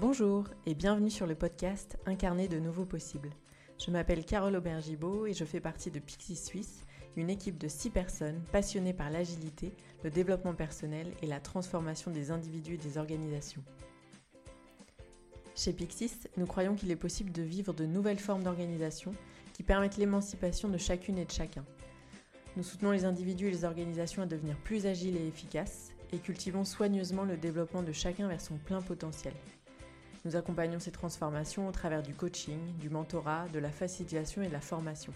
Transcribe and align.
Bonjour 0.00 0.44
et 0.64 0.76
bienvenue 0.76 1.10
sur 1.10 1.26
le 1.26 1.34
podcast 1.34 1.98
Incarner 2.06 2.46
de 2.46 2.60
nouveaux 2.60 2.84
possibles. 2.84 3.30
Je 3.84 3.90
m'appelle 3.90 4.24
Carole 4.24 4.54
Aubergibaud 4.54 5.26
et 5.26 5.32
je 5.32 5.44
fais 5.44 5.58
partie 5.58 5.90
de 5.90 5.98
Pixie 5.98 6.36
Suisse, 6.36 6.84
une 7.16 7.28
équipe 7.28 7.58
de 7.58 7.66
6 7.66 7.90
personnes 7.90 8.40
passionnées 8.52 8.92
par 8.92 9.10
l'agilité, 9.10 9.72
le 10.04 10.10
développement 10.10 10.54
personnel 10.54 11.08
et 11.20 11.26
la 11.26 11.40
transformation 11.40 12.12
des 12.12 12.30
individus 12.30 12.74
et 12.74 12.78
des 12.78 12.96
organisations. 12.96 13.64
Chez 15.56 15.72
Pixis, 15.72 16.28
nous 16.36 16.46
croyons 16.46 16.76
qu'il 16.76 16.92
est 16.92 16.96
possible 16.96 17.32
de 17.32 17.42
vivre 17.42 17.72
de 17.72 17.84
nouvelles 17.84 18.20
formes 18.20 18.44
d'organisation 18.44 19.10
qui 19.52 19.64
permettent 19.64 19.96
l'émancipation 19.96 20.68
de 20.68 20.78
chacune 20.78 21.18
et 21.18 21.24
de 21.24 21.32
chacun. 21.32 21.64
Nous 22.56 22.62
soutenons 22.62 22.92
les 22.92 23.04
individus 23.04 23.48
et 23.48 23.50
les 23.50 23.64
organisations 23.64 24.22
à 24.22 24.26
devenir 24.26 24.56
plus 24.58 24.86
agiles 24.86 25.16
et 25.16 25.26
efficaces 25.26 25.90
et 26.12 26.18
cultivons 26.18 26.64
soigneusement 26.64 27.24
le 27.24 27.36
développement 27.36 27.82
de 27.82 27.90
chacun 27.90 28.28
vers 28.28 28.40
son 28.40 28.58
plein 28.58 28.80
potentiel. 28.80 29.34
Nous 30.28 30.36
accompagnons 30.36 30.78
ces 30.78 30.90
transformations 30.90 31.66
au 31.68 31.72
travers 31.72 32.02
du 32.02 32.12
coaching, 32.12 32.58
du 32.78 32.90
mentorat, 32.90 33.46
de 33.50 33.58
la 33.58 33.70
facilitation 33.70 34.42
et 34.42 34.48
de 34.48 34.52
la 34.52 34.60
formation. 34.60 35.14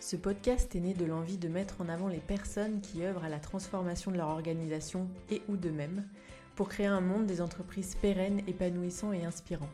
Ce 0.00 0.16
podcast 0.16 0.74
est 0.74 0.80
né 0.80 0.94
de 0.94 1.04
l'envie 1.04 1.36
de 1.36 1.48
mettre 1.48 1.82
en 1.82 1.90
avant 1.90 2.08
les 2.08 2.20
personnes 2.20 2.80
qui 2.80 3.04
œuvrent 3.04 3.22
à 3.22 3.28
la 3.28 3.40
transformation 3.40 4.10
de 4.10 4.16
leur 4.16 4.28
organisation 4.28 5.10
et 5.30 5.42
ou 5.50 5.58
d'eux-mêmes 5.58 6.08
pour 6.56 6.70
créer 6.70 6.86
un 6.86 7.02
monde 7.02 7.26
des 7.26 7.42
entreprises 7.42 7.96
pérennes, 7.96 8.40
épanouissants 8.46 9.12
et 9.12 9.26
inspirants. 9.26 9.68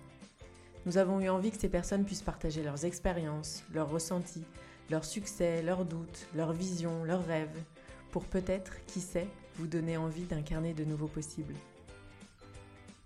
Nous 0.84 0.98
avons 0.98 1.20
eu 1.20 1.28
envie 1.28 1.52
que 1.52 1.60
ces 1.60 1.68
personnes 1.68 2.04
puissent 2.04 2.22
partager 2.22 2.64
leurs 2.64 2.84
expériences, 2.84 3.62
leurs 3.72 3.88
ressentis, 3.88 4.46
leurs 4.90 5.04
succès, 5.04 5.62
leurs 5.62 5.84
doutes, 5.84 6.26
leurs 6.34 6.54
visions, 6.54 7.04
leurs 7.04 7.24
rêves, 7.24 7.62
pour 8.10 8.24
peut-être, 8.24 8.84
qui 8.86 9.00
sait, 9.00 9.28
vous 9.54 9.68
donner 9.68 9.96
envie 9.96 10.24
d'incarner 10.24 10.74
de 10.74 10.84
nouveaux 10.84 11.06
possibles. 11.06 11.54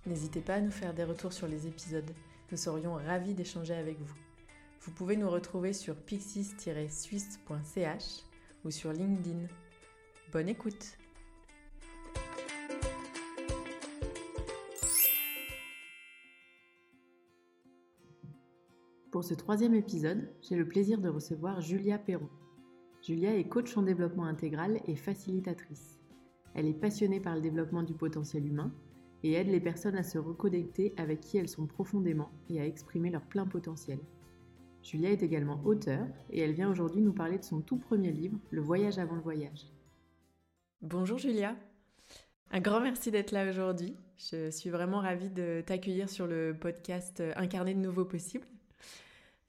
N'hésitez 0.07 0.43
pas 0.43 0.57
à 0.57 0.61
nous 0.61 0.71
faire 0.71 0.93
des 0.93 1.05
retours 1.05 1.33
sur 1.33 1.47
les 1.47 1.67
épisodes. 1.67 2.11
Nous 2.51 2.59
serions 2.59 2.93
ravis 2.93 3.33
d'échanger 3.33 3.73
avec 3.75 3.99
vous. 3.99 4.15
Vous 4.83 4.93
pouvez 4.93 5.17
nous 5.17 5.31
retrouver 5.31 5.73
sur 5.73 5.97
pixis-suisse.ch 5.97 8.05
ou 8.67 8.71
sur 8.71 8.93
LinkedIn. 8.93 9.47
Bonne 10.31 10.51
écoute 10.51 10.99
Pour 19.11 19.25
ce 19.25 19.33
troisième 19.33 19.75
épisode, 19.75 20.31
j'ai 20.43 20.57
le 20.57 20.69
plaisir 20.69 21.01
de 21.01 21.09
recevoir 21.09 21.63
Julia 21.63 21.97
Perron. 21.97 22.29
Julia 23.01 23.35
est 23.35 23.49
coach 23.49 23.75
en 23.79 23.83
développement 23.83 24.27
intégral 24.27 24.83
et 24.87 24.97
facilitatrice. 24.97 25.99
Elle 26.53 26.67
est 26.67 26.75
passionnée 26.75 27.21
par 27.21 27.37
le 27.37 27.41
développement 27.41 27.85
du 27.85 27.95
potentiel 27.95 28.47
humain 28.47 28.71
et 29.25 29.33
aide 29.33 29.49
les 29.49 29.59
personnes 29.59 29.97
à 29.97 30.03
se 30.03 30.19
reconnecter 30.19 30.93
avec 30.99 31.21
qui 31.21 31.39
elles 31.39 31.49
sont 31.49 31.67
profondément 31.67 32.31
et 32.51 32.61
à 32.61 32.67
exprimer 32.67 33.11
leur 33.11 33.23
plein 33.23 33.47
potentiel. 33.47 33.99
Julia 34.83 35.11
est 35.11 35.23
également 35.23 35.63
auteure 35.65 36.07
et 36.31 36.41
elle 36.41 36.53
vient 36.53 36.71
aujourd'hui 36.71 37.01
nous 37.01 37.15
parler 37.15 37.39
de 37.39 37.45
son 37.45 37.63
tout 37.63 37.79
premier 37.79 38.13
livre, 38.13 38.39
Le 38.51 38.61
voyage 38.61 38.99
avant 38.99 39.15
le 39.15 39.23
voyage. 39.23 39.67
Bonjour 40.83 41.17
Julia, 41.17 41.57
un 42.51 42.61
grand 42.61 42.81
merci 42.81 43.11
d'être 43.11 43.33
là 43.33 43.49
aujourd'hui. 43.49 43.97
Je 44.19 44.51
suis 44.51 44.69
vraiment 44.69 45.01
ravie 45.01 45.31
de 45.31 45.63
t'accueillir 45.65 46.11
sur 46.11 46.27
le 46.27 46.55
podcast 46.55 47.23
Incarner 47.37 47.73
de 47.73 47.81
nouveaux 47.81 48.05
possibles. 48.05 48.47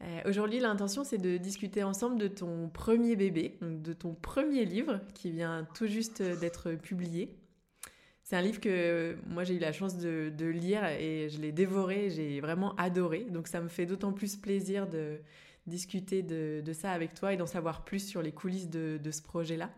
Euh, 0.02 0.22
aujourd'hui, 0.26 0.60
l'intention, 0.60 1.04
c'est 1.04 1.18
de 1.18 1.36
discuter 1.36 1.84
ensemble 1.84 2.18
de 2.18 2.28
ton 2.30 2.70
premier 2.70 3.18
bébé, 3.18 3.58
de 3.62 3.92
ton 3.92 4.14
premier 4.14 4.64
livre 4.64 5.02
qui 5.14 5.32
vient 5.32 5.68
tout 5.74 5.88
juste 5.88 6.22
d'être 6.22 6.72
publié. 6.72 7.38
C'est 8.26 8.36
un 8.36 8.42
livre 8.42 8.60
que 8.60 9.16
moi 9.28 9.44
j'ai 9.44 9.54
eu 9.54 9.60
la 9.60 9.72
chance 9.72 9.98
de, 9.98 10.46
lire 10.48 10.84
et 10.84 11.30
je 11.30 11.40
l'ai 11.40 11.52
dévoré, 11.52 12.10
j'ai 12.10 12.42
vraiment 12.42 12.76
adoré. 12.76 13.24
Donc 13.30 13.48
ça 13.48 13.62
me 13.62 13.68
fait 13.68 13.86
d'autant 13.86 14.14
plus 14.14 14.36
plaisir 14.36 14.88
de 14.88 15.20
discuter 15.68 16.24
de, 16.24 16.74
ça 16.74 16.92
avec 16.92 17.14
toi 17.14 17.34
et 17.34 17.38
d'en 17.38 17.46
savoir 17.46 17.86
plus 17.86 18.00
sur 18.00 18.24
les 18.24 18.32
coulisses 18.32 18.68
de, 18.68 19.12
ce 19.12 19.22
projet-là. 19.22 19.70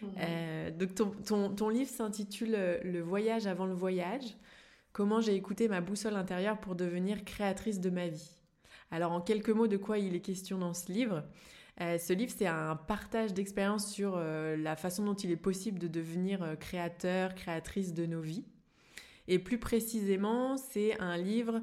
Mmh. 0.00 0.06
Euh, 0.18 0.70
donc 0.70 0.94
ton, 1.26 1.50
ton 1.54 1.68
livre 1.68 1.90
s'intitule 1.90 2.80
Le 2.82 3.00
voyage 3.00 3.46
avant 3.46 3.66
le 3.66 3.74
voyage. 3.74 4.24
Comment 4.94 5.20
j'ai 5.20 5.34
écouté 5.34 5.68
ma 5.68 5.82
boussole 5.82 6.16
intérieure 6.16 6.58
pour 6.58 6.74
devenir 6.74 7.26
créatrice 7.26 7.80
de 7.80 7.90
ma 7.90 8.08
vie? 8.08 8.34
Alors 8.90 9.12
en 9.12 9.20
quelques 9.20 9.50
mots 9.50 9.68
de 9.68 9.76
quoi 9.76 9.98
il 9.98 10.14
est 10.14 10.20
question 10.20 10.56
dans 10.56 10.72
ce 10.72 10.90
livre? 10.90 11.24
Euh, 11.80 11.98
ce 11.98 12.12
livre, 12.12 12.32
c'est 12.36 12.46
un 12.46 12.76
partage 12.76 13.32
d'expériences 13.32 13.90
sur 13.90 14.14
euh, 14.16 14.56
la 14.56 14.76
façon 14.76 15.04
dont 15.04 15.14
il 15.14 15.30
est 15.30 15.36
possible 15.36 15.78
de 15.78 15.88
devenir 15.88 16.42
euh, 16.42 16.54
créateur, 16.54 17.34
créatrice 17.34 17.94
de 17.94 18.04
nos 18.04 18.20
vies. 18.20 18.44
Et 19.28 19.38
plus 19.38 19.58
précisément, 19.58 20.56
c'est 20.56 20.98
un 21.00 21.16
livre, 21.16 21.62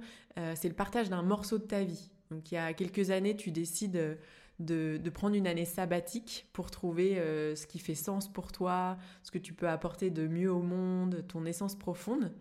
c'est 0.55 0.69
le 0.69 0.73
partage 0.73 1.09
d'un 1.09 1.21
morceau 1.21 1.57
de 1.57 1.65
ta 1.65 1.83
vie. 1.83 2.11
Donc 2.31 2.49
il 2.49 2.55
y 2.55 2.57
a 2.57 2.71
quelques 2.71 3.09
années, 3.09 3.35
tu 3.35 3.51
décides 3.51 4.17
de, 4.59 5.09
prendre 5.13 5.35
une 5.35 5.47
année 5.47 5.65
sabbatique 5.65 6.47
pour 6.53 6.71
trouver 6.71 7.15
ce 7.55 7.67
qui 7.67 7.79
fait 7.79 7.95
sens 7.95 8.31
pour 8.31 8.53
toi, 8.53 8.97
ce 9.21 9.31
que 9.31 9.37
tu 9.37 9.53
peux 9.53 9.67
apporter 9.67 10.09
de 10.09 10.27
mieux 10.27 10.49
au 10.49 10.61
monde, 10.61 11.25
ton 11.27 11.45
essence 11.45 11.75
profonde. 11.75 12.31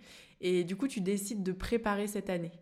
Et 0.40 0.62
du 0.62 0.76
coup, 0.76 0.86
tu 0.86 1.00
décides 1.00 1.42
de 1.42 1.50
préparer 1.50 2.06
cette 2.06 2.30
année. 2.30 2.52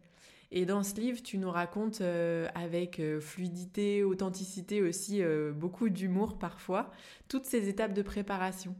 Et 0.50 0.66
dans 0.66 0.82
ce 0.82 0.94
livre, 0.94 1.22
tu 1.22 1.38
nous 1.38 1.50
racontes 1.50 2.00
euh, 2.00 2.48
avec 2.54 3.00
euh, 3.00 3.20
fluidité, 3.20 4.04
authenticité 4.04 4.82
aussi, 4.82 5.22
euh, 5.22 5.52
beaucoup 5.52 5.88
d'humour 5.88 6.38
parfois, 6.38 6.90
toutes 7.28 7.44
ces 7.44 7.68
étapes 7.68 7.92
de 7.92 8.02
préparation. 8.02 8.74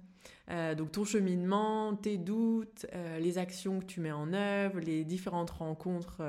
donc 0.76 0.92
ton 0.92 1.04
cheminement, 1.04 1.97
tes 1.97 2.19
doutes, 2.19 2.86
les 3.19 3.38
actions 3.38 3.80
que 3.80 3.86
tu 3.86 4.00
mets 4.00 4.12
en 4.12 4.34
œuvre, 4.34 4.78
les 4.78 5.04
différentes 5.04 5.50
rencontres 5.50 6.22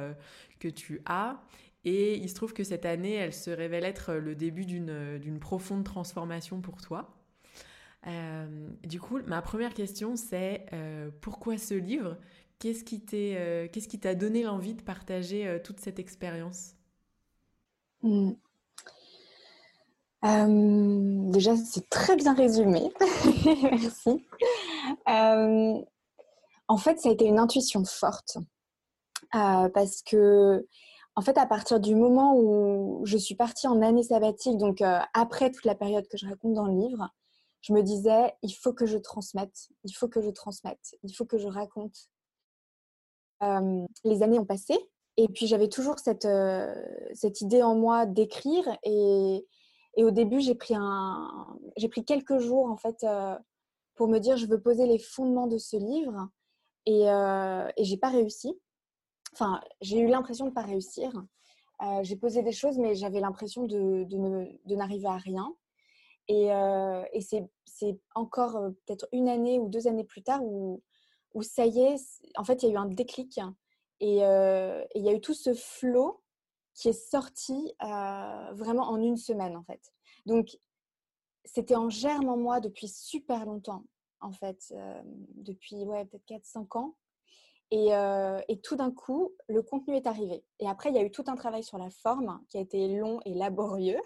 que 0.59 0.69
tu 0.69 1.01
as. 1.06 1.41
Et 1.84 2.16
il 2.16 2.29
se 2.29 2.35
trouve 2.35 2.53
que 2.53 2.63
cette 2.63 2.85
année, 2.85 3.13
elle 3.13 3.34
se 3.34 3.52
révèle 3.52 3.84
être 3.84 4.13
le 4.13 4.34
début 4.34 4.66
d'une 4.66 5.40
profonde 5.40 5.84
transformation 5.84 6.62
pour 6.62 6.81
toi. 6.81 7.13
du 8.84 9.02
coup, 9.02 9.19
ma 9.28 9.41
première 9.41 9.73
question, 9.73 10.16
c'est 10.16 10.66
pourquoi 11.19 11.57
ce 11.57 11.73
livre? 11.73 12.17
Qu'est-ce 12.60 12.84
qui 12.84 13.04
euh, 13.14 13.68
qu'est-ce 13.72 13.88
qui 13.88 14.00
t'a 14.00 14.16
donné 14.16 14.44
l'envie 14.44 14.76
de 14.76 14.82
partager 14.82 15.48
euh, 15.48 15.60
toute 15.60 15.80
cette 15.80 16.00
expérience? 16.00 16.76
Hmm. 18.02 18.32
euh, 20.24 21.32
Déjà, 21.32 21.56
c'est 21.58 21.90
très 21.90 22.16
bien 22.16 22.34
résumé. 22.34 22.92
Merci. 23.46 24.26
en 26.68 26.78
fait, 26.78 27.00
ça 27.00 27.10
a 27.10 27.12
été 27.12 27.26
une 27.26 27.40
intuition 27.40 27.84
forte 27.84 28.38
parce 29.32 30.02
que, 30.02 30.66
en 31.16 31.22
fait, 31.22 31.38
à 31.38 31.46
partir 31.46 31.82
du 31.82 31.94
moment 31.94 32.38
où 32.38 33.02
je 33.06 33.18
suis 33.18 33.36
partie 33.36 33.68
en 33.68 33.82
année 33.82 34.04
sabbatique, 34.04 34.58
donc 34.58 34.82
après 35.14 35.52
toute 35.52 35.66
la 35.66 35.76
période 35.76 36.08
que 36.08 36.18
je 36.18 36.26
raconte 36.26 36.54
dans 36.54 36.68
le 36.68 36.88
livre, 36.88 37.10
je 37.62 37.74
me 37.74 37.82
disais, 37.82 38.34
il 38.44 38.54
faut 38.54 38.72
que 38.74 38.86
je 38.86 38.98
transmette, 38.98 39.70
il 39.84 39.92
faut 39.92 40.08
que 40.08 40.22
je 40.22 40.30
transmette, 40.30 40.96
il 41.04 41.14
faut 41.14 41.26
que 41.26 41.38
je 41.38 41.48
raconte 41.48 42.10
les 43.41 44.23
années 44.23 44.40
ont 44.40 44.46
passé 44.46 44.78
et 45.18 45.28
puis 45.28 45.47
j'avais 45.47 45.69
toujours 45.69 46.00
cette, 46.00 46.28
cette 47.13 47.41
idée 47.41 47.63
en 47.63 47.75
moi 47.75 48.06
d'écrire 48.06 48.66
et, 48.84 49.46
et, 49.96 50.03
au 50.03 50.12
début 50.12 50.41
j'ai 50.41 50.56
pris, 50.56 50.75
un, 50.75 51.47
j'ai 51.78 51.90
pris 51.90 52.03
quelques 52.03 52.40
jours 52.40 52.66
en 52.69 52.78
fait 52.78 53.06
pour 53.96 54.07
me 54.07 54.19
dire 54.19 54.38
je 54.38 54.46
veux 54.46 54.62
poser 54.62 54.85
les 54.85 55.00
fondements 55.00 55.47
de 55.47 55.57
ce 55.57 55.78
livre 55.78 56.29
et, 56.85 57.03
et 57.06 57.84
j'ai 57.84 57.97
pas 57.97 58.09
réussi. 58.09 58.53
Enfin, 59.34 59.59
j'ai 59.81 60.00
eu 60.00 60.07
l'impression 60.07 60.46
de 60.46 60.52
pas 60.52 60.62
réussir. 60.62 61.12
j'ai 62.02 62.16
posé 62.16 62.41
des 62.41 62.52
choses 62.52 62.78
mais 62.78 62.96
j'avais 62.96 63.19
l'impression 63.19 63.63
de, 63.63 64.03
de, 64.03 64.47
de 64.66 64.75
n'arriver 64.75 65.07
à 65.07 65.17
rien. 65.17 65.53
Et, 66.28 66.47
et 67.14 67.22
c'est, 67.22 67.47
c'est 67.66 67.97
encore 68.16 68.59
peut-être 68.85 69.08
une 69.11 69.29
année 69.29 69.59
ou 69.59 69.70
deux 69.70 69.88
années 69.88 70.03
plus 70.03 70.23
tard 70.23 70.43
où, 70.43 70.81
où 71.35 71.43
ça 71.43 71.66
y 71.67 71.79
est, 71.82 72.02
en 72.37 72.43
fait, 72.43 72.64
il 72.64 72.70
y 72.70 72.72
a 72.72 72.73
eu 72.73 72.78
un 72.78 72.87
déclic 72.87 73.40
et, 73.99 74.16
il 74.16 75.03
y 75.03 75.09
a 75.09 75.14
eu 75.14 75.22
tout 75.22 75.35
ce 75.35 75.53
flot 75.53 76.23
qui 76.73 76.90
est 76.90 77.09
sorti 77.09 77.76
vraiment 77.79 78.90
en 78.90 78.99
une 78.99 79.17
semaine, 79.17 79.55
en 79.55 79.64
fait. 79.64 79.82
Donc, 80.26 80.58
c'était 81.43 81.76
en 81.76 81.90
germe 81.90 82.29
en 82.29 82.37
moi 82.37 82.59
depuis 82.59 82.87
super 82.87 83.46
longtemps, 83.46 83.84
en 84.22 84.32
fait, 84.32 84.73
depuis 85.35 85.84
ouais, 85.84 86.05
peut-être 86.05 86.26
4-5 86.26 86.79
ans. 86.79 86.96
Et, 87.72 88.61
tout 88.64 88.76
d'un 88.78 88.91
coup, 88.91 89.34
le 89.47 89.61
contenu 89.61 89.96
est 89.96 90.08
arrivé. 90.08 90.43
Et 90.59 90.67
après, 90.67 90.90
il 90.90 90.96
y 90.96 90.99
a 90.99 91.03
eu 91.03 91.11
tout 91.11 91.26
un 91.28 91.35
travail 91.35 91.64
sur 91.64 91.78
la 91.78 91.90
forme 91.90 92.41
qui 92.49 92.58
a 92.58 92.61
été 92.61 92.88
long 92.88 93.20
et 93.26 93.34
laborieux. 93.34 94.02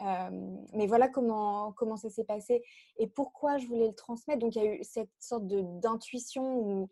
Mais 0.00 0.86
voilà 0.86 1.08
comment, 1.08 1.72
comment 1.72 1.96
ça 1.96 2.08
s'est 2.10 2.24
passé 2.24 2.62
et 2.96 3.06
pourquoi 3.06 3.58
je 3.58 3.66
voulais 3.66 3.88
le 3.88 3.94
transmettre. 3.94 4.40
Donc, 4.40 4.54
il 4.56 4.62
y 4.62 4.66
a 4.66 4.74
eu 4.74 4.82
cette 4.82 5.10
sorte 5.18 5.46
d'intuition 5.46 6.58
où 6.58 6.88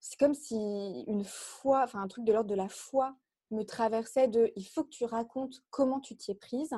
c'est 0.00 0.18
comme 0.18 0.34
si 0.34 1.04
une 1.06 1.24
foi, 1.24 1.82
enfin 1.84 2.00
un 2.00 2.08
truc 2.08 2.24
de 2.24 2.32
l'ordre 2.32 2.50
de 2.50 2.56
la 2.56 2.68
foi 2.68 3.14
me 3.52 3.62
traversait 3.62 4.28
de 4.28 4.50
il 4.56 4.64
faut 4.64 4.82
que 4.82 4.88
tu 4.88 5.04
racontes 5.04 5.62
comment 5.70 6.00
tu 6.00 6.16
t'y 6.16 6.32
es 6.32 6.34
prise. 6.34 6.74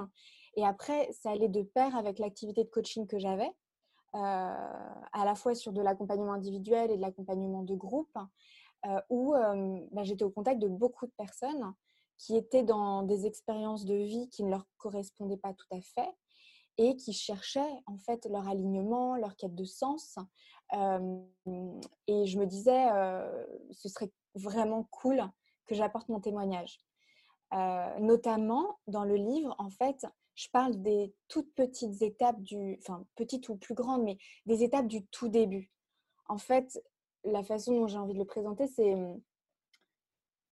Et 0.56 0.64
après, 0.64 1.10
ça 1.12 1.30
allait 1.30 1.48
de 1.48 1.62
pair 1.62 1.96
avec 1.96 2.18
l'activité 2.18 2.64
de 2.64 2.68
coaching 2.68 3.06
que 3.06 3.18
j'avais. 3.18 3.50
à 4.12 5.24
la 5.24 5.34
fois 5.34 5.54
sur 5.54 5.72
de 5.72 5.82
l'accompagnement 5.82 6.34
individuel 6.34 6.90
et 6.90 6.96
de 6.96 7.02
l'accompagnement 7.02 7.62
de 7.62 7.74
groupe, 7.74 8.16
où 9.10 9.34
bah, 9.92 10.02
j'étais 10.02 10.24
au 10.24 10.30
contact 10.30 10.60
de 10.60 10.68
beaucoup 10.68 11.06
de 11.06 11.12
personnes 11.16 11.74
qui 12.18 12.36
étaient 12.36 12.62
dans 12.62 13.02
des 13.02 13.26
expériences 13.26 13.84
de 13.84 13.94
vie 13.94 14.28
qui 14.30 14.44
ne 14.44 14.50
leur 14.50 14.66
correspondaient 14.78 15.36
pas 15.36 15.52
tout 15.52 15.66
à 15.72 15.80
fait 15.80 16.10
et 16.76 16.96
qui 16.96 17.12
cherchaient 17.12 17.82
en 17.86 17.98
fait 17.98 18.26
leur 18.26 18.48
alignement, 18.48 19.16
leur 19.16 19.36
quête 19.36 19.54
de 19.54 19.64
sens. 19.64 20.16
et 20.72 22.26
je 22.26 22.38
me 22.38 22.46
disais, 22.46 22.88
ce 23.70 23.88
serait 23.88 24.10
vraiment 24.34 24.84
cool 24.90 25.22
que 25.66 25.74
j'apporte 25.74 26.08
mon 26.08 26.20
témoignage. 26.20 26.80
notamment 28.00 28.78
dans 28.86 29.04
le 29.04 29.14
livre, 29.16 29.54
en 29.58 29.70
fait, 29.70 30.06
je 30.34 30.48
parle 30.50 30.80
des 30.82 31.14
toutes 31.28 31.54
petites 31.54 32.02
étapes 32.02 32.42
du, 32.42 32.76
enfin 32.80 33.06
petites 33.14 33.48
ou 33.48 33.56
plus 33.56 33.74
grandes, 33.74 34.02
mais 34.02 34.18
des 34.46 34.64
étapes 34.64 34.88
du 34.88 35.06
tout 35.06 35.28
début. 35.28 35.70
En 36.26 36.38
fait, 36.38 36.82
la 37.22 37.42
façon 37.42 37.78
dont 37.78 37.86
j'ai 37.86 37.98
envie 37.98 38.14
de 38.14 38.18
le 38.18 38.24
présenter, 38.24 38.66
c'est 38.66 38.94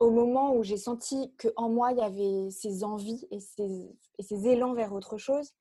au 0.01 0.09
moment 0.09 0.55
où 0.55 0.63
j'ai 0.63 0.77
senti 0.77 1.31
qu'en 1.37 1.69
moi, 1.69 1.91
il 1.91 1.99
y 1.99 2.01
avait 2.01 2.49
ces 2.49 2.83
envies 2.83 3.27
et 3.29 3.39
ces, 3.39 3.95
et 4.17 4.51
élans 4.51 4.73
vers 4.73 4.93
autre 4.93 5.19
chose, 5.19 5.51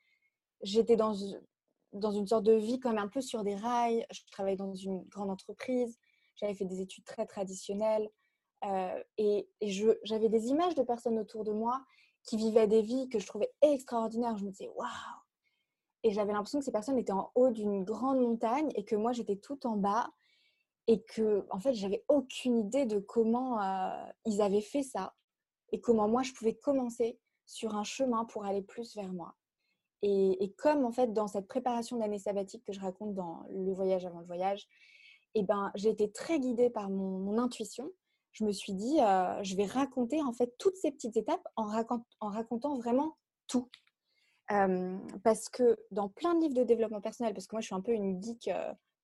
j'étais 0.62 0.96
dans, 0.96 1.12
une 1.12 2.26
sorte 2.26 2.44
de 2.44 2.54
vie 2.54 2.80
comme 2.80 2.96
un 2.96 3.08
peu 3.08 3.20
sur 3.20 3.44
des 3.44 3.54
rails. 3.54 4.06
Je 4.10 4.22
travaillais 4.32 4.56
dans 4.56 4.74
une 4.74 5.02
grande 5.08 5.28
entreprise, 5.28 5.98
j'avais 6.36 6.54
fait 6.54 6.64
des 6.64 6.80
études 6.80 7.04
très 7.04 7.26
traditionnelles 7.26 8.08
euh, 8.64 9.02
et, 9.18 9.46
j'avais 10.04 10.30
des 10.30 10.46
images 10.46 10.74
de 10.74 10.84
personnes 10.84 11.18
autour 11.18 11.44
de 11.44 11.52
moi 11.52 11.84
qui 12.24 12.38
vivaient 12.38 12.66
des 12.66 12.80
vies 12.80 13.10
que 13.10 13.18
je 13.18 13.26
trouvais 13.26 13.52
extraordinaires. 13.60 14.38
Je 14.38 14.46
me 14.46 14.50
disais 14.50 14.70
waouh! 14.74 14.88
Et 16.02 16.12
j'avais 16.12 16.32
l'impression 16.32 16.60
que 16.60 16.64
ces 16.64 16.72
personnes 16.72 16.98
étaient 16.98 17.12
en 17.12 17.30
haut 17.34 17.50
d'une 17.50 17.84
grande 17.84 18.20
montagne 18.20 18.70
et 18.74 18.86
que 18.86 18.96
moi 18.96 19.12
j'étais 19.12 19.36
tout 19.36 19.66
en 19.66 19.76
bas 19.76 20.10
et 20.90 21.02
que 21.02 21.46
en 21.50 21.60
fait 21.60 21.72
j'avais 21.72 22.04
aucune 22.08 22.58
idée 22.58 22.84
de 22.84 22.98
comment 22.98 23.62
euh, 23.62 23.90
ils 24.26 24.42
avaient 24.42 24.60
fait 24.60 24.82
ça 24.82 25.14
et 25.70 25.80
comment 25.80 26.08
moi 26.08 26.24
je 26.24 26.32
pouvais 26.32 26.54
commencer 26.54 27.16
sur 27.46 27.76
un 27.76 27.84
chemin 27.84 28.24
pour 28.24 28.44
aller 28.44 28.60
plus 28.60 28.96
vers 28.96 29.12
moi. 29.12 29.36
Et, 30.02 30.52
comme 30.58 30.84
en 30.84 30.90
fait 30.90 31.12
dans 31.12 31.28
cette 31.28 31.46
préparation 31.46 31.98
d'année 31.98 32.18
sabbatique 32.18 32.64
que 32.64 32.72
je 32.72 32.80
raconte 32.80 33.14
dans 33.14 33.44
le 33.50 33.72
voyage 33.72 34.04
avant 34.04 34.18
le 34.18 34.26
voyage, 34.26 34.66
eh 35.34 35.44
ben 35.44 35.70
j'ai 35.76 35.90
été 35.90 36.10
très 36.10 36.40
guidée 36.40 36.70
par 36.70 36.90
mon, 36.90 37.38
intuition. 37.38 37.92
Je 38.32 38.44
me 38.44 38.50
suis 38.50 38.72
dit, 38.72 39.00
euh, 39.00 39.40
je 39.44 39.54
vais 39.54 39.66
raconter 39.66 40.20
en 40.22 40.32
fait 40.32 40.52
toutes 40.58 40.76
ces 40.76 40.90
petites 40.90 41.16
étapes 41.16 41.46
en, 41.54 41.66
racontant 42.20 42.76
vraiment 42.78 43.16
tout. 43.46 43.68
Euh, 44.50 44.98
parce 45.22 45.48
que 45.48 45.76
dans 45.92 46.08
plein 46.08 46.34
de 46.34 46.40
livres 46.40 46.54
de 46.54 46.64
développement 46.64 47.00
personnel, 47.00 47.32
parce 47.32 47.46
que 47.46 47.54
moi 47.54 47.60
je 47.60 47.66
suis 47.66 47.76
un 47.76 47.80
peu 47.80 47.92
une 47.92 48.20
geek 48.20 48.50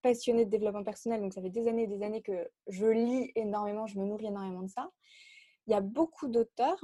passionnée 0.03 0.45
de 0.45 0.51
développement 0.51 0.85
personnel, 0.85 1.21
donc 1.21 1.33
ça 1.33 1.43
fait 1.43 1.51
des 1.51 1.69
années 1.69 1.85
et 1.85 1.89
des 1.89 2.03
années 2.03 2.23
que 2.23 2.49
je 2.69 2.87
lis 2.87 3.33
énormément, 3.35 3.87
je 3.87 3.99
me 3.99 4.05
nourris 4.05 4.27
énormément 4.27 4.63
de 4.63 4.71
ça. 4.71 4.91
Il 5.67 5.73
y 5.73 5.75
a 5.75 5.81
beaucoup 5.81 6.29
d'auteurs 6.29 6.81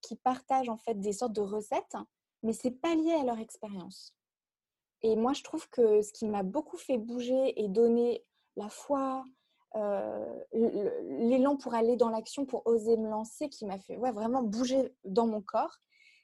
qui 0.00 0.16
partagent 0.16 0.68
en 0.68 0.76
fait 0.76 0.98
des 1.00 1.12
sortes 1.12 1.32
de 1.32 1.40
recettes 1.40 1.96
mais 2.44 2.52
c'est 2.52 2.70
pas 2.70 2.94
lié 2.94 3.12
à 3.12 3.24
leur 3.24 3.38
expérience. 3.40 4.14
Et 5.02 5.16
moi, 5.16 5.32
je 5.32 5.42
trouve 5.42 5.68
que 5.70 6.02
ce 6.02 6.12
qui 6.12 6.26
m'a 6.26 6.42
beaucoup 6.42 6.76
fait 6.76 6.98
bouger 6.98 7.60
et 7.60 7.68
donner 7.68 8.24
la 8.56 8.68
foi, 8.68 9.24
euh, 9.74 10.44
l'élan 10.52 11.56
pour 11.56 11.74
aller 11.74 11.96
dans 11.96 12.10
l'action, 12.10 12.46
pour 12.46 12.66
oser 12.66 12.96
me 12.96 13.08
lancer, 13.08 13.48
qui 13.48 13.64
m'a 13.66 13.78
fait 13.78 13.96
ouais, 13.96 14.12
vraiment 14.12 14.42
bouger 14.42 14.94
dans 15.04 15.26
mon 15.26 15.42
corps, 15.42 15.78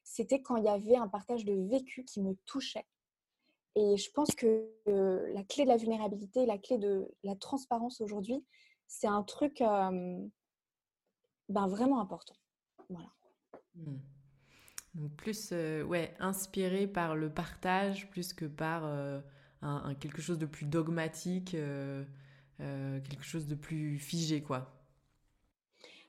c'était 0.05 0.41
quand 0.41 0.57
il 0.57 0.65
y 0.65 0.69
avait 0.69 0.97
un 0.97 1.09
partage 1.09 1.45
de 1.45 1.55
vécu 1.69 2.05
qui 2.05 2.21
me 2.21 2.35
touchait. 2.47 2.87
Et 3.77 3.97
je 3.97 4.11
pense 4.11 4.35
que 4.35 4.69
euh, 4.89 5.33
la 5.33 5.45
clé 5.45 5.65
de 5.65 5.69
la 5.69 5.77
vulnérabilité, 5.77 6.45
la 6.45 6.59
clé 6.59 6.79
de 6.79 7.09
la 7.23 7.37
transparence 7.37 8.01
aujourd'hui, 8.01 8.45
c'est 8.89 9.07
un 9.07 9.23
truc 9.23 9.61
euh, 9.61 10.19
ben, 11.49 11.69
vraiment 11.69 12.01
important. 12.01 12.35
Voilà. 12.89 13.09
Mmh. 13.77 13.97
Donc 14.95 15.15
plus 15.15 15.51
euh, 15.53 15.85
ouais, 15.85 16.15
inspiré 16.19 16.89
par 16.89 17.15
le 17.15 17.33
partage 17.33 18.11
plus 18.11 18.33
que 18.33 18.45
par 18.45 18.85
un, 19.63 19.95
quelque 19.95 20.21
chose 20.21 20.39
de 20.39 20.47
plus 20.47 20.67
dogmatique, 20.67 21.57
quelque 22.59 23.23
chose 23.23 23.47
de 23.47 23.55
plus 23.55 23.99
figé 24.01 24.43
quoi. 24.43 24.75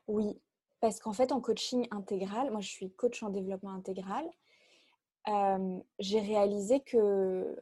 Oui, 0.08 0.42
parce 0.80 1.00
qu'en 1.00 1.14
fait 1.14 1.32
en 1.32 1.42
coaching 1.42 1.88
intégral, 1.92 2.50
moi 2.50 2.62
je 2.62 2.70
suis 2.70 2.92
coach 2.92 3.22
en 3.22 3.30
développement 3.30 3.74
intégral, 3.74 4.26
j'ai 6.00 6.20
réalisé 6.20 6.82
que, 6.82 7.56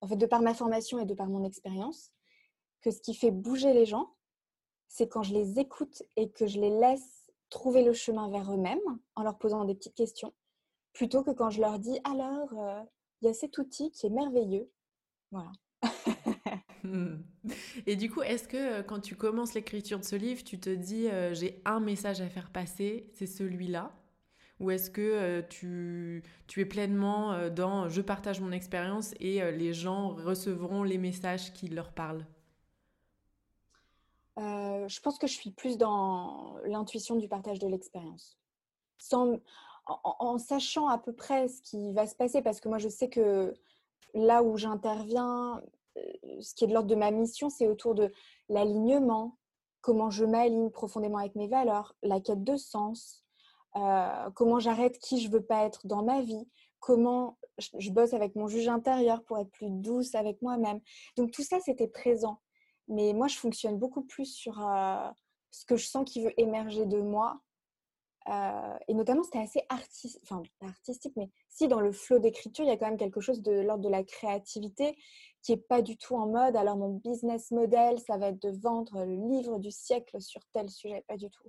en 0.00 0.08
fait 0.08 0.16
de 0.16 0.26
par 0.26 0.42
ma 0.42 0.54
formation 0.54 0.98
et 0.98 1.06
de 1.06 1.14
par 1.14 1.28
mon 1.28 1.44
expérience, 1.44 2.10
que 2.82 2.90
ce 2.90 3.00
qui 3.00 3.14
fait 3.14 3.30
bouger 3.30 3.72
les 3.72 3.86
gens, 3.86 4.14
c'est 4.88 5.08
quand 5.08 5.22
je 5.22 5.34
les 5.34 5.58
écoute 5.58 6.02
et 6.16 6.30
que 6.30 6.46
je 6.46 6.60
les 6.60 6.70
laisse 6.70 7.30
trouver 7.50 7.84
le 7.84 7.92
chemin 7.92 8.28
vers 8.30 8.52
eux-mêmes 8.52 8.78
en 9.14 9.22
leur 9.22 9.38
posant 9.38 9.64
des 9.64 9.74
petites 9.74 9.94
questions 9.94 10.32
plutôt 10.96 11.22
que 11.22 11.30
quand 11.30 11.50
je 11.50 11.60
leur 11.60 11.78
dis 11.78 11.98
alors, 12.04 12.48
euh, 12.58 12.82
il 13.20 13.26
y 13.26 13.30
a 13.30 13.34
cet 13.34 13.58
outil 13.58 13.90
qui 13.90 14.06
est 14.06 14.10
merveilleux. 14.10 14.70
Voilà. 15.30 15.52
Et 17.86 17.96
du 17.96 18.10
coup, 18.10 18.22
est-ce 18.22 18.48
que 18.48 18.56
euh, 18.56 18.82
quand 18.82 19.00
tu 19.00 19.14
commences 19.14 19.54
l'écriture 19.54 19.98
de 19.98 20.04
ce 20.04 20.16
livre, 20.16 20.42
tu 20.42 20.58
te 20.58 20.70
dis 20.70 21.08
euh, 21.08 21.34
j'ai 21.34 21.60
un 21.64 21.80
message 21.80 22.20
à 22.20 22.28
faire 22.28 22.50
passer, 22.50 23.10
c'est 23.12 23.26
celui-là? 23.26 23.92
Ou 24.58 24.70
est-ce 24.70 24.90
que 24.90 25.42
tu, 25.42 26.22
tu, 26.46 26.60
es 26.62 26.64
pleinement 26.64 27.50
dans 27.50 27.90
je 27.90 28.00
partage 28.00 28.40
mon 28.40 28.52
expérience 28.52 29.12
et 29.20 29.52
les 29.52 29.74
gens 29.74 30.08
recevront 30.08 30.82
les 30.82 30.96
messages 30.96 31.52
qui 31.52 31.68
leur 31.68 31.92
parlent 31.92 32.24
Je 34.38 35.00
pense 35.00 35.18
que 35.18 35.26
je 35.26 35.34
suis 35.34 35.50
plus 35.50 35.76
dans 35.76 36.56
l'intuition 36.64 37.16
du 37.16 37.28
partage 37.28 37.58
de 37.58 37.68
l'expérience. 37.68 38.38
Sans, 38.96 39.36
en, 39.86 40.38
sachant 40.38 40.88
à 40.88 40.98
peu 40.98 41.12
près 41.12 41.48
ce 41.48 41.62
qui 41.62 41.92
va 41.92 42.06
se 42.06 42.14
passer, 42.14 42.42
parce 42.42 42.60
que 42.60 42.68
moi 42.68 42.78
je 42.78 42.88
sais 42.88 43.08
que 43.08 43.54
là 44.14 44.42
où 44.42 44.56
j'interviens, 44.56 45.62
euh, 45.96 46.02
ce 46.40 46.54
qui 46.54 46.64
est 46.64 46.66
de 46.66 46.72
l'ordre 46.72 46.88
de 46.88 46.94
ma 46.94 47.10
mission, 47.10 47.50
c'est 47.50 47.68
autour 47.68 47.94
de 47.94 48.12
l'alignement, 48.48 49.38
comment 49.80 50.10
je 50.10 50.24
m'aligne 50.24 50.70
profondément 50.70 51.18
avec 51.18 51.34
mes 51.36 51.48
valeurs, 51.48 51.94
la 52.02 52.20
quête 52.20 52.42
de 52.42 52.56
sens, 52.56 53.24
euh, 53.76 54.30
comment 54.34 54.58
j'arrête 54.58 54.98
qui 54.98 55.20
je 55.20 55.30
veux 55.30 55.44
pas 55.44 55.64
être 55.64 55.86
dans 55.86 56.02
ma 56.02 56.22
vie, 56.22 56.48
comment 56.80 57.38
je, 57.58 57.90
bosse 57.90 58.14
avec 58.14 58.36
mon 58.36 58.48
juge 58.48 58.68
intérieur 58.68 59.22
pour 59.24 59.38
être 59.38 59.50
plus 59.50 59.70
douce 59.70 60.14
avec 60.14 60.40
moi-même. 60.42 60.80
Donc 61.16 61.30
tout 61.30 61.42
ça, 61.42 61.58
c'était 61.60 61.88
présent. 61.88 62.40
Mais 62.88 63.12
moi, 63.12 63.28
je 63.28 63.36
fonctionne 63.36 63.78
beaucoup 63.78 64.02
plus 64.02 64.26
sur 64.26 64.66
euh, 64.66 65.08
ce 65.50 65.64
que 65.64 65.76
je 65.76 65.86
sens 65.86 66.04
qui 66.10 66.22
veut 66.22 66.32
émerger 66.40 66.86
de 66.86 67.00
moi 67.00 67.40
euh, 68.28 68.78
et 68.88 68.94
notamment, 68.94 69.22
c'était 69.22 69.38
assez 69.38 69.62
artistique, 69.68 70.20
enfin, 70.24 70.42
artistique, 70.60 71.14
mais 71.16 71.30
si 71.48 71.68
dans 71.68 71.80
le 71.80 71.92
flot 71.92 72.18
d'écriture, 72.18 72.64
il 72.64 72.68
y 72.68 72.70
a 72.70 72.76
quand 72.76 72.88
même 72.88 72.96
quelque 72.96 73.20
chose 73.20 73.40
de 73.40 73.52
l'ordre 73.52 73.84
de 73.84 73.88
la 73.88 74.02
créativité 74.02 74.98
qui 75.42 75.52
n'est 75.52 75.58
pas 75.58 75.80
du 75.80 75.96
tout 75.96 76.16
en 76.16 76.26
mode. 76.26 76.56
Alors, 76.56 76.76
mon 76.76 76.94
business 76.94 77.52
model, 77.52 78.00
ça 78.00 78.16
va 78.16 78.28
être 78.28 78.42
de 78.42 78.50
vendre 78.50 79.04
le 79.04 79.14
livre 79.14 79.58
du 79.58 79.70
siècle 79.70 80.20
sur 80.20 80.40
tel 80.52 80.68
sujet, 80.68 81.04
pas 81.06 81.16
du 81.16 81.30
tout. 81.30 81.48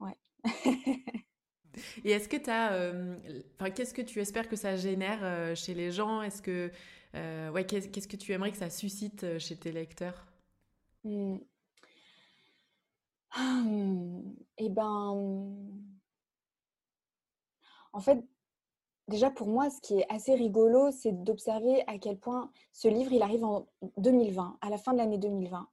Ouais. 0.00 0.18
Et 2.04 2.10
est-ce 2.10 2.28
que 2.28 2.36
tu 2.36 2.50
as. 2.50 2.72
Enfin, 3.54 3.70
qu'est-ce 3.70 3.94
que 3.94 4.02
tu 4.02 4.20
espères 4.20 4.48
que 4.48 4.56
ça 4.56 4.76
génère 4.76 5.56
chez 5.56 5.74
les 5.74 5.92
gens? 5.92 6.22
Est-ce 6.22 6.42
que. 6.42 6.70
ouais, 7.14 7.66
qu'est-ce 7.66 8.08
que 8.08 8.16
tu 8.16 8.32
aimerais 8.32 8.50
que 8.50 8.58
ça 8.58 8.70
suscite 8.70 9.38
chez 9.38 9.56
tes 9.56 9.70
lecteurs? 9.70 10.26
Mmh. 11.04 11.38
Mmh, 13.36 14.34
eh 14.58 14.68
ben, 14.68 15.14
en 17.92 18.00
fait, 18.00 18.24
déjà 19.08 19.30
pour 19.30 19.48
moi, 19.48 19.70
ce 19.70 19.80
qui 19.80 19.98
est 19.98 20.06
assez 20.08 20.34
rigolo, 20.34 20.90
c'est 20.92 21.12
d'observer 21.12 21.84
à 21.86 21.98
quel 21.98 22.18
point 22.18 22.50
ce 22.72 22.88
livre, 22.88 23.12
il 23.12 23.22
arrive 23.22 23.44
en 23.44 23.66
2020, 23.98 24.58
à 24.60 24.70
la 24.70 24.78
fin 24.78 24.92
de 24.92 24.98
l'année 24.98 25.18
2020, 25.18 25.68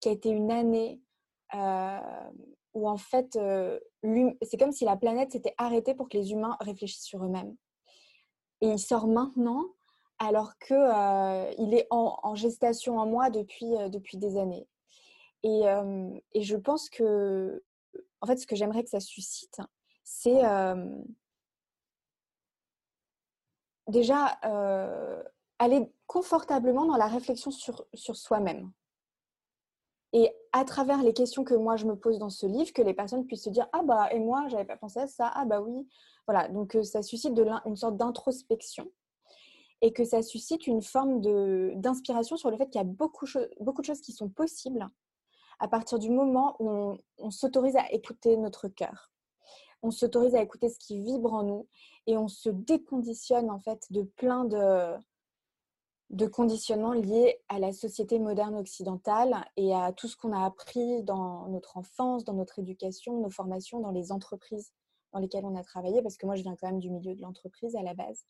qui 0.00 0.08
a 0.08 0.12
été 0.12 0.30
une 0.30 0.50
année 0.50 1.00
où 2.78 2.88
en 2.88 2.96
fait, 2.96 3.36
euh, 3.36 3.78
c'est 4.42 4.58
comme 4.58 4.72
si 4.72 4.84
la 4.84 4.96
planète 4.96 5.32
s'était 5.32 5.54
arrêtée 5.58 5.94
pour 5.94 6.08
que 6.08 6.16
les 6.16 6.32
humains 6.32 6.56
réfléchissent 6.60 7.04
sur 7.04 7.24
eux-mêmes. 7.24 7.56
Et 8.60 8.68
il 8.68 8.78
sort 8.78 9.06
maintenant, 9.06 9.64
alors 10.18 10.56
qu'il 10.58 10.76
euh, 10.76 11.50
est 11.58 11.86
en, 11.90 12.34
gestation 12.34 12.98
en 12.98 13.06
moi 13.06 13.30
depuis, 13.30 13.70
depuis 13.90 14.18
des 14.18 14.36
années. 14.36 14.66
Et, 15.44 15.62
et, 16.32 16.42
je 16.42 16.56
pense 16.56 16.90
que, 16.90 17.62
en 18.20 18.26
fait, 18.26 18.38
ce 18.38 18.46
que 18.46 18.56
j'aimerais 18.56 18.82
que 18.82 18.90
ça 18.90 18.98
suscite, 18.98 19.60
c'est 20.02 20.42
déjà 23.86 24.36
aller 25.60 25.92
confortablement 26.08 26.86
dans 26.86 26.96
la 26.96 27.06
réflexion 27.06 27.52
sur, 27.52 27.84
sur 27.94 28.16
soi-même. 28.16 28.72
Et 30.12 30.30
à 30.52 30.64
travers 30.64 31.02
les 31.02 31.12
questions 31.12 31.44
que 31.44 31.54
moi 31.54 31.76
je 31.76 31.86
me 31.86 31.94
pose 31.94 32.18
dans 32.18 32.30
ce 32.30 32.46
livre, 32.46 32.72
que 32.72 32.82
les 32.82 32.94
personnes 32.94 33.26
puissent 33.26 33.44
se 33.44 33.50
dire 33.50 33.68
Ah 33.72 33.82
bah, 33.82 34.12
et 34.12 34.18
moi, 34.18 34.46
j'avais 34.48 34.64
pas 34.64 34.76
pensé 34.76 35.00
à 35.00 35.06
ça, 35.06 35.30
ah 35.34 35.44
bah 35.44 35.60
oui. 35.60 35.86
Voilà, 36.26 36.48
donc 36.48 36.76
ça 36.82 37.02
suscite 37.02 37.38
une 37.64 37.76
sorte 37.76 37.96
d'introspection. 37.96 38.90
et 39.80 39.92
que 39.92 40.04
ça 40.04 40.22
suscite 40.22 40.66
une 40.66 40.82
forme 40.82 41.20
d'inspiration 41.76 42.36
sur 42.36 42.50
le 42.50 42.56
fait 42.56 42.66
qu'il 42.66 42.80
y 42.80 42.82
a 42.82 42.84
beaucoup, 42.84 43.26
beaucoup 43.60 43.80
de 43.80 43.86
choses 43.86 44.00
qui 44.00 44.12
sont 44.12 44.28
possibles 44.28 44.88
à 45.60 45.68
partir 45.68 45.98
du 45.98 46.10
moment 46.10 46.56
où 46.60 46.98
on, 47.18 47.30
s'autorise 47.30 47.76
à 47.76 47.90
écouter 47.92 48.36
notre 48.36 48.68
cœur. 48.68 49.10
On 49.82 49.90
s'autorise 49.90 50.34
à 50.34 50.42
écouter 50.42 50.68
ce 50.68 50.78
qui 50.78 51.00
vibre 51.00 51.32
en 51.32 51.42
nous 51.44 51.68
et 52.06 52.16
on 52.16 52.28
se 52.28 52.48
déconditionne 52.48 53.50
en 53.50 53.58
fait 53.58 53.84
de 53.90 54.02
plein 54.02 54.44
de, 54.44 54.94
de 56.10 56.26
conditionnements 56.26 56.94
liés 56.94 57.38
à 57.48 57.58
la 57.58 57.72
société 57.72 58.18
moderne 58.18 58.56
occidentale 58.56 59.44
et 59.56 59.74
à 59.74 59.92
tout 59.92 60.08
ce 60.08 60.16
qu'on 60.16 60.32
a 60.32 60.44
appris 60.44 61.02
dans 61.02 61.46
notre 61.48 61.76
enfance, 61.76 62.24
dans 62.24 62.32
notre 62.32 62.58
éducation, 62.58 63.20
nos 63.20 63.28
formations, 63.28 63.80
dans 63.80 63.90
les 63.90 64.10
entreprises 64.10 64.72
dans 65.12 65.20
lesquelles 65.20 65.44
on 65.44 65.56
a 65.56 65.62
travaillé, 65.62 66.02
parce 66.02 66.16
que 66.16 66.26
moi 66.26 66.36
je 66.36 66.42
viens 66.42 66.56
quand 66.56 66.68
même 66.68 66.80
du 66.80 66.90
milieu 66.90 67.14
de 67.14 67.20
l'entreprise 67.22 67.76
à 67.76 67.82
la 67.82 67.94
base. 67.94 68.26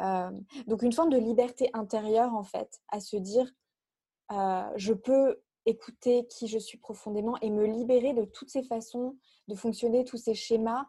Euh, 0.00 0.30
donc 0.66 0.82
une 0.82 0.92
forme 0.92 1.10
de 1.10 1.18
liberté 1.18 1.70
intérieure 1.72 2.34
en 2.34 2.42
fait, 2.42 2.80
à 2.88 3.00
se 3.00 3.16
dire 3.16 3.50
euh, 4.32 4.70
je 4.76 4.92
peux 4.92 5.40
écouter 5.66 6.26
qui 6.26 6.48
je 6.48 6.58
suis 6.58 6.78
profondément 6.78 7.38
et 7.40 7.50
me 7.50 7.64
libérer 7.64 8.12
de 8.12 8.24
toutes 8.24 8.50
ces 8.50 8.62
façons 8.62 9.16
de 9.48 9.54
fonctionner, 9.54 10.04
tous 10.04 10.18
ces 10.18 10.34
schémas 10.34 10.86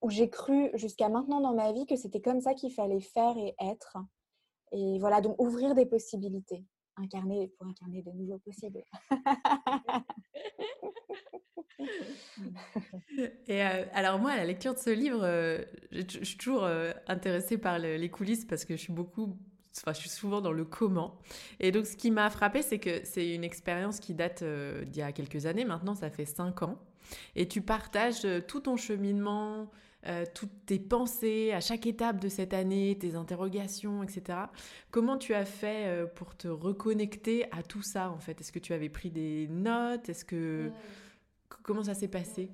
où 0.00 0.10
j'ai 0.10 0.30
cru 0.30 0.70
jusqu'à 0.74 1.08
maintenant 1.08 1.40
dans 1.40 1.54
ma 1.54 1.72
vie 1.72 1.86
que 1.86 1.96
c'était 1.96 2.20
comme 2.20 2.40
ça 2.40 2.54
qu'il 2.54 2.72
fallait 2.72 3.00
faire 3.00 3.36
et 3.36 3.54
être. 3.60 3.98
Et 4.72 4.98
voilà, 4.98 5.20
donc 5.20 5.40
ouvrir 5.40 5.74
des 5.74 5.86
possibilités, 5.86 6.64
incarner 6.96 7.48
pour 7.56 7.66
incarner 7.66 8.02
de 8.02 8.10
nouveaux 8.12 8.38
possibles. 8.38 8.82
Et 13.48 13.64
euh, 13.64 13.84
alors 13.92 14.18
moi, 14.18 14.32
à 14.32 14.36
la 14.36 14.44
lecture 14.44 14.74
de 14.74 14.78
ce 14.78 14.90
livre, 14.90 15.20
euh, 15.22 15.62
je, 15.92 16.24
suis 16.24 16.36
toujours 16.36 16.64
euh, 16.64 16.92
intéressée 17.06 17.58
par 17.58 17.78
les 17.78 18.10
coulisses 18.10 18.44
parce 18.44 18.64
que 18.64 18.76
je 18.76 18.82
suis 18.82 18.92
beaucoup, 18.92 19.36
enfin, 19.78 19.92
je 19.92 20.00
suis 20.00 20.08
souvent 20.08 20.40
dans 20.40 20.52
le 20.52 20.64
comment. 20.64 21.18
Et 21.60 21.72
donc, 21.72 21.86
ce 21.86 21.96
qui 21.96 22.10
m'a 22.10 22.28
frappé, 22.30 22.62
c'est 22.62 22.78
que 22.78 23.00
c'est 23.04 23.34
une 23.34 23.44
expérience 23.44 24.00
qui 24.00 24.14
date 24.14 24.42
d'il 24.42 24.98
y 24.98 25.02
a 25.02 25.12
quelques 25.12 25.46
années. 25.46 25.64
Maintenant, 25.64 25.94
ça 25.94 26.10
fait 26.10 26.26
cinq 26.26 26.62
ans. 26.62 26.78
Et 27.36 27.46
tu 27.46 27.62
partages 27.62 28.26
tout 28.48 28.60
ton 28.60 28.76
cheminement, 28.76 29.70
toutes 30.34 30.66
tes 30.66 30.78
pensées 30.78 31.52
à 31.52 31.60
chaque 31.60 31.86
étape 31.86 32.20
de 32.20 32.28
cette 32.28 32.54
année, 32.54 32.96
tes 32.98 33.14
interrogations, 33.14 34.02
etc. 34.02 34.38
Comment 34.90 35.16
tu 35.16 35.34
as 35.34 35.44
fait 35.44 36.06
pour 36.14 36.36
te 36.36 36.48
reconnecter 36.48 37.44
à 37.52 37.62
tout 37.62 37.82
ça 37.82 38.10
en 38.10 38.18
fait? 38.18 38.40
Est-ce 38.40 38.52
que 38.52 38.58
tu 38.58 38.72
avais 38.72 38.88
pris 38.88 39.10
des 39.10 39.48
notes? 39.48 40.08
Est-ce 40.08 40.24
que 40.24 40.70
Comment 41.62 41.84
ça 41.84 41.94
s'est 41.94 42.08
passé? 42.08 42.50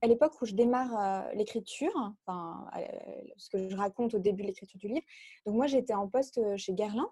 À 0.00 0.06
l'époque 0.06 0.40
où 0.40 0.46
je 0.46 0.54
démarre 0.54 0.96
euh, 0.96 1.32
l'écriture, 1.34 1.92
enfin, 2.24 2.68
euh, 2.76 2.82
ce 3.36 3.50
que 3.50 3.68
je 3.68 3.76
raconte 3.76 4.14
au 4.14 4.18
début 4.18 4.42
de 4.42 4.48
l'écriture 4.48 4.78
du 4.78 4.86
livre, 4.86 5.06
donc 5.44 5.56
moi 5.56 5.66
j'étais 5.66 5.94
en 5.94 6.06
poste 6.08 6.38
euh, 6.38 6.56
chez 6.56 6.72
Guerlain, 6.72 7.10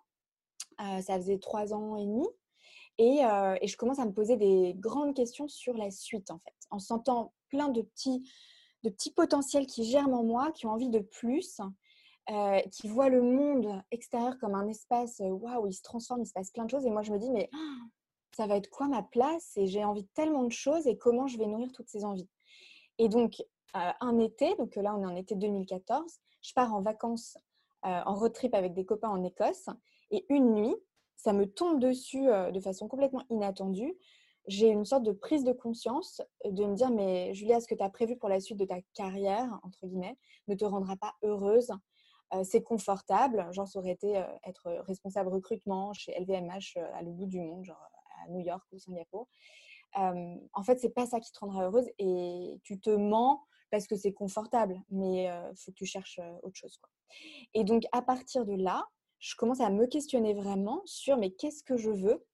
ça 0.78 1.16
faisait 1.16 1.38
trois 1.38 1.72
ans 1.72 1.96
et 1.96 2.04
demi, 2.04 2.28
et, 2.98 3.20
et, 3.62 3.66
je 3.66 3.76
commence 3.78 3.98
à 3.98 4.04
me 4.04 4.12
poser 4.12 4.36
des 4.36 4.74
grandes 4.76 5.14
questions 5.14 5.48
sur 5.48 5.74
la 5.74 5.90
suite 5.90 6.30
en 6.30 6.38
fait, 6.38 6.54
en 6.70 6.78
sentant 6.78 7.32
plein 7.48 7.70
de 7.70 7.80
petits, 7.80 8.30
de 8.86 8.94
petits 8.94 9.12
potentiels 9.12 9.66
qui 9.66 9.84
germent 9.84 10.14
en 10.14 10.24
moi, 10.24 10.52
qui 10.52 10.66
ont 10.66 10.70
envie 10.70 10.90
de 10.90 11.00
plus, 11.00 11.60
qui 12.72 12.88
voient 12.88 13.08
le 13.08 13.22
monde 13.22 13.80
extérieur 13.90 14.36
comme 14.38 14.54
un 14.54 14.66
espace, 14.66 15.20
waouh, 15.20 15.66
il 15.68 15.72
se 15.72 15.82
transforme, 15.82 16.22
il 16.22 16.26
se 16.26 16.32
passe 16.32 16.50
plein 16.50 16.64
de 16.64 16.70
choses, 16.70 16.84
et 16.84 16.90
moi 16.90 17.02
je 17.02 17.12
me 17.12 17.18
dis 17.18 17.30
mais 17.30 17.48
ça 18.36 18.46
va 18.46 18.56
être 18.56 18.68
quoi 18.68 18.86
ma 18.86 19.02
place? 19.02 19.56
Et 19.56 19.66
j'ai 19.66 19.84
envie 19.84 20.02
de 20.02 20.08
tellement 20.14 20.44
de 20.44 20.52
choses 20.52 20.86
et 20.86 20.98
comment 20.98 21.26
je 21.26 21.38
vais 21.38 21.46
nourrir 21.46 21.72
toutes 21.72 21.88
ces 21.88 22.04
envies? 22.04 22.28
Et 22.98 23.08
donc, 23.08 23.40
euh, 23.76 23.90
un 24.00 24.18
été, 24.18 24.54
donc 24.56 24.76
là 24.76 24.94
on 24.94 25.02
est 25.02 25.06
en 25.06 25.16
été 25.16 25.34
2014, 25.34 26.18
je 26.42 26.52
pars 26.52 26.72
en 26.74 26.82
vacances, 26.82 27.36
euh, 27.84 28.00
en 28.04 28.14
road 28.14 28.32
trip 28.32 28.54
avec 28.54 28.74
des 28.74 28.84
copains 28.84 29.08
en 29.08 29.22
Écosse 29.24 29.66
et 30.10 30.24
une 30.28 30.54
nuit, 30.54 30.76
ça 31.16 31.32
me 31.32 31.46
tombe 31.46 31.80
dessus 31.80 32.28
euh, 32.28 32.50
de 32.50 32.60
façon 32.60 32.88
complètement 32.88 33.24
inattendue. 33.30 33.94
J'ai 34.46 34.68
une 34.68 34.84
sorte 34.84 35.02
de 35.02 35.12
prise 35.12 35.44
de 35.44 35.52
conscience 35.52 36.22
de 36.44 36.64
me 36.64 36.74
dire, 36.74 36.90
mais 36.90 37.34
Julia, 37.34 37.60
ce 37.60 37.66
que 37.66 37.74
tu 37.74 37.82
as 37.82 37.90
prévu 37.90 38.16
pour 38.16 38.28
la 38.28 38.40
suite 38.40 38.58
de 38.58 38.64
ta 38.64 38.80
carrière, 38.94 39.58
entre 39.62 39.86
guillemets, 39.86 40.16
ne 40.48 40.54
te 40.54 40.64
rendra 40.64 40.96
pas 40.96 41.14
heureuse. 41.22 41.70
c'est 42.42 42.62
confortable, 42.62 43.46
genre 43.52 43.68
ça 43.68 43.78
aurait 43.78 43.92
été 43.92 44.22
être 44.44 44.70
responsable 44.86 45.30
recrutement 45.30 45.92
chez 45.92 46.12
LVMH 46.20 46.78
à 46.94 47.02
le 47.02 47.10
bout 47.10 47.26
du 47.26 47.40
monde, 47.40 47.64
genre 47.64 47.88
New 48.30 48.40
York 48.40 48.64
ou 48.72 48.78
Singapour. 48.78 49.28
En 49.94 50.62
fait, 50.64 50.78
c'est 50.78 50.90
pas 50.90 51.06
ça 51.06 51.20
qui 51.20 51.32
te 51.32 51.38
rendra 51.38 51.64
heureuse 51.64 51.88
et 51.98 52.60
tu 52.62 52.78
te 52.80 52.90
mens 52.90 53.42
parce 53.70 53.86
que 53.86 53.96
c'est 53.96 54.12
confortable, 54.12 54.80
mais 54.90 55.24
il 55.24 55.56
faut 55.56 55.72
que 55.72 55.76
tu 55.76 55.86
cherches 55.86 56.20
autre 56.42 56.56
chose. 56.56 56.78
Et 57.54 57.64
donc, 57.64 57.84
à 57.92 58.02
partir 58.02 58.44
de 58.44 58.54
là, 58.54 58.86
je 59.18 59.34
commence 59.36 59.60
à 59.60 59.70
me 59.70 59.86
questionner 59.86 60.34
vraiment 60.34 60.82
sur 60.84 61.16
mais 61.16 61.30
qu'est-ce 61.30 61.62
que 61.62 61.76
je 61.76 61.90
veux 61.90 62.24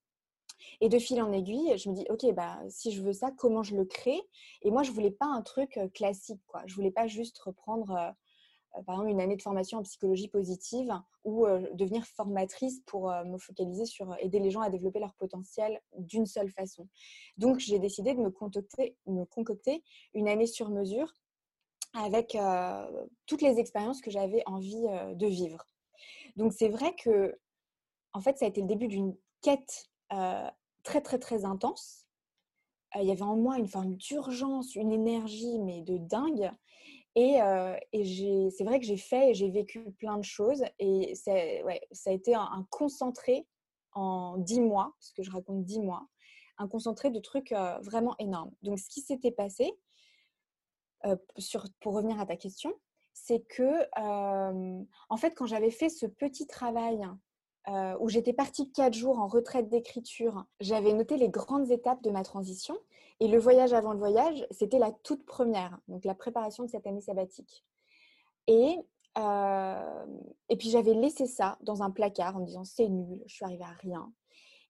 et 0.80 0.88
de 0.88 0.98
fil 0.98 1.20
en 1.22 1.32
aiguille, 1.32 1.76
je 1.76 1.88
me 1.88 1.94
dis, 1.94 2.06
OK, 2.10 2.26
bah, 2.34 2.58
si 2.68 2.92
je 2.92 3.02
veux 3.02 3.12
ça, 3.12 3.30
comment 3.36 3.62
je 3.62 3.76
le 3.76 3.84
crée? 3.84 4.20
Et 4.62 4.70
moi, 4.70 4.82
je 4.82 4.90
voulais 4.90 5.10
pas 5.10 5.26
un 5.26 5.42
truc 5.42 5.78
classique. 5.94 6.40
Quoi. 6.46 6.62
Je 6.66 6.74
voulais 6.74 6.90
pas 6.90 7.06
juste 7.06 7.38
reprendre 7.38 7.92
euh, 7.92 8.82
par 8.82 8.96
exemple 8.96 9.10
une 9.10 9.20
année 9.20 9.36
de 9.36 9.42
formation 9.42 9.78
en 9.78 9.82
psychologie 9.82 10.28
positive 10.28 10.92
ou 11.24 11.46
devenir 11.74 12.04
formatrice 12.06 12.80
pour 12.86 13.10
me 13.10 13.38
focaliser 13.38 13.84
sur 13.84 14.16
aider 14.18 14.38
les 14.38 14.50
gens 14.50 14.62
à 14.62 14.70
développer 14.70 14.98
leur 14.98 15.14
potentiel 15.14 15.80
d'une 15.98 16.26
seule 16.26 16.50
façon. 16.50 16.88
Donc 17.36 17.58
j'ai 17.58 17.78
décidé 17.78 18.14
de 18.14 18.20
me 18.20 18.30
concocter 19.24 19.84
une 20.14 20.26
année 20.26 20.46
sur 20.46 20.70
mesure 20.70 21.12
avec 21.94 22.36
toutes 23.26 23.42
les 23.42 23.58
expériences 23.58 24.00
que 24.00 24.10
j'avais 24.10 24.42
envie 24.46 24.86
de 25.14 25.26
vivre. 25.26 25.64
Donc 26.36 26.52
c'est 26.52 26.68
vrai 26.68 26.94
que 26.94 27.38
en 28.12 28.20
fait 28.20 28.38
ça 28.38 28.46
a 28.46 28.48
été 28.48 28.60
le 28.60 28.66
début 28.66 28.88
d'une 28.88 29.14
quête 29.42 29.90
très 30.82 31.00
très 31.00 31.18
très 31.18 31.44
intense. 31.44 32.06
il 32.96 33.04
y 33.04 33.12
avait 33.12 33.22
en 33.22 33.36
moi 33.36 33.58
une 33.58 33.68
forme 33.68 33.96
d'urgence, 33.96 34.74
une 34.74 34.92
énergie 34.92 35.58
mais 35.58 35.82
de 35.82 35.96
dingue 35.98 36.52
et, 37.14 38.50
c'est 38.50 38.64
vrai 38.64 38.80
que 38.80 38.86
j'ai 38.86 38.96
fait 38.96 39.30
et 39.30 39.34
j'ai 39.34 39.50
vécu 39.50 39.92
plein 39.92 40.16
de 40.18 40.24
choses. 40.24 40.62
Et 40.78 41.14
ouais, 41.64 41.80
ça 41.92 42.10
a 42.10 42.12
été 42.12 42.34
un, 42.34 42.66
concentré 42.70 43.46
en 43.92 44.38
dix 44.38 44.60
mois, 44.60 44.94
parce 44.98 45.12
que 45.12 45.22
je 45.22 45.30
raconte 45.30 45.64
dix 45.64 45.80
mois, 45.80 46.06
un 46.58 46.68
concentré 46.68 47.10
de 47.10 47.20
trucs 47.20 47.52
vraiment 47.82 48.14
énormes. 48.18 48.52
Donc, 48.62 48.78
ce 48.78 48.88
qui 48.88 49.00
s'était 49.00 49.30
passé, 49.30 49.72
sur, 51.36 51.66
pour 51.80 51.94
revenir 51.94 52.20
à 52.20 52.26
ta 52.26 52.36
question, 52.36 52.72
c'est 53.12 53.40
que, 53.46 53.86
en 53.98 55.16
fait, 55.16 55.34
quand 55.34 55.46
j'avais 55.46 55.70
fait 55.70 55.90
ce 55.90 56.06
petit 56.06 56.46
travail 56.46 57.06
où 57.68 58.08
j'étais 58.08 58.32
partie 58.32 58.72
quatre 58.72 58.94
jours 58.94 59.18
en 59.18 59.26
retraite 59.26 59.68
d'écriture, 59.68 60.44
j'avais 60.60 60.92
noté 60.92 61.16
les 61.16 61.28
grandes 61.28 61.70
étapes 61.70 62.02
de 62.02 62.10
ma 62.10 62.24
transition 62.24 62.76
et 63.22 63.28
le 63.28 63.38
voyage 63.38 63.72
avant 63.72 63.92
le 63.92 64.00
voyage, 64.00 64.44
c'était 64.50 64.80
la 64.80 64.90
toute 64.90 65.24
première, 65.24 65.78
donc 65.86 66.04
la 66.04 66.16
préparation 66.16 66.64
de 66.64 66.68
cette 66.68 66.88
année 66.88 67.00
sabbatique. 67.00 67.64
Et, 68.48 68.76
euh, 69.16 70.06
et 70.48 70.56
puis 70.56 70.70
j'avais 70.70 70.94
laissé 70.94 71.28
ça 71.28 71.56
dans 71.60 71.84
un 71.84 71.92
placard 71.92 72.36
en 72.36 72.40
me 72.40 72.46
disant 72.46 72.64
c'est 72.64 72.88
nul, 72.88 73.22
je 73.26 73.34
suis 73.34 73.44
arrivée 73.44 73.62
à 73.62 73.76
rien. 73.78 74.12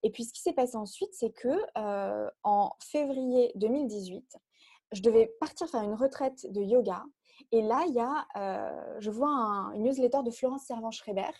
Et 0.02 0.10
puis 0.10 0.24
ce 0.24 0.34
qui 0.34 0.42
s'est 0.42 0.52
passé 0.52 0.76
ensuite, 0.76 1.14
c'est 1.14 1.30
que 1.30 1.48
euh, 1.78 2.28
en 2.42 2.72
février 2.78 3.52
2018, 3.54 4.36
je 4.92 5.00
devais 5.00 5.32
partir 5.40 5.66
faire 5.66 5.82
une 5.82 5.94
retraite 5.94 6.46
de 6.52 6.60
yoga. 6.60 7.04
Et 7.52 7.62
là, 7.62 7.84
il 7.86 7.94
y 7.94 8.00
a, 8.00 8.26
euh, 8.36 8.96
je 8.98 9.10
vois 9.10 9.28
un, 9.28 9.72
une 9.72 9.84
newsletter 9.84 10.22
de 10.24 10.30
Florence 10.30 10.64
Servan-Schreiber 10.64 11.30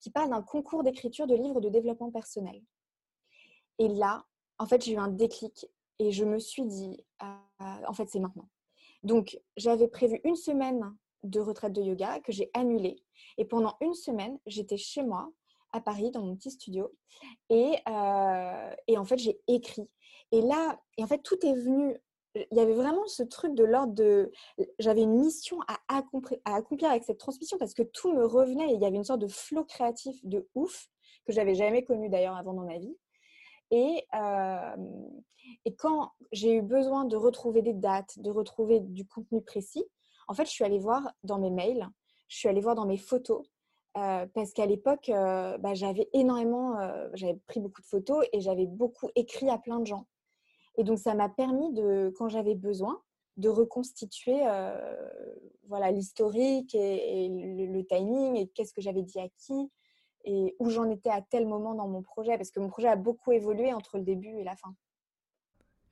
qui 0.00 0.10
parle 0.10 0.30
d'un 0.30 0.42
concours 0.42 0.82
d'écriture 0.82 1.26
de 1.26 1.34
livres 1.34 1.60
de 1.60 1.70
développement 1.70 2.10
personnel. 2.10 2.62
Et 3.78 3.88
là, 3.88 4.24
en 4.58 4.66
fait, 4.66 4.84
j'ai 4.84 4.92
eu 4.92 4.98
un 4.98 5.08
déclic 5.08 5.66
et 5.98 6.12
je 6.12 6.24
me 6.24 6.38
suis 6.38 6.66
dit, 6.66 7.04
ah, 7.18 7.40
en 7.88 7.92
fait, 7.94 8.08
c'est 8.08 8.20
maintenant. 8.20 8.48
Donc, 9.02 9.38
j'avais 9.56 9.88
prévu 9.88 10.20
une 10.24 10.36
semaine 10.36 10.94
de 11.22 11.40
retraite 11.40 11.72
de 11.72 11.82
yoga 11.82 12.20
que 12.20 12.32
j'ai 12.32 12.50
annulée. 12.54 13.02
Et 13.38 13.44
pendant 13.44 13.76
une 13.80 13.94
semaine, 13.94 14.38
j'étais 14.46 14.76
chez 14.76 15.02
moi, 15.02 15.32
à 15.72 15.80
Paris, 15.80 16.10
dans 16.10 16.22
mon 16.22 16.36
petit 16.36 16.50
studio. 16.50 16.94
Et, 17.50 17.76
euh, 17.88 18.74
et 18.86 18.96
en 18.98 19.04
fait, 19.04 19.18
j'ai 19.18 19.40
écrit. 19.48 19.88
Et 20.30 20.40
là, 20.40 20.78
en 20.98 21.06
fait, 21.06 21.22
tout 21.22 21.44
est 21.44 21.54
venu. 21.54 21.96
Il 22.34 22.56
y 22.56 22.60
avait 22.60 22.74
vraiment 22.74 23.06
ce 23.06 23.22
truc 23.22 23.54
de 23.54 23.64
l'ordre 23.64 23.92
de. 23.92 24.32
J'avais 24.78 25.02
une 25.02 25.20
mission 25.20 25.58
à 25.68 25.78
accomplir, 25.88 26.40
avec 26.90 27.04
cette 27.04 27.18
transmission 27.18 27.58
parce 27.58 27.74
que 27.74 27.82
tout 27.82 28.12
me 28.12 28.26
revenait 28.26 28.70
et 28.70 28.74
il 28.74 28.80
y 28.80 28.84
avait 28.84 28.96
une 28.96 29.04
sorte 29.04 29.20
de 29.20 29.28
flot 29.28 29.64
créatif 29.64 30.16
de 30.24 30.48
ouf 30.54 30.88
que 31.26 31.32
j'avais 31.32 31.54
jamais 31.54 31.84
connu 31.84 32.08
d'ailleurs 32.08 32.36
avant 32.36 32.54
dans 32.54 32.64
ma 32.64 32.78
vie. 32.78 32.96
Et, 33.70 34.06
et 35.64 35.76
quand 35.76 36.10
j'ai 36.32 36.54
eu 36.56 36.62
besoin 36.62 37.04
de 37.04 37.16
retrouver 37.16 37.62
des 37.62 37.72
dates, 37.72 38.18
de 38.18 38.30
retrouver 38.30 38.80
du 38.80 39.06
contenu 39.06 39.40
précis, 39.40 39.84
en 40.28 40.34
fait, 40.34 40.44
je 40.44 40.50
suis 40.50 40.64
allée 40.64 40.78
voir 40.78 41.12
dans 41.22 41.38
mes 41.38 41.50
mails, 41.50 41.88
je 42.28 42.36
suis 42.36 42.48
allée 42.48 42.60
voir 42.60 42.74
dans 42.74 42.86
mes 42.86 42.98
photos, 42.98 43.46
parce 43.94 44.52
qu'à 44.54 44.66
l'époque, 44.66 45.08
bah, 45.08 45.74
j'avais 45.74 46.08
énormément, 46.12 46.76
j'avais 47.14 47.38
pris 47.46 47.60
beaucoup 47.60 47.80
de 47.80 47.86
photos 47.86 48.26
et 48.32 48.40
j'avais 48.40 48.66
beaucoup 48.66 49.08
écrit 49.14 49.48
à 49.50 49.58
plein 49.58 49.80
de 49.80 49.86
gens. 49.86 50.06
Et 50.76 50.84
donc, 50.84 50.98
ça 50.98 51.14
m'a 51.14 51.28
permis 51.28 51.72
de, 51.72 52.12
quand 52.16 52.28
j'avais 52.28 52.54
besoin, 52.54 53.00
de 53.36 53.48
reconstituer 53.48 54.40
voilà 55.66 55.90
l'historique 55.90 56.74
et, 56.74 57.28
le, 57.28 57.84
timing 57.84 58.36
et 58.36 58.48
qu'est-ce 58.48 58.72
que 58.72 58.80
j'avais 58.80 59.02
dit 59.02 59.18
à 59.18 59.28
qui 59.38 59.70
et 60.24 60.56
où 60.58 60.70
j'en 60.70 60.88
étais 60.90 61.10
à 61.10 61.20
tel 61.20 61.46
moment 61.46 61.74
dans 61.74 61.88
mon 61.88 62.02
projet 62.02 62.36
parce 62.36 62.50
que 62.50 62.60
mon 62.60 62.68
projet 62.68 62.88
a 62.88 62.96
beaucoup 62.96 63.32
évolué 63.32 63.72
entre 63.72 63.98
le 63.98 64.04
début 64.04 64.38
et 64.38 64.44
la 64.44 64.56
fin. 64.56 64.74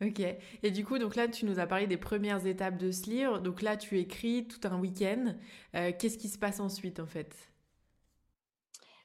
Ok. 0.00 0.20
Et 0.62 0.70
du 0.70 0.84
coup, 0.84 0.98
donc 0.98 1.14
là, 1.14 1.28
tu 1.28 1.44
nous 1.44 1.60
as 1.60 1.66
parlé 1.66 1.86
des 1.86 1.96
premières 1.96 2.44
étapes 2.46 2.76
de 2.76 2.90
ce 2.90 3.08
livre. 3.08 3.38
Donc 3.38 3.62
là, 3.62 3.76
tu 3.76 4.00
écris 4.00 4.48
tout 4.48 4.66
un 4.66 4.80
week-end. 4.80 5.34
Euh, 5.76 5.92
qu'est-ce 5.96 6.18
qui 6.18 6.28
se 6.28 6.38
passe 6.38 6.58
ensuite, 6.58 6.98
en 6.98 7.06
fait? 7.06 7.36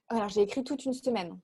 Alors, 0.09 0.29
j'ai 0.29 0.41
écrit 0.41 0.63
toute 0.63 0.85
une 0.85 0.93
semaine. 0.93 1.39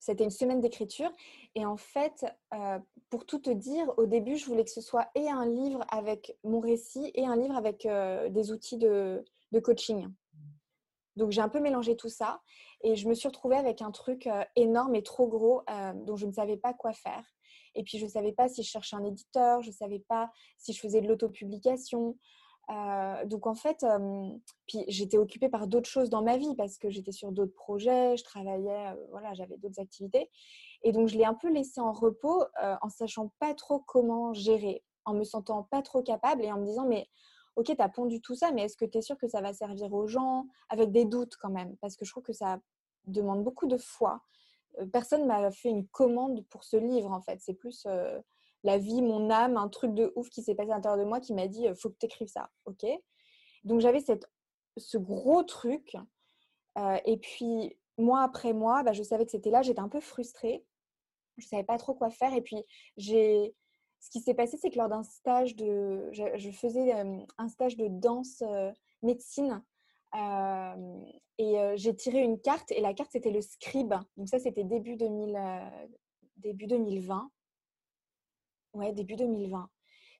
C'était 0.00 0.24
une 0.24 0.30
semaine 0.30 0.60
d'écriture. 0.60 1.12
Et 1.54 1.64
en 1.66 1.76
fait, 1.76 2.24
euh, 2.54 2.78
pour 3.10 3.26
tout 3.26 3.38
te 3.38 3.50
dire, 3.50 3.92
au 3.98 4.06
début, 4.06 4.36
je 4.36 4.46
voulais 4.46 4.64
que 4.64 4.70
ce 4.70 4.80
soit 4.80 5.08
et 5.14 5.28
un 5.28 5.46
livre 5.46 5.84
avec 5.90 6.36
mon 6.42 6.58
récit 6.58 7.10
et 7.14 7.26
un 7.26 7.36
livre 7.36 7.54
avec 7.54 7.86
euh, 7.86 8.30
des 8.30 8.50
outils 8.50 8.78
de, 8.78 9.24
de 9.52 9.60
coaching. 9.60 10.08
Donc, 11.16 11.32
j'ai 11.32 11.42
un 11.42 11.50
peu 11.50 11.60
mélangé 11.60 11.96
tout 11.96 12.08
ça. 12.08 12.40
Et 12.82 12.96
je 12.96 13.08
me 13.08 13.14
suis 13.14 13.28
retrouvée 13.28 13.56
avec 13.56 13.82
un 13.82 13.90
truc 13.90 14.26
énorme 14.56 14.94
et 14.94 15.02
trop 15.02 15.28
gros 15.28 15.62
dont 16.06 16.16
je 16.16 16.24
ne 16.24 16.32
savais 16.32 16.56
pas 16.56 16.72
quoi 16.72 16.94
faire. 16.94 17.26
Et 17.74 17.82
puis, 17.82 17.98
je 17.98 18.04
ne 18.04 18.10
savais 18.10 18.32
pas 18.32 18.48
si 18.48 18.62
je 18.62 18.70
cherchais 18.70 18.96
un 18.96 19.04
éditeur, 19.04 19.60
je 19.60 19.68
ne 19.68 19.74
savais 19.74 19.98
pas 19.98 20.30
si 20.56 20.72
je 20.72 20.80
faisais 20.80 21.02
de 21.02 21.08
l'autopublication. 21.08 22.16
Euh, 22.70 23.24
donc, 23.26 23.46
en 23.46 23.54
fait, 23.54 23.84
puis 24.66 24.84
j'étais 24.88 25.18
occupée 25.18 25.48
par 25.48 25.66
d'autres 25.66 25.88
choses 25.88 26.10
dans 26.10 26.22
ma 26.22 26.36
vie 26.36 26.54
parce 26.56 26.78
que 26.78 26.90
j'étais 26.90 27.12
sur 27.12 27.32
d'autres 27.32 27.54
projets, 27.54 28.16
je 28.16 28.24
travaillais, 28.24 28.88
euh, 28.88 29.06
voilà, 29.10 29.34
j'avais 29.34 29.56
d'autres 29.56 29.80
activités. 29.80 30.30
Et 30.82 30.92
donc, 30.92 31.08
je 31.08 31.16
l'ai 31.16 31.24
un 31.24 31.34
peu 31.34 31.50
laissé 31.50 31.80
en 31.80 31.92
repos 31.92 32.44
euh, 32.62 32.76
en 32.80 32.88
sachant 32.88 33.32
pas 33.38 33.54
trop 33.54 33.80
comment 33.80 34.32
gérer, 34.32 34.84
en 35.04 35.14
me 35.14 35.24
sentant 35.24 35.64
pas 35.64 35.82
trop 35.82 36.02
capable 36.02 36.44
et 36.44 36.52
en 36.52 36.58
me 36.58 36.64
disant, 36.64 36.86
mais 36.86 37.08
ok, 37.56 37.66
tu 37.66 37.82
as 37.82 37.88
pondu 37.88 38.20
tout 38.20 38.34
ça, 38.34 38.52
mais 38.52 38.62
est-ce 38.62 38.76
que 38.76 38.84
tu 38.84 38.98
es 38.98 39.02
sûr 39.02 39.18
que 39.18 39.28
ça 39.28 39.40
va 39.40 39.52
servir 39.52 39.92
aux 39.92 40.06
gens? 40.06 40.46
Avec 40.68 40.92
des 40.92 41.04
doutes 41.04 41.36
quand 41.36 41.50
même, 41.50 41.76
parce 41.80 41.96
que 41.96 42.04
je 42.04 42.12
trouve 42.12 42.22
que 42.22 42.32
ça 42.32 42.58
demande 43.06 43.42
beaucoup 43.42 43.66
de 43.66 43.76
foi 43.76 44.22
personne 44.92 45.26
m'a 45.26 45.50
fait 45.50 45.68
une 45.68 45.86
commande 45.88 46.44
pour 46.48 46.64
ce 46.64 46.76
livre 46.76 47.10
en 47.10 47.20
fait. 47.20 47.38
C'est 47.40 47.54
plus 47.54 47.86
la 48.62 48.78
vie, 48.78 49.02
mon 49.02 49.30
âme, 49.30 49.56
un 49.56 49.68
truc 49.68 49.94
de 49.94 50.12
ouf 50.16 50.28
qui 50.28 50.42
s'est 50.42 50.54
passé 50.54 50.70
à 50.70 50.74
l'intérieur 50.74 50.98
de 50.98 51.08
moi 51.08 51.20
qui 51.20 51.34
m'a 51.34 51.46
dit 51.46 51.66
faut 51.74 51.90
que 51.90 51.96
tu 51.98 52.06
écrives 52.06 52.28
ça. 52.28 52.50
Ok? 52.66 52.84
Donc 53.64 53.80
j'avais 53.80 54.00
ce 54.76 54.98
gros 54.98 55.42
truc. 55.42 55.96
et 57.04 57.16
puis 57.18 57.76
mois 57.98 58.22
après 58.22 58.52
mois, 58.52 58.82
bah, 58.82 58.92
je 58.92 59.02
savais 59.02 59.24
que 59.24 59.30
c'était 59.30 59.50
là. 59.50 59.62
J'étais 59.62 59.80
un 59.80 59.88
peu 59.88 60.00
frustrée. 60.00 60.64
Je 61.38 61.46
ne 61.46 61.48
savais 61.48 61.64
pas 61.64 61.78
trop 61.78 61.94
quoi 61.94 62.10
faire. 62.10 62.34
Et 62.34 62.42
puis 62.42 62.62
j'ai. 62.96 63.54
Ce 64.02 64.08
qui 64.08 64.20
s'est 64.20 64.32
passé, 64.32 64.56
c'est 64.56 64.70
que 64.70 64.78
lors 64.78 64.88
d'un 64.88 65.02
stage 65.02 65.56
de. 65.56 66.08
Je, 66.12 66.50
faisais 66.50 66.92
un 66.92 67.48
stage 67.48 67.76
de 67.76 67.86
danse 67.88 68.42
médecine 69.02 69.62
et 71.38 71.72
j'ai 71.76 71.94
tiré 71.96 72.20
une 72.20 72.40
carte 72.40 72.70
et 72.72 72.80
la 72.80 72.94
carte 72.94 73.12
c'était 73.12 73.30
le 73.30 73.40
scribe. 73.40 73.94
Donc 74.16 74.28
ça 74.28 74.38
c'était 74.38 74.64
début, 74.64 74.96
2000, 74.96 75.38
début 76.36 76.66
2020. 76.66 77.30
Ouais, 78.74 78.92
début 78.92 79.16
2020. 79.16 79.68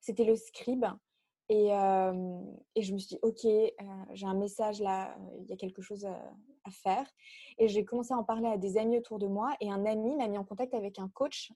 C'était 0.00 0.24
le 0.24 0.36
scribe. 0.36 0.86
Et, 1.48 1.66
et, 1.66 2.82
je 2.82 2.92
me 2.92 2.98
suis 2.98 3.08
dit, 3.08 3.18
OK, 3.22 3.42
j'ai 3.42 4.26
un 4.26 4.34
message 4.34 4.80
là, 4.80 5.16
il 5.40 5.46
y 5.46 5.52
a 5.52 5.56
quelque 5.56 5.82
chose 5.82 6.06
à, 6.06 6.70
faire. 6.70 7.04
Et 7.58 7.66
j'ai 7.66 7.84
commencé 7.84 8.14
à 8.14 8.16
en 8.16 8.22
parler 8.22 8.46
à 8.46 8.56
des 8.56 8.78
amis 8.78 8.98
autour 8.98 9.18
de 9.18 9.26
moi. 9.26 9.56
Et 9.60 9.68
un 9.68 9.84
ami 9.84 10.14
m'a 10.14 10.28
mis 10.28 10.38
en 10.38 10.44
contact 10.44 10.74
avec 10.74 11.00
un 11.00 11.08
coach 11.08 11.52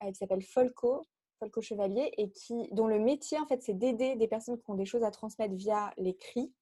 qui 0.00 0.14
s'appelle 0.14 0.42
Folco, 0.42 1.02
Folco 1.40 1.60
Chevalier, 1.60 2.12
et 2.16 2.30
qui, 2.30 2.68
dont 2.70 2.86
le 2.86 3.00
métier, 3.00 3.40
en 3.40 3.46
fait, 3.46 3.60
c'est 3.62 3.74
d'aider 3.74 4.14
des 4.14 4.28
personnes 4.28 4.56
qui 4.56 4.70
ont 4.70 4.76
des 4.76 4.84
choses 4.84 5.02
à 5.02 5.10
transmettre 5.10 5.54
via 5.54 5.92
l'écrit 5.96 6.52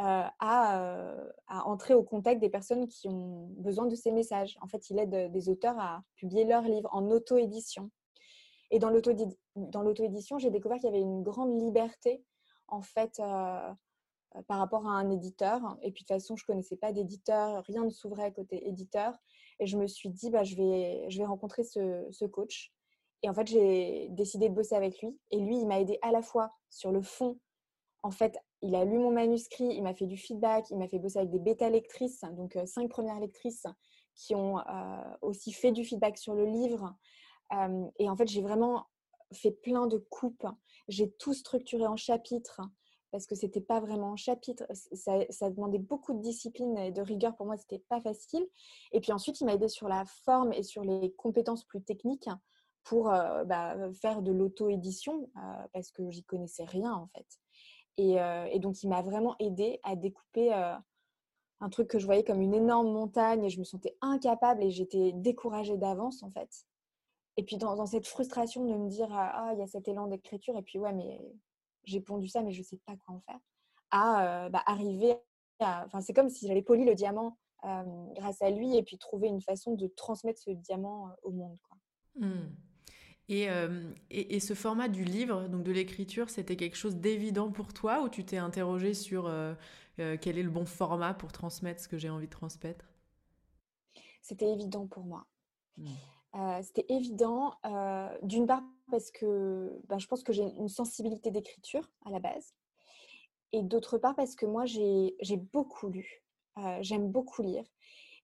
euh, 0.00 0.22
euh, 0.42 1.30
à, 1.48 1.66
entrer 1.66 1.92
au 1.92 2.02
contact 2.02 2.40
des 2.40 2.48
personnes 2.48 2.88
qui 2.88 3.06
ont 3.08 3.48
besoin 3.58 3.86
de 3.86 3.94
ces 3.94 4.12
messages. 4.12 4.56
En 4.62 4.66
fait, 4.66 4.88
il 4.88 4.98
aide 4.98 5.30
des 5.30 5.48
auteurs 5.50 5.78
à 5.78 6.02
publier 6.16 6.44
leurs 6.44 6.62
livres 6.62 6.88
en 6.92 7.10
auto-édition. 7.10 7.90
Et 8.70 8.78
dans 8.78 8.90
l'auto-édition, 8.90 10.38
j'ai 10.38 10.50
découvert 10.50 10.78
qu'il 10.78 10.86
y 10.86 10.92
avait 10.92 11.00
une 11.00 11.22
grande 11.22 11.60
liberté, 11.60 12.24
en 12.68 12.82
fait, 12.82 13.18
euh, 13.18 13.72
par 14.46 14.58
rapport 14.58 14.86
à 14.86 14.92
un 14.92 15.10
éditeur. 15.10 15.60
Et 15.82 15.90
puis, 15.90 16.04
de 16.04 16.08
toute 16.08 16.16
façon, 16.16 16.36
je 16.36 16.44
ne 16.44 16.46
connaissais 16.46 16.76
pas 16.76 16.92
d'éditeur, 16.92 17.64
rien 17.66 17.84
ne 17.84 17.90
s'ouvrait 17.90 18.32
côté 18.32 18.68
éditeur. 18.68 19.14
Et 19.58 19.66
je 19.66 19.76
me 19.76 19.86
suis 19.86 20.08
dit, 20.08 20.30
bah, 20.30 20.44
je, 20.44 20.56
vais, 20.56 21.10
je 21.10 21.18
vais 21.18 21.26
rencontrer 21.26 21.64
ce, 21.64 22.06
ce 22.10 22.24
coach. 22.24 22.72
Et 23.22 23.28
en 23.28 23.34
fait, 23.34 23.48
j'ai 23.48 24.08
décidé 24.10 24.48
de 24.48 24.54
bosser 24.54 24.74
avec 24.74 25.00
lui. 25.02 25.18
Et 25.30 25.38
lui, 25.38 25.58
il 25.58 25.66
m'a 25.66 25.80
aidé 25.80 25.98
à 26.02 26.12
la 26.12 26.22
fois 26.22 26.52
sur 26.70 26.92
le 26.92 27.02
fond 27.02 27.38
en 28.02 28.10
fait, 28.10 28.38
il 28.62 28.74
a 28.74 28.84
lu 28.84 28.98
mon 28.98 29.10
manuscrit, 29.10 29.64
il 29.64 29.82
m'a 29.82 29.94
fait 29.94 30.06
du 30.06 30.16
feedback, 30.16 30.70
il 30.70 30.78
m'a 30.78 30.88
fait 30.88 30.98
bosser 30.98 31.18
avec 31.18 31.30
des 31.30 31.38
bêta-lectrices, 31.38 32.24
donc 32.32 32.56
euh, 32.56 32.66
cinq 32.66 32.88
premières 32.88 33.20
lectrices 33.20 33.66
qui 34.14 34.34
ont 34.34 34.58
euh, 34.58 34.62
aussi 35.22 35.52
fait 35.52 35.72
du 35.72 35.84
feedback 35.84 36.18
sur 36.18 36.34
le 36.34 36.44
livre. 36.44 36.94
Et 37.98 38.08
en 38.08 38.16
fait, 38.16 38.28
j'ai 38.28 38.42
vraiment 38.42 38.86
fait 39.32 39.50
plein 39.50 39.86
de 39.86 39.98
coupes. 39.98 40.46
J'ai 40.88 41.10
tout 41.12 41.34
structuré 41.34 41.86
en 41.86 41.96
chapitres 41.96 42.60
parce 43.10 43.26
que 43.26 43.34
c'était 43.34 43.60
pas 43.60 43.80
vraiment 43.80 44.12
en 44.12 44.16
chapitres. 44.16 44.64
Ça, 44.92 45.50
demandait 45.50 45.78
beaucoup 45.78 46.14
de 46.14 46.20
discipline 46.20 46.76
et 46.78 46.92
de 46.92 47.02
rigueur. 47.02 47.34
Pour 47.36 47.46
moi, 47.46 47.56
c'était 47.56 47.82
pas 47.88 48.00
facile. 48.00 48.46
Et 48.92 49.00
puis 49.00 49.12
ensuite, 49.12 49.40
il 49.40 49.46
m'a 49.46 49.54
aidé 49.54 49.68
sur 49.68 49.88
la 49.88 50.04
forme 50.24 50.52
et 50.52 50.62
sur 50.62 50.84
les 50.84 51.12
compétences 51.12 51.64
plus 51.64 51.82
techniques 51.82 52.28
pour 52.84 53.04
bah, 53.04 53.76
faire 54.00 54.22
de 54.22 54.32
l'auto-édition 54.32 55.28
parce 55.72 55.90
que 55.90 56.08
j'y 56.10 56.24
connaissais 56.24 56.64
rien 56.64 56.92
en 56.92 57.08
fait. 57.08 57.26
Et, 57.96 58.58
donc, 58.60 58.82
il 58.82 58.88
m'a 58.88 59.02
vraiment 59.02 59.34
aidé 59.38 59.80
à 59.82 59.96
découper 59.96 60.52
un 60.52 61.68
truc 61.68 61.88
que 61.88 61.98
je 61.98 62.06
voyais 62.06 62.24
comme 62.24 62.40
une 62.40 62.54
énorme 62.54 62.90
montagne 62.90 63.44
et 63.44 63.50
je 63.50 63.58
me 63.58 63.64
sentais 63.64 63.96
incapable 64.00 64.62
et 64.62 64.70
j'étais 64.70 65.12
découragée 65.12 65.76
d'avance 65.76 66.22
en 66.22 66.30
fait. 66.30 66.64
Et 67.40 67.42
puis 67.42 67.56
dans, 67.56 67.86
cette 67.86 68.06
frustration 68.06 68.66
de 68.66 68.74
me 68.74 68.90
dire 68.90 69.08
ah 69.12 69.52
il 69.54 69.58
y 69.58 69.62
a 69.62 69.66
cet 69.66 69.88
élan 69.88 70.08
d'écriture 70.08 70.58
et 70.58 70.62
puis 70.62 70.78
ouais 70.78 70.92
mais 70.92 71.18
j'ai 71.84 72.00
pondu 72.00 72.28
ça 72.28 72.42
mais 72.42 72.52
je 72.52 72.62
sais 72.62 72.76
pas 72.84 72.94
quoi 72.96 73.14
en 73.14 73.20
faire 73.20 73.38
à 73.90 74.50
bah, 74.50 74.62
arriver 74.66 75.16
à 75.58 75.86
enfin 75.86 76.02
c'est 76.02 76.12
comme 76.12 76.28
si 76.28 76.46
j'avais 76.46 76.60
poli 76.60 76.84
le 76.84 76.94
diamant 76.94 77.38
grâce 78.14 78.42
à 78.42 78.50
lui 78.50 78.76
et 78.76 78.82
puis 78.82 78.98
trouver 78.98 79.28
une 79.28 79.40
façon 79.40 79.72
de 79.74 79.86
transmettre 79.86 80.38
ce 80.38 80.50
diamant 80.50 81.08
au 81.22 81.30
monde 81.30 81.56
quoi. 81.66 81.78
Mmh. 82.16 82.50
Euh, 83.30 83.92
et, 84.10 84.34
et, 84.36 84.40
ce 84.40 84.54
format 84.54 84.88
du 84.88 85.04
livre, 85.04 85.46
donc 85.46 85.62
de 85.62 85.70
l'écriture, 85.70 86.30
c'était 86.30 86.56
quelque 86.56 86.76
chose 86.76 86.96
d'évident 86.96 87.50
pour 87.50 87.72
toi 87.72 88.02
ou 88.02 88.08
tu 88.08 88.24
t'es 88.24 88.38
interrogé 88.38 88.92
sur 88.92 89.26
euh, 89.26 89.54
euh, 90.00 90.16
quel 90.20 90.36
est 90.36 90.42
le 90.42 90.50
bon 90.50 90.66
format 90.66 91.14
pour 91.14 91.30
transmettre 91.30 91.80
ce 91.80 91.88
que 91.88 91.96
j'ai 91.96 92.10
envie 92.10 92.26
de 92.26 92.32
transmettre? 92.32 92.84
C'était 94.22 94.52
évident 94.52 94.86
pour 94.86 95.04
moi. 95.04 95.26
Mmh. 95.76 95.86
C'était 96.62 96.86
évident, 96.88 97.54
d'une 98.22 98.46
part 98.46 98.62
parce 98.90 99.10
que 99.10 99.80
ben, 99.88 99.98
je 99.98 100.06
pense 100.06 100.22
que 100.22 100.32
j'ai 100.32 100.42
une 100.42 100.68
sensibilité 100.68 101.30
d'écriture 101.30 101.90
à 102.06 102.10
la 102.10 102.18
base, 102.18 102.54
et 103.52 103.62
d'autre 103.62 103.98
part 103.98 104.14
parce 104.14 104.34
que 104.34 104.46
moi 104.46 104.64
j'ai 104.66 105.36
beaucoup 105.52 105.88
lu, 105.88 106.22
j'aime 106.80 107.10
beaucoup 107.10 107.42
lire, 107.42 107.64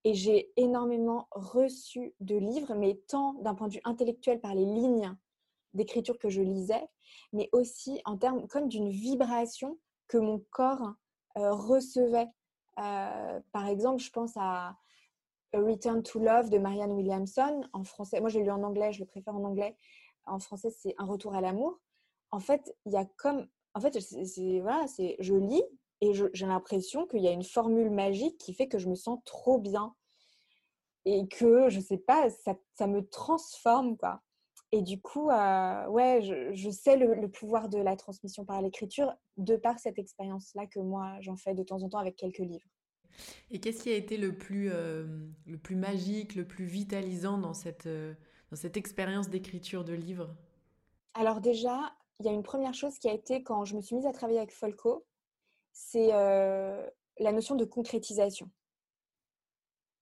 et 0.04 0.14
j'ai 0.14 0.52
énormément 0.56 1.26
reçu 1.32 2.14
de 2.20 2.36
livres, 2.36 2.74
mais 2.74 2.94
tant 3.08 3.34
d'un 3.34 3.54
point 3.54 3.68
de 3.68 3.74
vue 3.74 3.80
intellectuel 3.84 4.40
par 4.40 4.54
les 4.54 4.64
lignes 4.64 5.16
d'écriture 5.74 6.18
que 6.18 6.28
je 6.28 6.42
lisais, 6.42 6.88
mais 7.32 7.48
aussi 7.52 8.00
en 8.04 8.16
termes 8.16 8.46
comme 8.46 8.68
d'une 8.68 8.88
vibration 8.88 9.78
que 10.08 10.18
mon 10.18 10.44
corps 10.50 10.94
recevait. 11.34 12.28
Par 12.76 13.66
exemple, 13.68 14.00
je 14.00 14.10
pense 14.10 14.32
à 14.36 14.76
A 15.52 15.58
Return 15.58 16.02
to 16.02 16.18
Love 16.18 16.50
de 16.50 16.58
Marianne 16.58 16.92
Williamson 16.92 17.62
en 17.72 17.84
français. 17.84 18.20
Moi, 18.20 18.28
je 18.28 18.38
l'ai 18.38 18.44
lu 18.44 18.50
en 18.50 18.62
anglais, 18.62 18.92
je 18.92 19.00
le 19.00 19.06
préfère 19.06 19.34
en 19.34 19.44
anglais. 19.44 19.76
En 20.26 20.38
français, 20.38 20.70
c'est 20.70 20.94
Un 20.98 21.04
retour 21.04 21.34
à 21.34 21.40
l'amour. 21.40 21.80
En 22.30 22.40
fait, 22.40 22.74
il 22.84 22.92
y 22.92 22.96
a 22.96 23.04
comme. 23.16 23.46
En 23.74 23.80
fait, 23.80 23.98
c'est, 24.00 24.60
voilà, 24.60 24.86
c'est, 24.86 25.16
je 25.20 25.34
lis 25.34 25.62
et 26.00 26.12
j'ai 26.14 26.46
l'impression 26.46 27.06
qu'il 27.06 27.22
y 27.22 27.28
a 27.28 27.32
une 27.32 27.44
formule 27.44 27.90
magique 27.90 28.38
qui 28.38 28.54
fait 28.54 28.68
que 28.68 28.78
je 28.78 28.88
me 28.88 28.94
sens 28.94 29.18
trop 29.24 29.58
bien 29.58 29.94
et 31.04 31.26
que 31.28 31.68
je 31.68 31.80
sais 31.80 31.98
pas, 31.98 32.28
ça, 32.30 32.54
ça 32.74 32.86
me 32.86 33.06
transforme 33.08 33.96
quoi. 33.96 34.20
Et 34.72 34.82
du 34.82 35.00
coup, 35.00 35.30
euh, 35.30 35.86
ouais, 35.86 36.20
je, 36.22 36.52
je 36.52 36.70
sais 36.70 36.96
le, 36.96 37.30
pouvoir 37.30 37.68
de 37.68 37.78
la 37.78 37.96
transmission 37.96 38.44
par 38.44 38.60
l'écriture 38.60 39.14
de 39.36 39.56
par 39.56 39.78
cette 39.78 39.98
expérience-là 39.98 40.66
que 40.66 40.80
moi 40.80 41.16
j'en 41.20 41.36
fais 41.36 41.54
de 41.54 41.62
temps 41.62 41.82
en 41.82 41.88
temps 41.88 41.98
avec 41.98 42.16
quelques 42.16 42.38
livres. 42.38 42.68
Et 43.50 43.60
qu'est-ce 43.60 43.82
qui 43.82 43.90
a 43.90 43.96
été 43.96 44.16
le 44.16 44.36
plus, 44.36 44.70
euh, 44.72 45.06
le 45.46 45.58
plus 45.58 45.76
magique, 45.76 46.34
le 46.34 46.46
plus 46.46 46.64
vitalisant 46.64 47.38
dans 47.38 47.54
cette, 47.54 47.86
euh, 47.86 48.14
dans 48.50 48.56
cette 48.56 48.76
expérience 48.76 49.28
d'écriture 49.28 49.84
de 49.84 49.92
livres? 49.92 50.34
Alors 51.14 51.40
déjà, 51.40 51.94
il 52.20 52.26
y 52.26 52.28
a 52.28 52.32
une 52.32 52.42
première 52.42 52.74
chose 52.74 52.98
qui 52.98 53.08
a 53.08 53.12
été 53.12 53.42
quand 53.42 53.64
je 53.64 53.76
me 53.76 53.80
suis 53.80 53.96
mise 53.96 54.06
à 54.06 54.12
travailler 54.12 54.38
avec 54.38 54.52
Folco, 54.52 55.04
c'est 55.72 56.08
la 56.08 57.32
notion 57.32 57.54
de 57.54 57.64
concrétisation. 57.64 58.50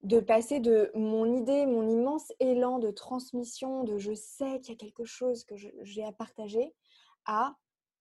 De 0.03 0.20
passer 0.20 0.61
de 0.61 0.90
mon 0.94 1.24
idée, 1.35 1.66
mon 1.66 1.88
immense 1.88 2.33
élan 2.38 2.79
de 2.79 2.90
transmission, 2.90 3.85
de 3.85 3.98
je 3.98 4.12
sais 4.12 4.61
qu'il 4.61 4.74
y 4.74 4.77
a 4.77 4.79
quelque 4.79 5.05
chose 5.05 5.44
que 5.44 5.55
j'ai 5.57 6.05
à 6.05 6.12
partager, 6.12 6.74
à 7.24 7.57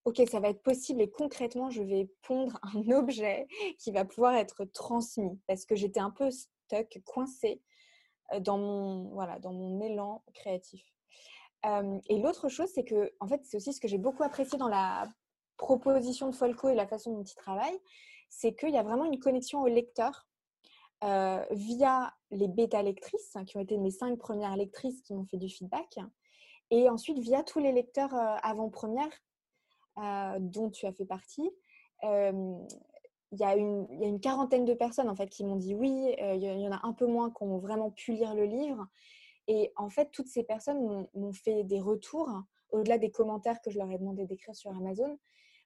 ok, 0.06 0.22
ça 0.30 0.40
va 0.40 0.50
être 0.50 0.62
possible 0.62 1.02
et 1.02 1.10
concrètement, 1.10 1.70
je 1.70 1.82
vais 1.82 2.10
pondre 2.24 2.60
un 2.76 2.92
objet 2.92 3.48
qui 3.80 3.92
va 3.92 4.06
pouvoir 4.06 4.36
être 4.36 4.66
transmis 4.66 5.40
parce 5.48 5.66
que 5.66 5.76
j'étais 5.76 6.00
un 6.00 6.12
peu 6.12 6.30
stuck, 6.32 7.02
coincée 7.06 7.62
dans 8.40 8.58
mon, 8.58 9.10
voilà, 9.14 9.40
dans 9.40 9.54
mon 9.54 9.82
élan 9.82 10.24
créatif. 10.34 10.84
et 11.66 12.20
l'autre 12.20 12.50
chose, 12.50 12.70
c'est 12.74 12.84
que, 12.84 13.14
en 13.20 13.28
fait, 13.28 13.42
c'est 13.44 13.58
aussi 13.58 13.74
ce 13.74 13.80
que 13.80 13.88
j'ai 13.88 13.98
beaucoup 13.98 14.24
apprécié 14.24 14.58
dans 14.58 14.70
la 14.70 15.08
proposition 15.58 16.30
de 16.30 16.36
Folco 16.36 16.70
et 16.70 16.76
la 16.76 16.88
façon 16.88 17.14
dont 17.14 17.24
il 17.24 17.36
travaille, 17.36 17.78
c'est 18.30 18.56
qu'il 18.56 18.72
y 18.72 18.78
a 18.78 18.84
vraiment 18.84 19.06
une 19.06 19.20
connexion 19.20 19.62
au 19.62 19.68
lecteur 19.68 20.28
via 21.52 22.14
les 22.32 22.48
bêta-lectrices, 22.48 23.38
qui 23.46 23.58
ont 23.58 23.60
été 23.60 23.78
mes 23.78 23.92
cinq 23.92 24.18
premières 24.18 24.56
lectrices 24.56 25.02
qui 25.02 25.14
m'ont 25.14 25.26
fait 25.26 25.38
du 25.38 25.50
feedback, 25.50 26.00
et 26.72 26.90
ensuite 26.90 27.20
via 27.20 27.44
tous 27.44 27.60
les 27.60 27.74
lecteurs 27.74 28.14
avant-première 28.42 29.12
dont 29.98 30.70
tu 30.70 30.86
as 30.86 30.94
fait 30.94 31.06
partie. 31.06 31.50
Il 32.04 33.40
y, 33.40 33.44
a 33.44 33.56
une, 33.56 34.20
quarantaine 34.20 34.66
de 34.66 34.74
personnes 34.74 35.10
en 35.10 35.16
fait 35.16 35.28
qui 35.28 35.44
m'ont 35.44 35.56
dit 35.56 35.74
oui, 35.74 36.16
il 36.20 36.44
y 36.44 36.68
en 36.68 36.72
a 36.72 36.80
un 36.84 36.94
peu 36.94 37.08
moins 37.08 37.32
qui 37.32 37.44
ont 37.44 37.58
vraiment 37.58 37.92
pu 37.92 38.14
lire 38.14 38.36
le 38.36 38.46
livre. 38.46 38.86
Et 39.48 39.72
en 39.76 39.90
fait, 39.90 40.10
toutes 40.12 40.28
ces 40.28 40.44
personnes 40.44 41.08
m'ont 41.14 41.34
fait 41.34 41.64
des 41.64 41.80
retours, 41.80 42.30
au-delà 42.70 42.98
des 42.98 43.12
commentaires 43.12 43.62
que 43.62 43.72
je 43.72 43.78
leur 43.78 43.92
ai 43.92 43.98
demandé 43.98 44.26
d'écrire 44.26 44.56
sur 44.56 44.72
Amazon, 44.72 45.18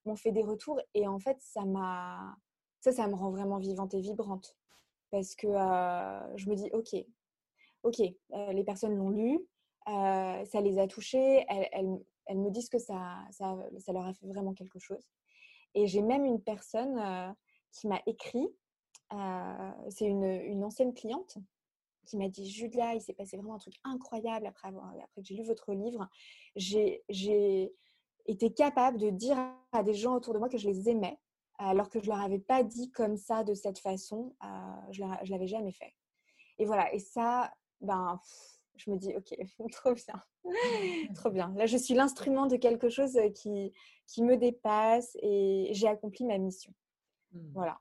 m'ont 0.06 0.16
fait 0.16 0.32
des 0.32 0.44
retours. 0.44 0.80
Et 0.94 1.08
en 1.08 1.20
fait, 1.20 1.38
ça 1.40 1.66
m'a, 1.66 2.38
ça, 2.80 2.92
ça 2.92 3.08
me 3.08 3.16
rend 3.16 3.32
vraiment 3.32 3.58
vivante 3.58 3.94
et 3.94 4.02
vibrante 4.02 4.58
parce 5.12 5.36
que 5.36 5.48
je 5.48 6.50
me 6.50 6.56
dis 6.56 6.70
ok, 6.74 6.96
ok, 7.84 8.00
les 8.52 8.64
personnes 8.64 8.96
l'ont 8.96 9.10
lu, 9.10 9.40
ça 9.86 10.62
les 10.62 10.80
a 10.80 10.88
touchées, 10.88 11.46
elles, 11.50 12.00
me 12.36 12.50
disent 12.50 12.70
que 12.70 12.80
ça, 12.80 13.20
ça, 13.32 13.58
ça, 13.80 13.94
leur 13.94 14.06
a 14.06 14.14
fait 14.14 14.28
vraiment 14.28 14.54
quelque 14.54 14.80
chose. 14.80 15.08
Et 15.74 15.88
j'ai 15.88 16.02
même 16.02 16.26
une 16.26 16.42
personne 16.42 17.36
qui 17.72 17.88
m'a 17.88 18.02
écrit, 18.06 18.48
c'est 19.90 20.06
une, 20.06 20.64
ancienne 20.64 20.94
cliente 20.94 21.38
qui 22.06 22.18
m'a 22.18 22.30
dit 22.30 22.50
Julia, 22.50 22.94
il 22.94 23.02
s'est 23.02 23.14
passé 23.14 23.36
vraiment 23.36 23.56
un 23.56 23.60
truc 23.60 23.76
incroyable 23.84 24.46
après, 24.46 24.70
avoir, 24.70 24.88
après 24.90 25.22
que 25.22 25.28
j'ai 25.28 25.36
lu 25.36 25.44
votre 25.44 25.74
livre. 25.74 26.08
J'ai 26.56 27.74
été 28.26 28.54
capable 28.54 28.98
de 28.98 29.10
dire 29.10 29.38
à 29.72 29.84
des 29.84 29.94
gens 29.94 30.16
autour 30.16 30.34
de 30.34 30.40
moi 30.40 30.50
que 30.50 30.58
je 30.58 30.68
les 30.70 30.90
aimais 30.90 31.20
alors 31.58 31.90
que 31.90 32.00
je 32.00 32.08
leur 32.08 32.22
avais 32.22 32.40
pas 32.40 32.64
dit 32.64 32.92
comme 32.92 33.18
ça, 33.18 33.44
de 33.44 33.54
cette 33.54 33.80
façon, 33.80 34.36
euh, 34.44 34.92
je 34.92 35.04
ne 35.04 35.30
l'avais 35.30 35.48
jamais 35.48 35.72
fait. 35.72 35.94
Et 36.60 36.66
voilà, 36.66 36.94
et 36.94 37.00
ça, 37.00 37.52
ben, 37.82 38.20
je 38.78 38.90
me 38.92 38.98
dis, 38.98 39.14
ok, 39.16 39.36
trop 39.72 39.94
bien, 39.94 40.22
trop 41.16 41.30
bien. 41.30 41.54
Là, 41.56 41.66
je 41.66 41.78
suis 41.78 41.94
l'instrument 41.94 42.48
de 42.48 42.58
quelque 42.58 42.90
chose 42.90 43.18
qui, 43.36 43.74
qui 44.08 44.24
me 44.24 44.38
dépasse 44.38 45.18
et 45.22 45.70
j'ai 45.72 45.88
accompli 45.88 46.26
ma 46.26 46.38
mission. 46.38 46.74
Mmh. 47.34 47.40
Voilà. 47.54 47.80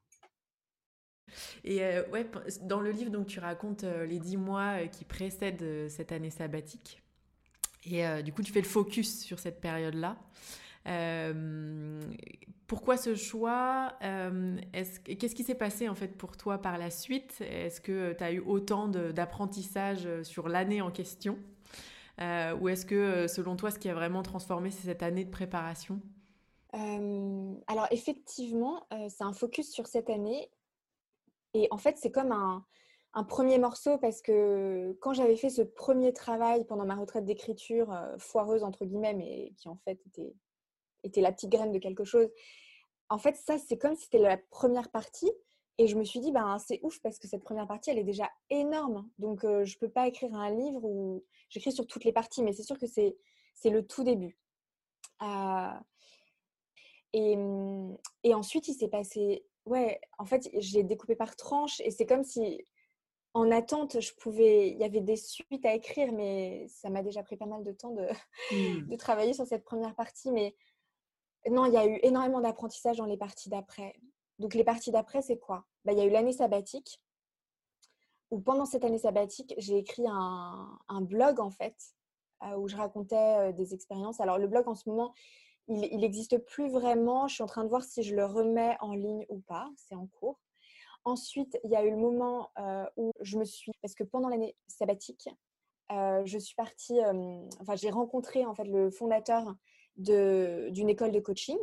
Et 1.64 1.82
euh, 1.82 2.08
ouais, 2.10 2.26
dans 2.62 2.80
le 2.80 2.90
livre, 2.90 3.10
donc, 3.10 3.26
tu 3.26 3.40
racontes 3.40 3.84
euh, 3.84 4.06
les 4.06 4.20
dix 4.20 4.36
mois 4.36 4.86
qui 4.86 5.04
précèdent 5.04 5.88
cette 5.88 6.12
année 6.12 6.30
sabbatique. 6.30 7.02
Et 7.88 8.02
du 8.24 8.32
coup, 8.32 8.42
tu 8.42 8.52
fais 8.52 8.60
le 8.60 8.66
focus 8.66 9.20
sur 9.20 9.38
cette 9.38 9.60
période-là. 9.60 10.16
Euh, 10.86 12.00
pourquoi 12.66 12.96
ce 12.96 13.14
choix 13.14 13.94
euh, 14.02 14.56
Qu'est-ce 14.72 15.34
qui 15.34 15.44
s'est 15.44 15.54
passé 15.54 15.88
en 15.88 15.94
fait 15.94 16.16
pour 16.16 16.36
toi 16.36 16.58
par 16.58 16.78
la 16.78 16.90
suite? 16.90 17.40
Est-ce 17.40 17.80
que 17.80 18.12
tu 18.12 18.24
as 18.24 18.32
eu 18.32 18.40
autant 18.40 18.88
d'apprentissage 18.88 20.08
sur 20.22 20.48
l'année 20.48 20.82
en 20.82 20.90
question? 20.90 21.38
Euh, 22.20 22.56
Ou 22.56 22.68
est-ce 22.68 22.86
que 22.86 23.26
selon 23.28 23.56
toi, 23.56 23.70
ce 23.70 23.78
qui 23.78 23.88
a 23.88 23.94
vraiment 23.94 24.22
transformé, 24.22 24.70
c'est 24.70 24.86
cette 24.86 25.02
année 25.02 25.24
de 25.24 25.30
préparation? 25.30 26.00
Alors 26.72 27.86
effectivement, 27.90 28.86
c'est 29.08 29.24
un 29.24 29.32
focus 29.32 29.72
sur 29.72 29.86
cette 29.86 30.10
année. 30.10 30.50
Et 31.54 31.68
en 31.70 31.78
fait, 31.78 31.96
c'est 31.96 32.10
comme 32.10 32.32
un, 32.32 32.66
un, 33.14 33.24
premier 33.24 33.58
morceau 33.58 33.96
parce 33.96 34.20
que 34.20 34.92
quand 35.00 35.14
j'avais 35.14 35.36
fait 35.36 35.48
ce 35.48 35.62
premier 35.62 36.12
travail 36.12 36.66
pendant 36.66 36.84
ma 36.84 36.96
retraite 36.96 37.24
d'écriture, 37.24 37.98
foireuse 38.18 38.62
entre 38.62 38.84
guillemets, 38.84 39.14
mais 39.14 39.54
qui 39.56 39.70
en 39.70 39.76
fait 39.76 39.98
était 40.06 40.34
était 41.02 41.20
la 41.20 41.32
petite 41.32 41.50
graine 41.50 41.72
de 41.72 41.78
quelque 41.78 42.04
chose. 42.04 42.28
En 43.08 43.18
fait, 43.18 43.36
ça, 43.36 43.58
c'est 43.58 43.78
comme 43.78 43.94
si 43.94 44.04
c'était 44.04 44.18
la 44.18 44.36
première 44.50 44.90
partie. 44.90 45.30
Et 45.78 45.88
je 45.88 45.96
me 45.96 46.04
suis 46.04 46.20
dit, 46.20 46.32
ben, 46.32 46.58
c'est 46.58 46.80
ouf 46.82 47.00
parce 47.02 47.18
que 47.18 47.28
cette 47.28 47.44
première 47.44 47.66
partie, 47.66 47.90
elle 47.90 47.98
est 47.98 48.04
déjà 48.04 48.30
énorme. 48.48 49.08
Donc, 49.18 49.44
euh, 49.44 49.64
je 49.64 49.76
ne 49.76 49.80
peux 49.80 49.90
pas 49.90 50.06
écrire 50.08 50.34
un 50.34 50.50
livre 50.50 50.82
où 50.82 51.22
j'écris 51.50 51.72
sur 51.72 51.86
toutes 51.86 52.04
les 52.04 52.12
parties, 52.12 52.42
mais 52.42 52.52
c'est 52.52 52.62
sûr 52.62 52.78
que 52.78 52.86
c'est, 52.86 53.16
c'est 53.54 53.70
le 53.70 53.86
tout 53.86 54.02
début. 54.02 54.38
Euh, 55.22 55.72
et, 57.12 57.36
et, 58.24 58.34
ensuite, 58.34 58.68
il 58.68 58.74
s'est 58.74 58.88
passé, 58.88 59.44
ouais, 59.66 60.00
en 60.18 60.24
fait, 60.24 60.48
j'ai 60.54 60.82
découpé 60.82 61.14
par 61.14 61.36
tranches 61.36 61.80
et 61.80 61.90
c'est 61.90 62.06
comme 62.06 62.24
si, 62.24 62.64
en 63.34 63.50
attente, 63.50 64.00
je 64.00 64.14
pouvais, 64.14 64.70
il 64.70 64.78
y 64.78 64.84
avait 64.84 65.02
des 65.02 65.16
suites 65.16 65.66
à 65.66 65.74
écrire, 65.74 66.10
mais 66.12 66.66
ça 66.68 66.88
m'a 66.88 67.02
déjà 67.02 67.22
pris 67.22 67.36
pas 67.36 67.44
mal 67.44 67.62
de 67.62 67.72
temps 67.72 67.90
de, 67.90 68.06
mmh. 68.50 68.88
de 68.88 68.96
travailler 68.96 69.34
sur 69.34 69.46
cette 69.46 69.62
première 69.64 69.94
partie. 69.94 70.30
Mais 70.30 70.54
non, 71.50 71.66
il 71.66 71.72
y 71.72 71.76
a 71.76 71.86
eu 71.86 71.98
énormément 72.02 72.40
d'apprentissage 72.40 72.96
dans 72.96 73.04
les 73.04 73.16
parties 73.16 73.48
d'après. 73.48 73.94
Donc, 74.38 74.54
les 74.54 74.64
parties 74.64 74.90
d'après, 74.90 75.22
c'est 75.22 75.38
quoi? 75.38 75.64
Bah, 75.84 75.92
Il 75.92 75.98
y 75.98 76.00
a 76.00 76.04
eu 76.04 76.10
l'année 76.10 76.32
sabbatique, 76.32 77.00
où 78.30 78.40
pendant 78.40 78.66
cette 78.66 78.84
année 78.84 78.98
sabbatique, 78.98 79.54
j'ai 79.58 79.78
écrit 79.78 80.04
un, 80.08 81.00
blog, 81.00 81.40
en 81.40 81.50
fait, 81.50 81.76
euh, 82.42 82.56
où 82.56 82.68
je 82.68 82.76
racontais 82.76 83.16
euh, 83.16 83.52
des 83.52 83.74
expériences. 83.74 84.20
Alors, 84.20 84.38
le 84.38 84.48
blog, 84.48 84.68
en 84.68 84.74
ce 84.74 84.88
moment, 84.88 85.14
il 85.68 85.98
n'existe 85.98 86.38
plus 86.38 86.68
vraiment. 86.68 87.28
Je 87.28 87.34
suis 87.34 87.42
en 87.42 87.48
train 87.48 87.64
de 87.64 87.68
voir 87.68 87.82
si 87.82 88.02
je 88.02 88.14
le 88.14 88.24
remets 88.24 88.76
en 88.80 88.92
ligne 88.92 89.26
ou 89.28 89.40
pas. 89.40 89.70
C'est 89.76 89.94
en 89.94 90.06
cours. 90.06 90.38
Ensuite, 91.04 91.58
il 91.64 91.70
y 91.70 91.76
a 91.76 91.84
eu 91.84 91.90
le 91.90 91.96
moment 91.96 92.50
euh, 92.58 92.84
où 92.96 93.12
je 93.20 93.38
me 93.38 93.44
suis, 93.44 93.72
parce 93.82 93.94
que 93.94 94.04
pendant 94.04 94.28
l'année 94.28 94.56
sabbatique, 94.66 95.28
je 95.90 96.38
suis 96.38 96.56
partie, 96.56 96.98
enfin, 97.60 97.76
j'ai 97.76 97.90
rencontré 97.90 98.44
en 98.44 98.54
fait 98.54 98.64
le 98.64 98.90
fondateur 98.90 99.54
d'une 99.96 100.88
école 100.88 101.12
de 101.12 101.20
coaching. 101.20 101.58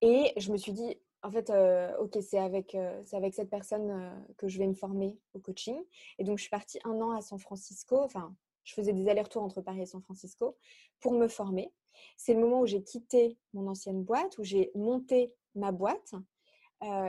Et 0.00 0.32
je 0.36 0.50
me 0.50 0.56
suis 0.56 0.72
dit, 0.72 0.98
en 1.22 1.30
fait, 1.30 1.50
euh, 1.50 1.96
ok, 1.98 2.18
c'est 2.20 2.38
avec, 2.38 2.74
euh, 2.74 3.02
avec 3.12 3.34
cette 3.34 3.48
personne 3.48 3.90
euh, 3.90 4.34
que 4.36 4.48
je 4.48 4.58
vais 4.58 4.66
me 4.66 4.74
former 4.74 5.16
au 5.34 5.38
coaching. 5.38 5.80
Et 6.18 6.24
donc, 6.24 6.38
je 6.38 6.42
suis 6.42 6.50
partie 6.50 6.80
un 6.84 7.00
an 7.00 7.12
à 7.12 7.20
San 7.20 7.38
Francisco. 7.38 7.98
Enfin, 8.00 8.34
je 8.64 8.74
faisais 8.74 8.92
des 8.92 9.08
allers-retours 9.08 9.42
entre 9.42 9.60
Paris 9.60 9.82
et 9.82 9.86
San 9.86 10.02
Francisco 10.02 10.56
pour 11.00 11.12
me 11.12 11.28
former. 11.28 11.72
C'est 12.16 12.34
le 12.34 12.40
moment 12.40 12.60
où 12.60 12.66
j'ai 12.66 12.82
quitté 12.82 13.38
mon 13.52 13.68
ancienne 13.68 14.02
boîte, 14.02 14.36
où 14.38 14.44
j'ai 14.44 14.72
monté 14.74 15.32
ma 15.54 15.70
boîte 15.70 16.14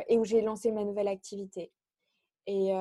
et 0.08 0.19
où 0.19 0.23
j'ai 0.23 0.41
lancé 0.41 0.71
ma 0.71 0.84
nouvelle 0.84 1.08
activité. 1.08 1.71
Et, 2.45 2.73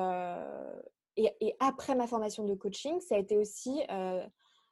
et, 1.15 1.55
après 1.59 1.95
ma 1.95 2.05
formation 2.05 2.43
de 2.43 2.53
coaching, 2.53 2.99
ça 2.99 3.15
a 3.15 3.17
été 3.17 3.37
aussi 3.37 3.81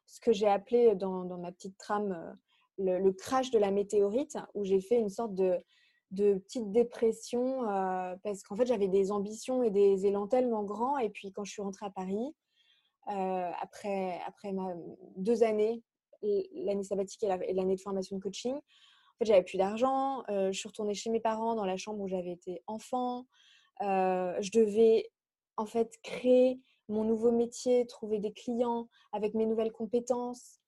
ce 0.06 0.20
que 0.20 0.32
j'ai 0.32 0.48
appelé 0.48 0.94
dans, 0.94 1.24
ma 1.38 1.52
petite 1.52 1.76
trame 1.78 2.36
euh, 2.80 2.98
le, 2.98 3.12
crash 3.12 3.50
de 3.50 3.58
la 3.58 3.70
météorite, 3.70 4.36
où 4.54 4.64
j'ai 4.64 4.80
fait 4.80 4.96
une 4.96 5.08
sorte 5.08 5.34
de, 5.34 5.58
petite 6.14 6.70
dépression 6.72 7.68
euh, 7.70 8.14
parce 8.22 8.42
qu'en 8.42 8.54
fait 8.54 8.66
j'avais 8.66 8.88
des 8.88 9.10
ambitions 9.10 9.62
et 9.62 9.70
des 9.70 10.06
élans 10.06 10.26
tellement 10.26 10.62
grands. 10.62 10.98
Et 10.98 11.08
puis 11.08 11.32
quand 11.32 11.44
je 11.44 11.52
suis 11.52 11.62
rentrée 11.62 11.86
à 11.86 11.90
Paris, 11.90 12.34
euh, 13.08 13.50
après, 13.60 14.20
après 14.26 14.52
ma, 14.52 14.74
deux 15.16 15.42
années, 15.42 15.82
l'année 16.22 16.84
sabbatique 16.84 17.22
et 17.24 17.54
l'année 17.54 17.76
de 17.76 17.80
formation 17.80 18.16
de 18.16 18.22
coaching, 18.22 18.54
en 18.54 19.18
fait 19.18 19.24
j'avais 19.24 19.42
plus 19.42 19.58
d'argent. 19.58 20.22
je 20.28 20.52
suis 20.52 20.68
retournée 20.68 20.94
chez 20.94 21.10
mes 21.10 21.20
parents 21.20 21.54
dans 21.54 21.64
la 21.64 21.76
chambre 21.76 22.00
où 22.00 22.08
j'avais 22.08 22.32
été 22.32 22.62
enfant. 22.66 23.26
je 23.80 24.50
devais 24.52 25.10
en 25.56 25.66
fait 25.66 25.98
créer 26.02 26.60
mon 26.92 27.04
nouveau 27.04 27.32
métier, 27.32 27.86
trouver 27.86 28.18
des 28.18 28.32
clients 28.32 28.88
avec 29.12 29.34
mes 29.34 29.46
nouvelles 29.46 29.72
compétences. 29.72 30.60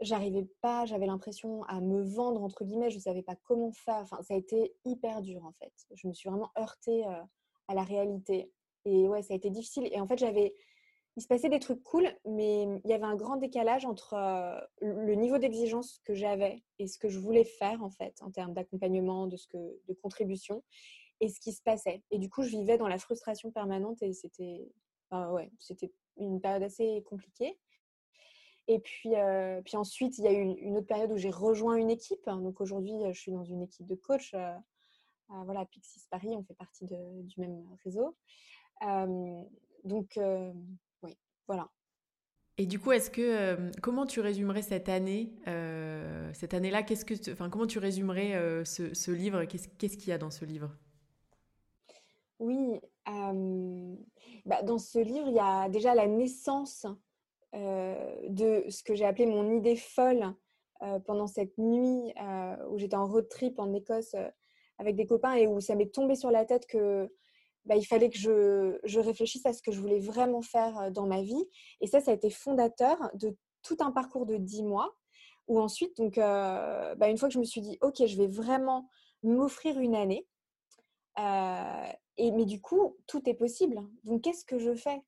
J'arrivais 0.00 0.46
pas, 0.60 0.84
j'avais 0.84 1.06
l'impression 1.06 1.64
à 1.64 1.80
me 1.80 2.02
vendre, 2.02 2.42
entre 2.42 2.64
guillemets, 2.64 2.90
je 2.90 2.96
ne 2.96 3.02
savais 3.02 3.22
pas 3.22 3.36
comment 3.44 3.72
faire. 3.72 4.02
Enfin, 4.02 4.22
ça 4.22 4.34
a 4.34 4.36
été 4.36 4.74
hyper 4.84 5.22
dur 5.22 5.44
en 5.44 5.52
fait. 5.52 5.72
Je 5.94 6.06
me 6.06 6.12
suis 6.12 6.28
vraiment 6.28 6.50
heurtée 6.58 7.06
euh, 7.06 7.22
à 7.68 7.74
la 7.74 7.82
réalité. 7.82 8.52
Et 8.84 9.08
ouais, 9.08 9.22
ça 9.22 9.34
a 9.34 9.36
été 9.36 9.50
difficile. 9.50 9.88
Et 9.92 10.00
en 10.00 10.06
fait, 10.06 10.18
j'avais. 10.18 10.54
Il 11.18 11.22
se 11.22 11.28
passait 11.28 11.48
des 11.48 11.60
trucs 11.60 11.82
cool, 11.82 12.06
mais 12.26 12.64
il 12.84 12.90
y 12.90 12.92
avait 12.92 13.06
un 13.06 13.16
grand 13.16 13.36
décalage 13.36 13.86
entre 13.86 14.12
euh, 14.12 14.60
le 14.82 15.14
niveau 15.14 15.38
d'exigence 15.38 15.98
que 16.04 16.12
j'avais 16.12 16.62
et 16.78 16.86
ce 16.86 16.98
que 16.98 17.08
je 17.08 17.18
voulais 17.18 17.44
faire 17.44 17.82
en 17.82 17.88
fait, 17.88 18.14
en 18.20 18.30
termes 18.30 18.52
d'accompagnement, 18.52 19.26
de, 19.26 19.38
ce 19.38 19.48
que, 19.48 19.56
de 19.56 19.94
contribution, 19.94 20.62
et 21.20 21.28
ce 21.30 21.40
qui 21.40 21.52
se 21.52 21.62
passait. 21.62 22.02
Et 22.10 22.18
du 22.18 22.28
coup, 22.28 22.42
je 22.42 22.50
vivais 22.50 22.76
dans 22.76 22.88
la 22.88 22.98
frustration 22.98 23.50
permanente 23.50 24.02
et 24.02 24.12
c'était 24.12 24.68
ouais, 25.12 25.50
c'était 25.58 25.92
une 26.16 26.40
période 26.40 26.62
assez 26.62 27.02
compliquée. 27.08 27.58
Et 28.68 28.80
puis, 28.80 29.14
euh, 29.14 29.60
puis 29.62 29.76
ensuite, 29.76 30.18
il 30.18 30.24
y 30.24 30.28
a 30.28 30.32
eu 30.32 30.42
une, 30.42 30.76
autre 30.76 30.86
période 30.86 31.12
où 31.12 31.16
j'ai 31.16 31.30
rejoint 31.30 31.76
une 31.76 31.90
équipe. 31.90 32.24
Donc 32.26 32.60
aujourd'hui, 32.60 32.94
je 33.12 33.18
suis 33.18 33.32
dans 33.32 33.44
une 33.44 33.62
équipe 33.62 33.86
de 33.86 33.94
coach. 33.94 34.34
Euh, 34.34 34.52
voilà, 35.28 35.64
Pixis 35.66 36.06
Paris, 36.10 36.30
on 36.30 36.42
fait 36.42 36.54
partie 36.54 36.84
de, 36.84 37.22
du 37.22 37.40
même 37.40 37.64
réseau. 37.84 38.16
donc, 39.84 40.18
oui, 41.02 41.16
voilà. 41.46 41.68
Et 42.58 42.66
du 42.66 42.80
coup, 42.80 42.92
est-ce 42.92 43.10
que 43.10 43.70
comment 43.82 44.06
tu 44.06 44.20
résumerais 44.20 44.62
cette 44.62 44.88
année, 44.88 45.32
cette 46.32 46.54
année-là, 46.54 46.82
qu'est-ce 46.82 47.04
que, 47.04 47.32
enfin, 47.32 47.50
comment 47.50 47.66
tu 47.66 47.78
résumerais 47.78 48.64
ce, 48.64 49.10
livre? 49.10 49.44
Qu'est-ce 49.44 49.96
qu'il 49.96 50.08
y 50.08 50.12
a 50.12 50.18
dans 50.18 50.30
ce 50.30 50.44
livre? 50.44 50.70
Oui, 52.38 52.80
bah, 53.06 54.62
dans 54.62 54.78
ce 54.78 54.98
livre, 54.98 55.28
il 55.28 55.34
y 55.34 55.40
a 55.40 55.68
déjà 55.68 55.94
la 55.94 56.06
naissance 56.06 56.86
de 57.52 58.64
ce 58.68 58.82
que 58.82 58.94
j'ai 58.94 59.04
appelé 59.04 59.26
mon 59.26 59.56
idée 59.56 59.76
folle 59.76 60.34
pendant 61.06 61.26
cette 61.26 61.56
nuit 61.58 62.12
où 62.70 62.78
j'étais 62.78 62.96
en 62.96 63.06
road 63.06 63.28
trip 63.28 63.58
en 63.58 63.72
Écosse 63.72 64.14
avec 64.78 64.96
des 64.96 65.06
copains 65.06 65.34
et 65.34 65.46
où 65.46 65.60
ça 65.60 65.74
m'est 65.74 65.92
tombé 65.92 66.16
sur 66.16 66.30
la 66.30 66.44
tête 66.44 66.66
que 66.66 67.10
bah, 67.64 67.76
il 67.76 67.84
fallait 67.84 68.10
que 68.10 68.18
je, 68.18 68.98
réfléchisse 69.00 69.44
à 69.46 69.52
ce 69.52 69.62
que 69.62 69.72
je 69.72 69.80
voulais 69.80 69.98
vraiment 69.98 70.42
faire 70.42 70.90
dans 70.92 71.06
ma 71.06 71.22
vie. 71.22 71.44
Et 71.80 71.86
ça, 71.86 72.00
ça 72.00 72.12
a 72.12 72.14
été 72.14 72.30
fondateur 72.30 72.96
de 73.14 73.36
tout 73.62 73.76
un 73.80 73.90
parcours 73.90 74.26
de 74.26 74.36
dix 74.36 74.62
mois 74.62 74.94
où 75.48 75.60
ensuite, 75.60 75.96
donc, 75.96 76.16
bah, 76.16 77.08
une 77.08 77.18
fois 77.18 77.28
que 77.28 77.34
je 77.34 77.38
me 77.38 77.44
suis 77.44 77.60
dit, 77.60 77.78
OK, 77.80 78.04
je 78.04 78.16
vais 78.16 78.26
vraiment 78.26 78.88
m'offrir 79.22 79.78
une 79.78 79.94
année, 79.94 80.26
euh, 81.18 81.92
et, 82.16 82.30
mais 82.32 82.44
du 82.44 82.60
coup, 82.60 82.96
tout 83.06 83.28
est 83.28 83.34
possible. 83.34 83.82
Donc, 84.04 84.22
qu'est-ce 84.22 84.44
que 84.44 84.58
je 84.58 84.74
fais 84.74 85.02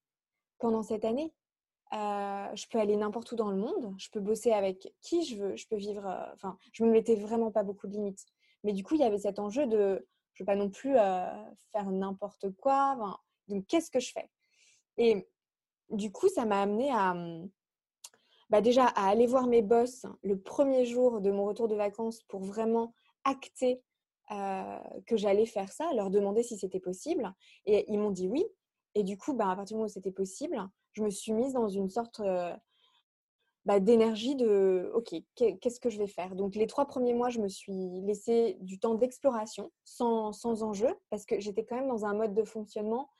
pendant 0.59 0.83
cette 0.83 1.05
année? 1.05 1.33
Je 1.93 2.69
peux 2.69 2.79
aller 2.79 2.97
n'importe 2.97 3.33
où 3.33 3.37
dans 3.37 3.51
le 3.51 3.57
monde, 3.57 3.95
je 3.99 4.11
peux 4.11 4.21
bosser 4.21 4.53
avec 4.53 4.93
qui 5.01 5.25
je 5.25 5.37
veux, 5.37 5.57
je 5.57 5.67
peux 5.69 5.77
vivre. 5.77 6.05
Enfin, 6.35 6.59
je 6.73 6.85
me 6.85 6.91
mettais 6.91 7.17
vraiment 7.17 7.51
pas 7.51 7.63
beaucoup 7.63 7.87
de 7.87 7.93
limites. 7.93 8.27
Mais 8.65 8.73
du 8.73 8.83
coup, 8.83 8.95
il 8.95 9.01
y 9.01 9.05
avait 9.05 9.19
cet 9.19 9.39
enjeu 9.39 9.67
de 9.67 10.07
je 10.35 10.45
ne 10.45 10.47
veux 10.47 10.53
pas 10.53 10.57
non 10.57 10.71
plus 10.71 10.95
faire 11.73 11.91
n'importe 11.91 12.51
quoi. 12.61 13.19
donc, 13.49 13.67
qu'est-ce 13.67 13.91
que 13.91 14.01
je 14.01 14.13
fais? 14.13 14.31
Et 14.97 15.29
du 15.91 16.13
coup, 16.13 16.29
ça 16.29 16.45
m'a 16.45 16.61
amené 16.61 16.91
à, 16.91 17.15
mmh, 17.15 17.51
bah 18.51 18.61
déjà, 18.61 18.87
à 18.87 19.09
aller 19.09 19.27
voir 19.27 19.47
mes 19.47 19.63
boss 19.63 20.07
le 20.23 20.39
premier 20.39 20.85
jour 20.85 21.21
de 21.21 21.31
mon 21.31 21.45
retour 21.45 21.69
de 21.69 21.75
vacances 21.75 22.23
pour 22.25 22.41
vraiment 22.41 22.95
acter 23.25 23.83
que 24.29 25.17
j'allais 25.17 25.47
faire 25.47 25.73
ça, 25.73 25.91
leur 25.95 26.11
demander 26.11 26.43
si 26.43 26.59
c'était 26.59 26.81
possible. 26.81 27.33
Et 27.67 27.91
ils 27.91 27.99
m'ont 27.99 28.11
dit 28.11 28.29
oui. 28.29 28.45
Et 28.95 29.03
du 29.05 29.17
coup, 29.17 29.35
bah, 29.35 29.51
à 29.51 29.57
partir 29.57 29.75
du 29.75 29.79
moment 29.79 29.87
où 29.87 29.93
c'était 29.93 30.13
possible, 30.13 30.59
je 30.93 31.03
me 31.03 31.11
suis 31.11 31.33
mise 31.33 31.53
dans 31.53 31.69
une 31.69 31.89
sorte 31.89 32.21
bah, 33.69 33.81
d'énergie 33.81 34.35
de 34.35 34.91
OK, 34.95 35.15
qu'est-ce 35.35 35.79
que 35.79 35.91
je 35.91 35.99
vais 35.99 36.07
faire? 36.07 36.35
Donc 36.35 36.55
les 36.55 36.67
trois 36.67 36.87
premiers 36.87 37.13
mois, 37.13 37.29
je 37.29 37.39
me 37.39 37.49
suis 37.49 38.01
laissé 38.01 38.57
du 38.63 38.79
temps 38.79 38.95
d'exploration 38.95 39.71
sans, 39.85 40.33
sans, 40.33 40.63
enjeu 40.63 40.89
parce 41.11 41.27
que 41.27 41.39
j'étais 41.39 41.67
quand 41.67 41.77
même 41.77 41.89
dans 41.89 42.07
un 42.07 42.15
mode 42.15 42.33
de 42.33 42.45
fonctionnement 42.45 43.03
euh, 43.03 43.18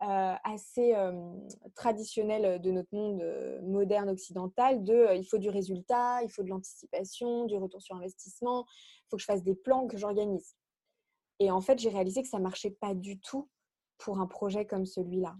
assez 0.00 0.94
traditionnel 1.74 2.60
de 2.60 2.70
notre 2.70 2.94
monde 2.94 3.20
euh, 3.22 3.60
moderne 3.62 4.08
occidental 4.08 4.82
de 4.82 4.94
euh, 4.94 5.14
il 5.14 5.24
faut 5.24 5.38
du 5.38 5.50
résultat, 5.50 6.22
il 6.22 6.30
faut 6.30 6.42
de 6.42 6.48
l'anticipation, 6.48 7.44
du 7.44 7.56
retour 7.56 7.82
sur 7.82 7.96
investissement, 7.96 8.64
il 8.66 9.08
faut 9.10 9.16
que 9.16 9.22
je 9.22 9.26
fasse 9.26 9.42
des 9.42 9.54
plans, 9.54 9.86
que 9.86 9.98
j'organise. 9.98 10.56
Et 11.38 11.50
en 11.50 11.60
fait, 11.60 11.78
j'ai 11.78 11.90
réalisé 11.90 12.22
que 12.22 12.28
ça 12.28 12.38
marchait 12.38 12.70
pas 12.70 12.94
du 12.94 13.18
tout 13.20 13.48
pour 13.98 14.20
un 14.20 14.26
projet 14.26 14.66
comme 14.66 14.86
celui-là. 14.86 15.36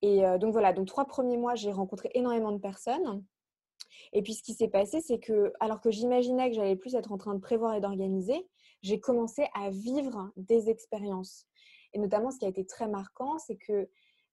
Et 0.00 0.22
donc 0.40 0.52
voilà, 0.52 0.72
donc 0.72 0.88
trois 0.88 1.04
premiers 1.04 1.36
mois, 1.36 1.54
j'ai 1.54 1.70
rencontré 1.70 2.10
énormément 2.14 2.50
de 2.50 2.58
personnes. 2.58 3.24
Et 4.12 4.22
puis 4.22 4.34
ce 4.34 4.42
qui 4.42 4.54
s'est 4.54 4.68
passé, 4.68 5.00
c'est 5.00 5.18
que 5.18 5.52
alors 5.60 5.80
que 5.80 5.90
j'imaginais 5.90 6.50
que 6.50 6.56
j'allais 6.56 6.76
plus 6.76 6.94
être 6.94 7.12
en 7.12 7.18
train 7.18 7.34
de 7.34 7.40
prévoir 7.40 7.74
et 7.74 7.80
d'organiser, 7.80 8.48
j'ai 8.82 9.00
commencé 9.00 9.46
à 9.54 9.70
vivre 9.70 10.32
des 10.36 10.70
expériences. 10.70 11.46
Et 11.92 11.98
notamment, 11.98 12.30
ce 12.30 12.38
qui 12.38 12.44
a 12.44 12.48
été 12.48 12.64
très 12.64 12.88
marquant, 12.88 13.38
c'est 13.38 13.56
que 13.56 13.88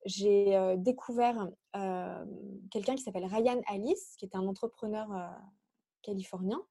j'ai 0.06 0.56
euh, 0.56 0.76
découvert 0.78 1.50
euh, 1.76 2.26
quelqu'un 2.72 2.96
qui 2.96 3.04
s'appelle 3.04 3.26
Ryan 3.26 3.62
Alice, 3.68 4.16
qui 4.18 4.26
est 4.26 4.36
un 4.36 4.48
entrepreneur 4.48 5.12
euh, 5.12 5.28
californien. 6.02 6.62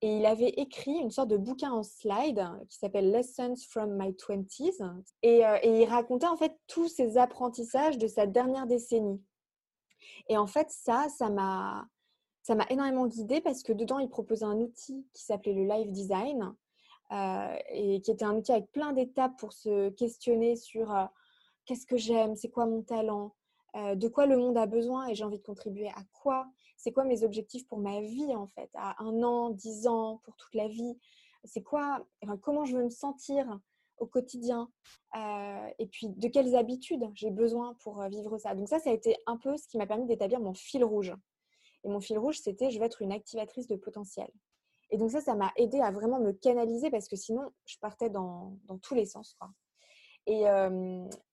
Et 0.00 0.18
il 0.18 0.26
avait 0.26 0.50
écrit 0.50 0.92
une 0.92 1.10
sorte 1.10 1.28
de 1.28 1.36
bouquin 1.36 1.72
en 1.72 1.82
slide 1.82 2.44
qui 2.68 2.78
s'appelle 2.78 3.10
Lessons 3.10 3.54
from 3.68 3.96
My 3.96 4.14
Twenties. 4.14 4.82
Et, 5.22 5.38
et 5.62 5.82
il 5.82 5.88
racontait 5.88 6.26
en 6.26 6.36
fait 6.36 6.54
tous 6.66 6.88
ses 6.88 7.16
apprentissages 7.16 7.96
de 7.96 8.06
sa 8.06 8.26
dernière 8.26 8.66
décennie. 8.66 9.22
Et 10.28 10.36
en 10.36 10.46
fait, 10.46 10.70
ça, 10.70 11.06
ça 11.08 11.30
m'a 11.30 11.86
ça 12.42 12.54
m'a 12.54 12.66
énormément 12.68 13.06
guidée 13.06 13.40
parce 13.40 13.62
que 13.62 13.72
dedans, 13.72 13.98
il 13.98 14.10
proposait 14.10 14.44
un 14.44 14.58
outil 14.58 15.06
qui 15.14 15.22
s'appelait 15.22 15.54
le 15.54 15.64
Live 15.64 15.90
Design 15.90 16.54
euh, 17.12 17.56
et 17.68 18.00
qui 18.00 18.10
était 18.10 18.24
un 18.24 18.36
outil 18.36 18.52
avec 18.52 18.72
plein 18.72 18.92
d'étapes 18.92 19.36
pour 19.38 19.52
se 19.52 19.90
questionner 19.90 20.56
sur 20.56 20.94
euh, 20.94 21.04
qu'est-ce 21.66 21.86
que 21.86 21.96
j'aime, 21.96 22.34
c'est 22.34 22.50
quoi 22.50 22.66
mon 22.66 22.82
talent, 22.82 23.34
euh, 23.76 23.94
de 23.94 24.08
quoi 24.08 24.26
le 24.26 24.36
monde 24.36 24.56
a 24.56 24.66
besoin 24.66 25.06
et 25.08 25.14
j'ai 25.14 25.24
envie 25.24 25.38
de 25.38 25.42
contribuer 25.42 25.88
à 25.88 26.02
quoi, 26.12 26.46
c'est 26.76 26.92
quoi 26.92 27.04
mes 27.04 27.22
objectifs 27.22 27.66
pour 27.68 27.78
ma 27.78 28.00
vie 28.00 28.34
en 28.34 28.46
fait, 28.46 28.70
à 28.74 29.02
un 29.02 29.22
an, 29.22 29.50
dix 29.50 29.86
ans, 29.86 30.20
pour 30.24 30.34
toute 30.36 30.54
la 30.54 30.66
vie, 30.66 30.98
c'est 31.44 31.62
quoi, 31.62 32.06
comment 32.40 32.64
je 32.64 32.76
veux 32.76 32.84
me 32.84 32.90
sentir 32.90 33.60
au 33.98 34.06
quotidien 34.06 34.70
et 35.78 35.86
puis 35.86 36.08
de 36.08 36.28
quelles 36.28 36.56
habitudes 36.56 37.04
j'ai 37.14 37.30
besoin 37.30 37.74
pour 37.80 38.02
vivre 38.08 38.38
ça. 38.38 38.54
Donc 38.54 38.68
ça, 38.68 38.78
ça 38.78 38.90
a 38.90 38.92
été 38.94 39.14
un 39.26 39.36
peu 39.36 39.56
ce 39.56 39.68
qui 39.68 39.76
m'a 39.76 39.86
permis 39.86 40.06
d'établir 40.06 40.40
mon 40.40 40.54
fil 40.54 40.82
rouge. 40.84 41.14
Et 41.84 41.88
mon 41.88 42.00
fil 42.00 42.18
rouge, 42.18 42.38
c'était 42.40 42.70
je 42.70 42.78
vais 42.78 42.86
être 42.86 43.02
une 43.02 43.12
activatrice 43.12 43.66
de 43.66 43.76
potentiel. 43.76 44.30
Et 44.94 44.96
donc 44.96 45.10
ça, 45.10 45.20
ça 45.20 45.34
m'a 45.34 45.50
aidé 45.56 45.80
à 45.80 45.90
vraiment 45.90 46.20
me 46.20 46.30
canaliser 46.30 46.88
parce 46.88 47.08
que 47.08 47.16
sinon, 47.16 47.50
je 47.66 47.76
partais 47.80 48.10
dans, 48.10 48.56
dans 48.66 48.78
tous 48.78 48.94
les 48.94 49.06
sens. 49.06 49.36
Et, 50.26 50.44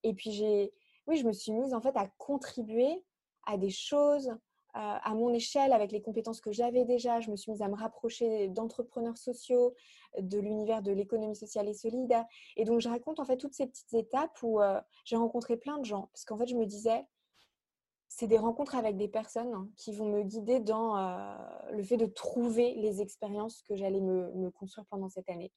et 0.02 0.13
puis, 0.15 0.71
oui, 1.06 1.17
je 1.17 1.28
me 1.28 1.32
suis 1.32 1.52
mise 1.52 1.76
en 1.76 1.80
fait 1.80 1.95
à 1.95 2.08
contribuer 2.17 3.06
à 3.45 3.58
des 3.58 3.69
choses 3.69 4.36
à 4.74 5.13
mon 5.13 5.32
échelle 5.32 5.74
avec 5.74 5.91
les 5.91 6.02
compétences 6.02 6.41
que 6.41 6.52
j'avais 6.52 6.86
déjà. 6.86 7.19
Je 7.19 7.30
me 7.30 7.36
suis 7.36 7.52
mise 7.52 7.62
à 7.62 7.67
me 7.67 7.76
rapprocher 7.76 8.47
d'entrepreneurs 8.47 9.19
sociaux, 9.19 9.76
de 10.17 10.39
l'univers 10.39 10.82
de 10.82 10.91
l'économie 10.91 11.36
sociale 11.36 11.69
et 11.69 11.76
solide. 11.76 12.15
Et 12.58 12.65
donc, 12.65 12.80
je 12.80 12.89
raconte 12.89 13.19
en 13.19 13.26
fait 13.26 13.38
toutes 13.38 13.54
ces 13.54 13.67
petites 13.67 13.93
étapes 13.93 14.41
où 14.41 14.60
j'ai 15.06 15.17
rencontré 15.17 15.56
plein 15.56 15.78
de 15.78 15.86
gens. 15.86 16.10
Parce 16.13 16.26
qu'en 16.26 16.38
fait, 16.39 16.47
je 16.47 16.56
me 16.56 16.65
disais, 16.65 17.06
c'est 18.13 18.28
des 18.28 18.38
rencontres 18.38 18.76
avec 18.76 18.97
des 18.97 19.08
personnes 19.08 19.71
qui 19.78 19.93
vont 19.93 20.06
me 20.06 20.21
guider 20.24 20.60
dans 20.60 20.97
euh, 20.97 21.34
le 21.71 21.82
fait 21.82 21.95
de 21.95 22.06
trouver 22.06 22.74
les 22.76 23.02
expériences 23.02 23.62
que 23.62 23.74
j'allais 23.78 24.02
me, 24.02 24.50
construire 24.50 24.86
pendant 24.88 25.08
cette 25.08 25.30
année. 25.30 25.50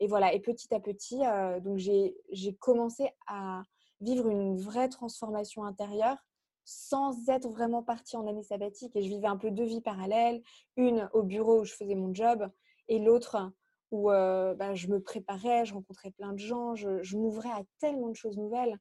Et 0.00 0.06
voilà, 0.06 0.34
et 0.34 0.40
petit 0.40 0.72
à 0.74 0.80
petit, 0.80 1.24
euh, 1.24 1.60
donc 1.60 1.78
j'ai 1.78 2.14
commencé 2.60 3.08
à 3.26 3.62
vivre 4.02 4.28
une 4.28 4.58
vraie 4.58 4.90
transformation 4.90 5.64
intérieure 5.64 6.18
sans 6.66 7.26
être 7.30 7.48
vraiment 7.48 7.82
partie 7.82 8.18
en 8.18 8.26
année 8.26 8.42
sabbatique. 8.42 8.94
Et 8.96 9.02
je 9.02 9.08
vivais 9.08 9.26
un 9.26 9.38
peu 9.38 9.50
deux 9.50 9.64
vies 9.64 9.80
parallèles, 9.80 10.42
une 10.76 11.08
au 11.14 11.22
bureau 11.22 11.62
où 11.62 11.64
je 11.64 11.72
faisais 11.72 11.94
mon 11.94 12.12
job 12.12 12.50
et 12.88 12.98
l'autre 12.98 13.50
où 13.92 14.10
euh, 14.10 14.54
bah, 14.54 14.74
je 14.74 14.88
me 14.88 15.00
préparais, 15.00 15.64
je 15.64 15.72
rencontrais 15.72 16.10
plein 16.10 16.34
de 16.34 16.38
gens, 16.38 16.74
je, 16.74 17.16
m'ouvrais 17.16 17.48
à 17.48 17.62
tellement 17.78 18.08
de 18.08 18.14
choses 18.14 18.36
nouvelles. 18.36 18.78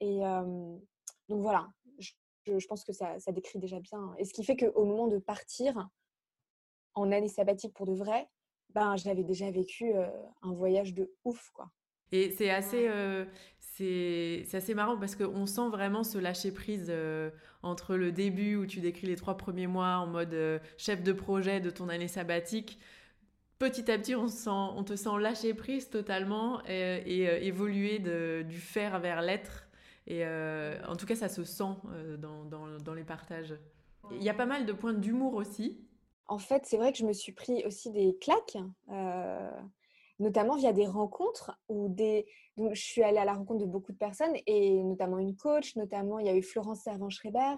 Et 0.00 0.22
donc 1.28 1.42
voilà, 1.42 1.68
je, 2.58 2.66
pense 2.66 2.84
que 2.84 2.92
ça, 2.92 3.16
décrit 3.32 3.58
déjà 3.58 3.80
bien. 3.80 4.14
Et 4.18 4.24
ce 4.24 4.32
qui 4.32 4.44
fait 4.44 4.56
qu'au 4.56 4.84
moment 4.84 5.08
de 5.08 5.18
partir 5.18 5.88
en 6.94 7.12
année 7.12 7.28
sabbatique 7.28 7.74
pour 7.74 7.86
de 7.86 7.94
vrai, 7.94 8.28
ben, 8.70 8.96
j'avais 8.96 9.24
déjà 9.24 9.50
vécu 9.50 9.94
euh, 9.94 10.06
un 10.42 10.52
voyage 10.52 10.94
de 10.94 11.12
ouf. 11.24 11.50
quoi. 11.54 11.70
Et 12.10 12.30
c'est 12.30 12.50
assez, 12.50 12.88
euh, 12.88 13.24
c'est, 13.58 14.44
assez 14.52 14.74
marrant 14.74 14.98
parce 14.98 15.14
qu'on 15.14 15.46
sent 15.46 15.68
vraiment 15.70 16.04
ce 16.04 16.18
lâcher 16.18 16.52
prise 16.52 16.86
euh, 16.88 17.30
entre 17.62 17.96
le 17.96 18.12
début 18.12 18.56
où 18.56 18.66
tu 18.66 18.80
décris 18.80 19.06
les 19.06 19.16
trois 19.16 19.36
premiers 19.36 19.66
mois 19.66 19.96
en 19.98 20.06
mode 20.06 20.60
chef 20.78 21.02
de 21.02 21.12
projet 21.12 21.60
de 21.60 21.70
ton 21.70 21.88
année 21.88 22.08
sabbatique. 22.08 22.78
Petit 23.58 23.90
à 23.90 23.98
petit, 23.98 24.14
on, 24.14 24.28
sent, 24.28 24.50
on 24.50 24.84
te 24.84 24.96
sent 24.96 25.18
lâcher 25.20 25.52
prise 25.52 25.90
totalement 25.90 26.62
et, 26.66 27.24
évoluer 27.46 27.98
de, 27.98 28.44
du 28.48 28.58
faire 28.58 29.00
vers 29.00 29.20
l'être 29.20 29.67
et 30.08 30.24
euh, 30.24 30.74
en 30.88 30.96
tout 30.96 31.04
cas, 31.04 31.14
ça 31.14 31.28
se 31.28 31.44
sent 31.44 31.74
euh, 31.92 32.16
dans, 32.16 32.44
dans, 32.44 32.94
les 32.94 33.04
partages. 33.04 33.54
Il 34.10 34.22
y 34.22 34.30
a 34.30 34.34
pas 34.34 34.46
mal 34.46 34.64
de 34.64 34.72
points 34.72 34.94
d'humour 34.94 35.34
aussi. 35.34 35.78
En 36.28 36.38
fait, 36.38 36.64
c'est 36.64 36.78
vrai 36.78 36.92
que 36.92 36.98
je 36.98 37.04
me 37.04 37.12
suis 37.12 37.32
pris 37.32 37.62
aussi 37.66 37.90
des 37.90 38.16
claques, 38.18 38.56
euh, 38.90 39.50
notamment 40.18 40.56
via 40.56 40.72
des 40.72 40.86
rencontres 40.86 41.52
où 41.68 41.88
des... 41.88 42.26
Donc, 42.56 42.74
je 42.74 42.82
suis 42.82 43.02
allée 43.02 43.18
à 43.18 43.26
la 43.26 43.34
rencontre 43.34 43.60
de 43.60 43.70
beaucoup 43.70 43.92
de 43.92 43.98
personnes 43.98 44.34
et 44.46 44.82
notamment 44.82 45.18
une 45.18 45.36
coach, 45.36 45.76
notamment 45.76 46.18
il 46.18 46.26
y 46.26 46.30
a 46.30 46.34
eu 46.34 46.42
Florence 46.42 46.80
Servan-Schreiber. 46.84 47.56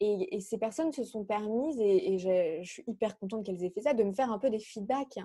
Et, 0.00 0.40
ces 0.40 0.58
personnes 0.58 0.92
se 0.92 1.02
sont 1.02 1.24
permises, 1.24 1.80
et, 1.80 2.18
je, 2.18 2.62
je, 2.62 2.70
suis 2.70 2.84
hyper 2.86 3.18
contente 3.18 3.44
qu'elles 3.44 3.64
aient 3.64 3.70
fait 3.70 3.80
ça, 3.80 3.94
de 3.94 4.04
me 4.04 4.12
faire 4.12 4.30
un 4.30 4.38
peu 4.38 4.50
des 4.50 4.58
feedbacks 4.58 5.18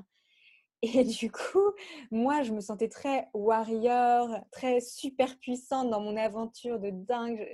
et 0.82 1.04
du 1.04 1.32
coup, 1.32 1.74
moi, 2.12 2.42
je 2.42 2.54
me 2.54 2.62
sentais 2.62 2.88
très 2.88 3.28
warrior, 3.34 4.30
très 4.52 4.80
super 4.80 5.38
puissante 5.40 5.90
dans 5.90 6.00
mon 6.00 6.16
aventure 6.16 6.80
de 6.80 6.90
dingue. 6.90 7.46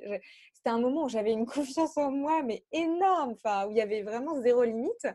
C'était 0.53 0.69
un 0.69 0.79
moment 0.79 1.05
où 1.05 1.09
j'avais 1.09 1.31
une 1.31 1.45
confiance 1.45 1.97
en 1.97 2.11
moi, 2.11 2.43
mais 2.43 2.63
énorme, 2.71 3.31
enfin, 3.31 3.67
où 3.67 3.71
il 3.71 3.77
y 3.77 3.81
avait 3.81 4.03
vraiment 4.03 4.39
zéro 4.41 4.63
limite. 4.63 5.07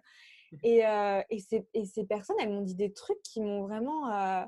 Mmh. 0.53 0.57
Et, 0.65 0.87
euh, 0.87 1.23
et, 1.31 1.39
ces, 1.39 1.67
et 1.75 1.85
ces, 1.85 2.05
personnes, 2.05 2.37
elles 2.41 2.51
m'ont 2.51 2.63
dit 2.63 2.75
des 2.75 2.93
trucs 2.93 3.23
qui 3.23 3.41
m'ont 3.41 3.63
vraiment 3.63 4.13
euh, 4.13 4.45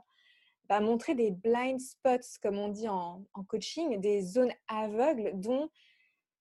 bah, 0.69 0.81
montré 0.81 1.15
des 1.15 1.31
blind 1.31 1.81
spots, 1.81 2.39
comme 2.43 2.59
on 2.59 2.69
dit 2.69 2.89
en, 2.89 3.25
en, 3.35 3.45
coaching, 3.45 4.01
des 4.01 4.23
zones 4.23 4.53
aveugles 4.69 5.33
dont 5.35 5.69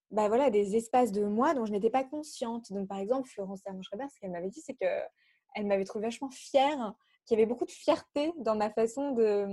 bah 0.10 0.28
voilà, 0.28 0.50
des 0.50 0.76
espaces 0.76 1.12
de 1.12 1.24
moi 1.24 1.54
dont 1.54 1.66
je 1.66 1.72
n'étais 1.72 1.90
pas 1.90 2.04
consciente. 2.04 2.72
Donc, 2.74 2.88
par 2.88 2.98
exemple, 3.00 3.30
Florence 3.30 3.62
Hermann-Schreiber, 3.66 4.08
ce 4.14 4.20
qu'elle 4.20 4.32
m'avait 4.32 4.50
dit, 4.50 4.62
c'est 4.62 4.74
qu'elle 4.74 5.66
m'avait 5.66 5.86
trouvé 5.86 6.06
vachement 6.08 6.30
fière, 6.30 6.94
qu'il 7.26 7.38
y 7.38 7.42
avait 7.42 7.48
beaucoup 7.48 7.66
de 7.66 7.72
fierté 7.72 8.32
dans 8.38 8.56
ma 8.56 8.70
façon 8.70 9.12
de, 9.12 9.46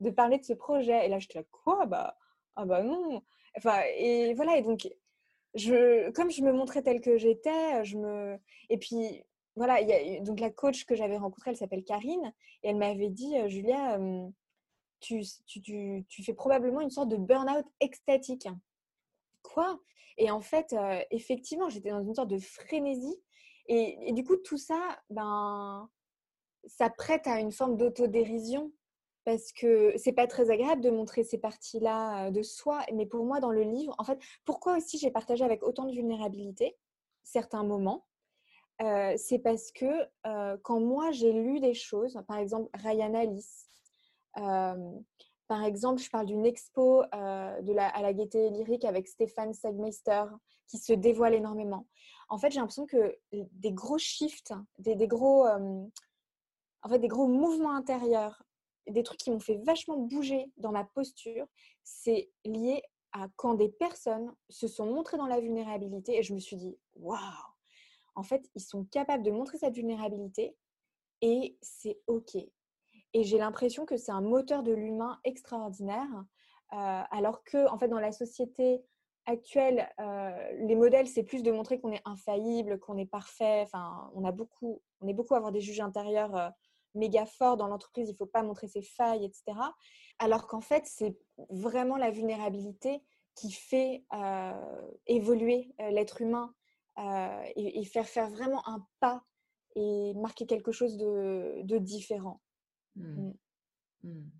de 0.00 0.10
parler 0.10 0.38
de 0.38 0.44
ce 0.44 0.52
projet. 0.52 1.06
Et 1.06 1.08
là, 1.08 1.18
j'étais 1.18 1.38
là, 1.38 1.44
quoi? 1.50 1.86
Bah, 1.86 2.16
Ah 2.56 2.64
bah 2.64 2.82
non 2.82 3.22
Enfin, 3.56 3.82
et 3.96 4.34
voilà, 4.34 4.56
et 4.56 4.62
donc, 4.62 4.88
je, 5.54 6.10
comme 6.10 6.30
je 6.30 6.42
me 6.42 6.52
montrais 6.52 6.82
telle 6.82 7.00
que 7.00 7.16
j'étais, 7.16 7.84
je 7.84 7.96
me... 7.98 8.38
Et 8.68 8.78
puis, 8.78 9.22
voilà, 9.54 9.80
il 9.80 9.88
y 9.88 9.92
a, 9.92 10.20
donc 10.20 10.40
la 10.40 10.50
coach 10.50 10.84
que 10.84 10.96
j'avais 10.96 11.16
rencontrée, 11.16 11.50
elle 11.50 11.56
s'appelle 11.56 11.84
Karine, 11.84 12.32
et 12.64 12.70
elle 12.70 12.76
m'avait 12.76 13.10
dit, 13.10 13.36
Julia, 13.48 13.98
tu, 14.98 15.22
tu, 15.46 15.60
tu, 15.62 16.04
tu, 16.08 16.24
fais 16.24 16.34
probablement 16.34 16.80
une 16.80 16.90
sorte 16.90 17.10
de 17.10 17.16
burn-out 17.16 17.66
extatique 17.78 18.48
quoi? 19.44 19.78
Et 20.18 20.30
en 20.32 20.40
fait, 20.40 20.72
euh, 20.72 21.00
effectivement, 21.12 21.68
j'étais 21.68 21.90
dans 21.90 22.02
une 22.02 22.14
sorte 22.14 22.30
de 22.30 22.38
frénésie. 22.38 23.16
Et, 23.66 24.12
du 24.12 24.24
coup, 24.24 24.36
tout 24.36 24.58
ça, 24.58 24.98
ben, 25.08 25.88
ça 26.66 26.90
prête 26.90 27.26
à 27.26 27.40
une 27.40 27.52
forme 27.52 27.76
d'autodérision 27.76 28.72
parce 29.24 29.52
que 29.52 29.94
c'est 29.96 30.12
pas 30.12 30.26
très 30.26 30.50
agréable 30.50 30.82
de 30.82 30.90
montrer 30.90 31.24
ces 31.24 31.38
parties-là 31.38 32.26
euh, 32.26 32.30
de 32.30 32.42
soi. 32.42 32.82
Mais 32.92 33.06
pour 33.06 33.24
moi, 33.24 33.40
dans 33.40 33.50
le 33.50 33.62
livre, 33.62 33.94
en 33.98 34.04
fait, 34.04 34.18
pourquoi 34.44 34.76
aussi 34.76 34.98
j'ai 34.98 35.10
partagé 35.10 35.44
avec 35.44 35.62
autant 35.62 35.84
de 35.84 35.92
vulnérabilité 35.92 36.76
certains 37.22 37.64
moments 37.64 38.06
euh, 38.82 39.14
C'est 39.16 39.38
parce 39.38 39.72
que 39.72 39.86
quand 40.62 40.80
moi 40.80 41.10
j'ai 41.10 41.32
lu 41.32 41.60
des 41.60 41.74
choses, 41.74 42.20
par 42.28 42.36
exemple 42.38 42.68
Ryan 42.74 43.14
Alice, 43.14 43.66
par 45.46 45.62
exemple, 45.62 46.00
je 46.00 46.08
parle 46.08 46.26
d'une 46.26 46.46
expo 46.46 47.02
euh, 47.14 47.60
de 47.62 47.72
la, 47.72 47.88
à 47.88 48.00
la 48.00 48.12
Gaieté 48.12 48.50
Lyrique 48.50 48.84
avec 48.84 49.06
Stéphane 49.06 49.52
Segmeister 49.52 50.24
qui 50.66 50.78
se 50.78 50.92
dévoile 50.92 51.34
énormément. 51.34 51.86
En 52.30 52.38
fait, 52.38 52.50
j'ai 52.50 52.60
l'impression 52.60 52.86
que 52.86 53.16
des 53.32 53.72
gros 53.72 53.98
shifts, 53.98 54.54
des, 54.78 55.06
gros, 55.06 55.46
euh, 55.46 55.84
en 56.84 56.88
fait, 56.88 56.98
des 56.98 57.08
gros 57.08 57.26
mouvements 57.26 57.74
intérieurs, 57.74 58.42
des 58.86 59.02
trucs 59.02 59.18
qui 59.18 59.30
m'ont 59.30 59.40
fait 59.40 59.56
vachement 59.64 59.96
bouger 59.96 60.52
dans 60.58 60.70
ma 60.70 60.84
posture, 60.84 61.46
c'est 61.82 62.30
lié 62.44 62.82
à 63.12 63.28
quand 63.36 63.54
des 63.54 63.70
personnes 63.70 64.34
se 64.50 64.68
sont 64.68 64.86
montrées 64.86 65.16
dans 65.16 65.26
la 65.26 65.40
vulnérabilité 65.40 66.18
et 66.18 66.22
je 66.22 66.34
me 66.34 66.38
suis 66.38 66.56
dit, 66.56 66.76
waouh, 66.94 67.18
en 68.14 68.22
fait, 68.22 68.48
ils 68.54 68.62
sont 68.62 68.84
capables 68.84 69.22
de 69.22 69.30
montrer 69.30 69.58
cette 69.58 69.74
vulnérabilité 69.74 70.56
et 71.22 71.56
c'est 71.62 71.98
OK. 72.06 72.36
Et 72.36 73.22
j'ai 73.22 73.38
l'impression 73.38 73.86
que 73.86 73.96
c'est 73.96 74.12
un 74.12 74.20
moteur 74.20 74.62
de 74.62 74.72
l'humain 74.72 75.18
extraordinaire, 75.24 76.24
euh, 76.72 77.02
alors 77.10 77.44
que 77.44 77.68
en 77.70 77.78
fait 77.78 77.88
dans 77.88 78.00
la 78.00 78.12
société 78.12 78.82
actuelle, 79.26 79.88
euh, 80.00 80.52
les 80.66 80.74
modèles 80.74 81.06
c'est 81.06 81.22
plus 81.22 81.42
de 81.42 81.50
montrer 81.50 81.80
qu'on 81.80 81.92
est 81.92 82.02
infaillible, 82.04 82.78
qu'on 82.80 82.98
est 82.98 83.06
parfait. 83.06 83.60
Enfin, 83.62 84.10
on 84.14 84.24
a 84.24 84.32
beaucoup, 84.32 84.82
on 85.00 85.08
est 85.08 85.14
beaucoup 85.14 85.34
à 85.34 85.38
avoir 85.38 85.52
des 85.52 85.60
juges 85.60 85.80
intérieurs 85.80 86.36
euh, 86.36 86.50
méga 86.94 87.26
forts 87.26 87.56
dans 87.56 87.68
l'entreprise. 87.68 88.08
Il 88.08 88.12
ne 88.12 88.16
faut 88.16 88.26
pas 88.26 88.42
montrer 88.42 88.68
ses 88.68 88.82
failles, 88.82 89.24
etc. 89.24 89.58
Alors 90.18 90.46
qu'en 90.46 90.60
fait 90.60 90.84
c'est 90.86 91.16
vraiment 91.50 91.96
la 91.96 92.10
vulnérabilité 92.10 93.02
qui 93.34 93.50
fait 93.50 94.04
évoluer 95.06 95.74
l'être 95.78 96.22
humain 96.22 96.54
et, 97.56 97.80
et, 97.80 97.84
faire 97.84 98.06
faire 98.06 98.30
vraiment 98.30 98.66
un 98.68 98.86
pas 99.00 99.24
et 99.74 100.14
marquer 100.14 100.46
quelque 100.46 100.72
chose 100.72 100.96
de, 100.96 101.60
de 101.64 101.78
différent. 101.78 102.40
Mmh. 102.96 103.02
Mmh. 103.04 103.32
Mmh. 104.04 104.30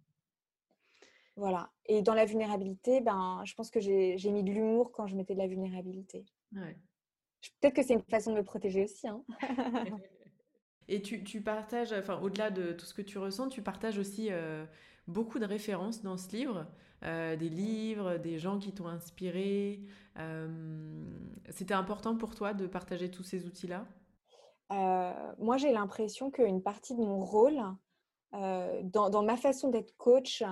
Voilà. 1.37 1.73
Et 1.87 2.03
dans 2.03 2.14
la 2.14 2.25
vulnérabilité, 2.25 3.01
ben, 3.01 3.43
je 3.45 3.55
pense 3.55 3.71
que 3.71 3.81
j'ai 3.81 4.31
mis 4.31 4.45
de 4.45 4.53
l'humour 4.53 4.93
quand 4.93 5.07
je 5.07 5.17
mettais 5.17 5.35
de 5.35 5.40
la 5.40 5.49
vulnérabilité. 5.49 6.25
Peut-être 7.61 7.75
que 7.75 7.83
c'est 7.83 7.95
une 7.95 8.03
façon 8.03 8.33
de 8.33 8.38
me 8.38 8.45
protéger 8.45 8.85
aussi. 8.85 9.09
Hein. 9.09 9.25
Et 10.88 11.01
tu, 11.01 11.40
partages, 11.40 11.92
enfin, 11.92 12.20
au-delà 12.20 12.51
de 12.51 12.73
tout 12.73 12.85
ce 12.85 12.92
que 12.92 13.03
tu 13.03 13.18
ressens, 13.18 13.49
tu 13.49 13.62
partages 13.62 13.99
aussi 13.99 14.29
euh, 14.31 14.64
beaucoup 15.07 15.38
de 15.38 15.47
références 15.47 16.03
dans 16.03 16.18
ce 16.18 16.37
livre, 16.37 16.66
euh, 17.05 17.37
des 17.37 17.49
livres, 17.49 18.18
des 18.18 18.38
gens 18.38 18.59
qui 18.59 18.73
t'ont 18.73 18.88
inspiré. 18.88 19.81
Euh, 20.18 20.49
c'était 21.49 21.75
important 21.75 22.16
pour 22.16 22.35
toi 22.35 22.53
de 22.53 22.66
partager 22.66 23.11
tous 23.11 23.23
ces 23.23 23.47
outils-là? 23.47 23.87
Moi, 25.38 25.57
j'ai 25.57 25.73
l'impression 25.73 26.31
qu'une 26.31 26.62
partie 26.62 26.94
de 26.94 27.01
mon 27.01 27.25
rôle, 27.25 27.61
dans, 28.33 29.23
ma 29.23 29.37
façon 29.37 29.68
d'être 29.68 29.97
coach, 29.97 30.42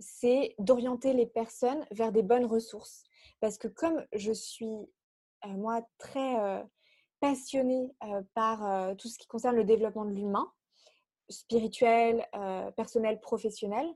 c'est 0.00 0.56
d'orienter 0.58 1.12
les 1.12 1.26
personnes 1.26 1.86
vers 1.92 2.10
des 2.10 2.22
bonnes 2.22 2.46
ressources. 2.46 3.04
Parce 3.40 3.56
que 3.56 3.68
comme 3.68 4.04
je 4.12 4.32
suis, 4.32 4.88
moi, 5.46 5.86
très 5.98 6.64
passionnée 7.20 7.90
par 8.34 8.96
tout 8.96 9.08
ce 9.08 9.18
qui 9.18 9.26
concerne 9.26 9.56
le 9.56 9.64
développement 9.64 10.04
de 10.04 10.12
l'humain, 10.12 10.50
spirituel, 11.28 12.26
personnel, 12.76 13.20
professionnel, 13.20 13.86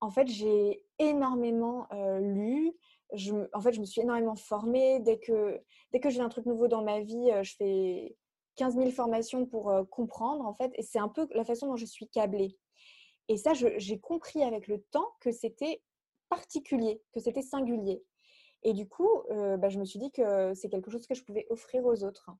en 0.00 0.10
fait, 0.10 0.28
j'ai 0.28 0.84
énormément 0.98 1.88
lu. 2.20 2.72
Je, 3.14 3.34
en 3.52 3.60
fait, 3.60 3.72
je 3.72 3.80
me 3.80 3.84
suis 3.84 4.00
énormément 4.00 4.36
formée. 4.36 5.00
Dès 5.00 5.18
que, 5.18 5.60
dès 5.92 6.00
que 6.00 6.10
j'ai 6.10 6.20
un 6.20 6.28
truc 6.28 6.46
nouveau 6.46 6.68
dans 6.68 6.82
ma 6.82 7.00
vie, 7.00 7.30
je 7.42 7.54
fais 7.56 8.16
15 8.56 8.76
000 8.76 8.90
formations 8.90 9.46
pour 9.46 9.72
comprendre, 9.90 10.46
en 10.46 10.54
fait. 10.54 10.70
Et 10.74 10.82
c'est 10.82 11.00
un 11.00 11.08
peu 11.08 11.26
la 11.32 11.44
façon 11.44 11.66
dont 11.66 11.76
je 11.76 11.86
suis 11.86 12.08
câblée. 12.08 12.56
Et 13.28 13.36
ça, 13.36 13.52
j'ai 13.54 13.98
compris 13.98 14.42
avec 14.42 14.68
le 14.68 14.80
temps 14.90 15.08
que 15.20 15.32
c'était 15.32 15.82
particulier, 16.28 17.02
que 17.12 17.20
c'était 17.20 17.42
singulier. 17.42 18.04
Et 18.62 18.72
du 18.72 18.88
coup, 18.88 19.22
bah, 19.30 19.68
je 19.68 19.80
me 19.80 19.84
suis 19.84 19.98
dit 19.98 20.12
que 20.12 20.54
c'est 20.54 20.68
quelque 20.68 20.90
chose 20.90 21.06
que 21.06 21.14
je 21.14 21.24
pouvais 21.24 21.46
offrir 21.50 21.84
aux 21.84 22.04
autres. 22.04 22.30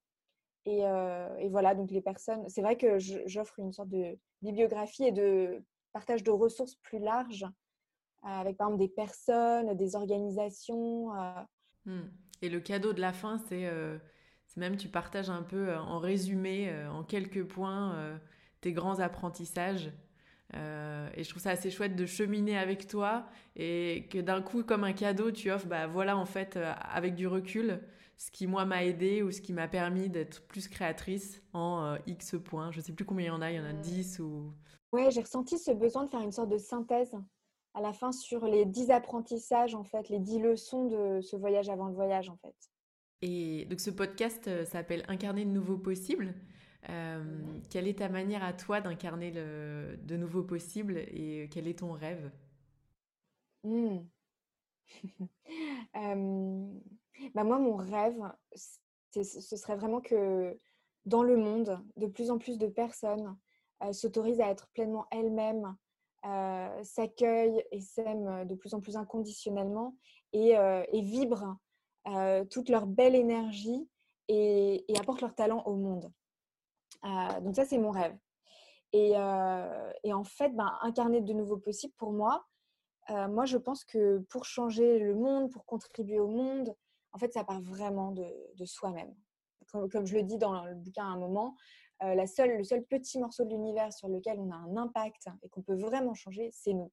Et, 0.69 0.85
euh, 0.85 1.37
et 1.39 1.49
voilà, 1.49 1.75
donc 1.75 1.91
les 1.91 2.03
personnes, 2.03 2.49
c'est 2.49 2.63
vrai 2.63 2.77
que 2.77 2.99
j'offre 2.99 3.59
une 3.59 3.73
sorte 3.73 3.89
de 3.89 4.19
bibliographie 4.43 5.05
et 5.05 5.13
de 5.13 5.63
partage 5.93 6.23
de 6.23 6.31
ressources 6.31 6.75
plus 6.77 6.99
larges, 6.99 7.47
avec 8.23 8.57
par 8.57 8.69
exemple 8.69 8.81
des 8.81 8.89
personnes, 8.89 9.75
des 9.75 9.97
organisations. 9.97 11.11
Mmh. 11.87 12.01
Et 12.43 12.49
le 12.49 12.61
cadeau 12.61 12.93
de 12.93 13.01
la 13.01 13.13
fin, 13.13 13.39
c'est 13.39 13.67
même 14.59 14.77
tu 14.77 14.89
partages 14.89 15.31
un 15.31 15.43
peu 15.43 15.69
euh, 15.69 15.81
en 15.81 15.99
résumé, 15.99 16.69
euh, 16.69 16.91
en 16.91 17.03
quelques 17.03 17.45
points, 17.45 17.95
euh, 17.95 18.17
tes 18.61 18.73
grands 18.73 18.99
apprentissages. 19.01 19.91
et 20.55 21.23
je 21.23 21.29
trouve 21.29 21.43
ça 21.43 21.51
assez 21.51 21.71
chouette 21.71 21.95
de 21.95 22.07
cheminer 22.07 22.59
avec 22.59 22.87
toi 22.87 23.27
et 23.57 24.09
que 24.11 24.19
d'un 24.19 24.43
coup, 24.43 24.65
comme 24.65 24.85
un 24.85 24.93
cadeau, 24.93 25.31
tu 25.31 25.51
offres, 25.51 25.67
bah 25.67 25.87
voilà, 25.87 26.17
en 26.17 26.27
fait, 26.27 26.59
avec 26.93 27.15
du 27.15 27.27
recul, 27.27 27.81
ce 28.19 28.31
qui 28.31 28.47
moi 28.47 28.67
m'a 28.67 28.85
aidé 28.85 29.23
ou 29.23 29.31
ce 29.31 29.41
qui 29.41 29.55
m'a 29.55 29.69
permis 29.69 30.11
d'être 30.11 30.47
plus 30.47 30.69
créatrice 30.69 31.41
en 31.55 31.97
X 32.07 32.37
points. 32.45 32.71
Je 32.73 32.81
sais 32.81 32.93
plus 32.93 33.07
combien 33.07 33.27
il 33.27 33.29
y 33.29 33.31
en 33.31 33.41
a, 33.41 33.51
il 33.51 33.57
y 33.57 33.61
en 33.61 33.65
a 33.65 33.73
10 33.73 34.19
ou. 34.19 34.53
Ouais, 34.93 35.11
j'ai 35.11 35.21
ressenti 35.21 35.59
ce 35.59 35.71
besoin 35.71 36.05
de 36.05 36.11
faire 36.11 36.21
une 36.21 36.33
sorte 36.33 36.51
de 36.51 36.59
synthèse 36.59 37.15
à 37.75 37.81
la 37.81 37.93
fin 37.93 38.13
sur 38.13 38.45
les 38.47 38.65
10 38.65 38.91
apprentissages, 38.91 39.75
en 39.75 39.85
fait, 39.85 40.09
les 40.09 40.19
10 40.19 40.41
leçons 40.41 40.87
de 40.87 41.21
ce 41.21 41.37
voyage 41.37 41.69
avant 41.69 41.87
le 41.87 41.95
voyage, 41.95 42.29
en 42.29 42.37
fait. 42.37 42.55
Et 43.23 43.65
donc 43.67 43.81
ce 43.81 43.91
podcast 43.91 44.47
euh, 44.47 44.65
s'appelle 44.65 45.05
Incarner 45.09 45.45
de 45.45 45.51
nouveaux 45.51 45.79
possibles. 45.79 46.35
Euh, 46.89 47.43
quelle 47.71 47.89
est 47.89 47.99
ta 47.99 48.09
manière 48.09 48.45
à 48.45 48.53
toi 48.53 48.81
d'incarner 48.81 49.33
de 49.33 50.17
nouveaux 50.17 50.45
possibles 50.45 50.99
et 50.99 51.49
quel 51.51 51.67
est 51.67 51.81
ton 51.81 51.93
rêve? 51.93 52.31
Mmh. 53.65 53.99
bah 57.35 57.45
Moi, 57.45 57.59
mon 57.59 57.77
rêve, 57.77 58.21
ce 58.55 59.57
serait 59.57 59.77
vraiment 59.77 60.01
que 60.01 60.59
dans 61.05 61.23
le 61.23 61.37
monde, 61.37 61.83
de 61.97 62.07
plus 62.07 62.31
en 62.31 62.39
plus 62.39 62.59
de 62.59 62.67
personnes 62.67 63.37
euh, 63.83 63.93
s'autorisent 63.93 64.41
à 64.41 64.49
être 64.49 64.69
pleinement 64.73 65.07
elles-mêmes, 65.11 65.77
s'accueillent 66.83 67.65
et 67.71 67.81
s'aiment 67.81 68.45
de 68.45 68.55
plus 68.57 68.75
en 68.75 68.81
plus 68.81 68.97
inconditionnellement 68.97 69.95
et, 70.33 70.51
et 70.51 71.01
vibrent 71.01 71.57
euh, 72.07 72.45
toute 72.45 72.71
leur 72.71 72.87
belle 72.87 73.15
énergie 73.15 73.87
et, 74.29 74.85
apportent 74.99 75.21
leur 75.21 75.35
talent 75.35 75.63
au 75.67 75.75
monde. 75.75 76.11
Euh, 77.05 77.41
donc 77.41 77.57
ça, 77.57 77.65
c'est 77.65 77.79
mon 77.79 77.91
rêve. 77.91 78.17
Et, 78.93 79.13
euh, 79.17 79.93
en 80.11 80.25
fait, 80.25 80.51
ben, 80.51 80.73
incarner 80.83 81.21
de 81.21 81.33
nouveaux 81.33 81.59
possibles 81.59 81.95
pour 81.99 82.13
moi, 82.13 82.47
moi, 83.11 83.47
je 83.47 83.57
pense 83.57 83.85
que 83.85 84.19
pour 84.29 84.45
changer 84.45 84.99
le 84.99 85.15
monde, 85.15 85.51
pour 85.51 85.65
contribuer 85.65 86.21
au 86.21 86.29
monde, 86.29 86.75
en 87.19 87.21
fait, 87.21 87.33
ça 87.33 87.43
part 87.43 87.61
vraiment 87.61 88.13
de, 88.13 88.65
soi-même. 88.65 89.13
Comme, 89.73 90.07
je 90.07 90.15
le 90.15 90.23
dis 90.23 90.39
dans 90.39 90.65
le 90.65 90.77
bouquin 90.77 91.03
à 91.03 91.09
un 91.09 91.19
moment, 91.19 91.57
seule, 92.27 92.57
le 92.57 92.63
seul 92.63 92.85
petit 92.85 93.19
morceau 93.19 93.45
de 93.45 93.51
l'univers 93.51 93.93
sur 93.93 94.09
lequel 94.09 94.39
on 94.39 94.53
a 94.53 94.55
un 94.55 94.77
impact 94.77 95.27
et 95.43 95.49
qu'on 95.49 95.63
peut 95.63 95.75
vraiment 95.75 96.15
changer, 96.15 96.49
c'est 96.53 96.75
nous. 96.75 96.93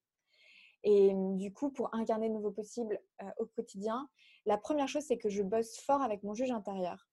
Et 0.82 1.12
du 1.36 1.52
coup, 1.52 1.70
pour 1.70 1.94
incarner 1.94 2.28
de 2.28 2.34
nouveaux 2.34 2.50
possibles 2.50 3.00
au 3.38 3.46
quotidien, 3.46 4.08
la 4.46 4.58
première 4.58 4.88
chose, 4.88 5.04
c'est 5.06 5.16
que 5.16 5.28
je 5.28 5.44
bosse 5.44 5.78
fort 5.78 6.02
avec 6.02 6.24
mon 6.24 6.34
juge 6.34 6.50
intérieur. 6.50 7.08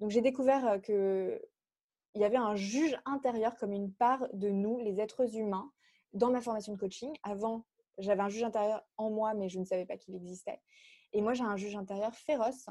Donc, 0.00 0.10
j'ai 0.10 0.20
découvert 0.20 0.66
euh, 0.66 0.78
qu'il 0.78 2.20
y 2.20 2.24
avait 2.24 2.36
un 2.36 2.56
juge 2.56 2.98
intérieur 3.04 3.54
comme 3.58 3.72
une 3.72 3.92
part 3.92 4.26
de 4.32 4.48
nous, 4.48 4.80
les 4.80 4.98
êtres 4.98 5.36
humains, 5.36 5.70
dans 6.14 6.32
ma 6.32 6.40
formation 6.40 6.72
de 6.72 6.78
coaching. 6.80 7.12
Avant, 7.22 7.64
j'avais 7.98 8.22
un 8.22 8.28
juge 8.28 8.42
intérieur 8.42 8.84
en 8.96 9.08
moi, 9.08 9.34
mais 9.34 9.48
je 9.48 9.60
ne 9.60 9.64
savais 9.64 9.86
pas 9.86 9.96
qu'il 9.96 10.16
existait. 10.16 10.60
Et 11.12 11.22
moi, 11.22 11.34
j'ai 11.34 11.44
un 11.44 11.56
juge 11.56 11.76
intérieur 11.76 12.14
féroce 12.14 12.68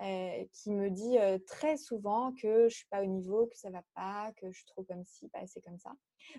euh, 0.00 0.44
qui 0.52 0.72
me 0.72 0.90
dit 0.90 1.18
euh, 1.18 1.38
très 1.46 1.76
souvent 1.76 2.32
que 2.32 2.68
je 2.68 2.74
suis 2.74 2.86
pas 2.86 3.02
au 3.02 3.06
niveau, 3.06 3.46
que 3.46 3.56
ça 3.56 3.70
va 3.70 3.82
pas, 3.94 4.32
que 4.36 4.50
je 4.50 4.56
suis 4.56 4.66
trop 4.66 4.82
comme 4.82 5.04
ci, 5.04 5.28
pas 5.28 5.40
assez 5.40 5.60
comme 5.60 5.78
ça. 5.78 5.92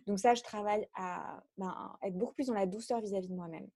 Donc 0.07 0.19
ça, 0.19 0.33
je 0.33 0.43
travaille 0.43 0.87
à 0.95 1.41
ben, 1.57 1.97
être 2.01 2.17
beaucoup 2.17 2.33
plus 2.33 2.47
dans 2.47 2.55
la 2.55 2.65
douceur 2.65 2.99
vis-à-vis 2.99 3.29
de 3.29 3.35
moi-même. 3.35 3.69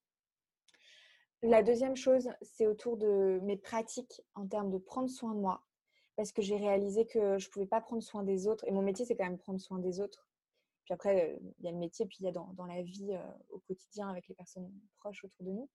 La 1.44 1.62
deuxième 1.62 1.96
chose, 1.96 2.30
c'est 2.42 2.68
autour 2.68 2.98
de 2.98 3.40
mes 3.44 3.56
pratiques 3.56 4.22
en 4.34 4.48
termes 4.48 4.72
de 4.72 4.78
prendre 4.78 5.10
soin 5.10 5.34
de 5.36 5.40
moi, 5.40 5.64
parce 6.16 6.32
que 6.32 6.42
j'ai 6.42 6.58
réalisé 6.58 7.06
que 7.06 7.38
je 7.38 7.50
pouvais 7.50 7.68
pas 7.68 7.80
prendre 7.80 8.02
soin 8.02 8.24
des 8.24 8.48
autres. 8.48 8.66
Et 8.68 8.72
mon 8.72 8.82
métier, 8.82 9.06
c'est 9.06 9.16
quand 9.16 9.26
même 9.26 9.38
prendre 9.38 9.62
soin 9.62 9.80
des 9.80 10.00
autres. 10.02 10.28
Puis 10.84 10.96
après, 10.96 11.32
euh, 11.32 11.40
il 11.60 11.66
y 11.66 11.68
a 11.68 11.72
le 11.72 11.78
métier, 11.78 12.08
puis 12.08 12.18
il 12.22 12.26
y 12.26 12.30
a 12.30 12.32
dans 12.32 12.66
la 12.66 12.82
vie 12.82 13.18
au 13.50 13.60
quotidien 13.60 14.10
avec 14.10 14.28
les 14.28 14.36
personnes 14.36 14.70
proches 14.98 15.24
autour 15.24 15.46
de 15.46 15.52
nous. 15.52 15.70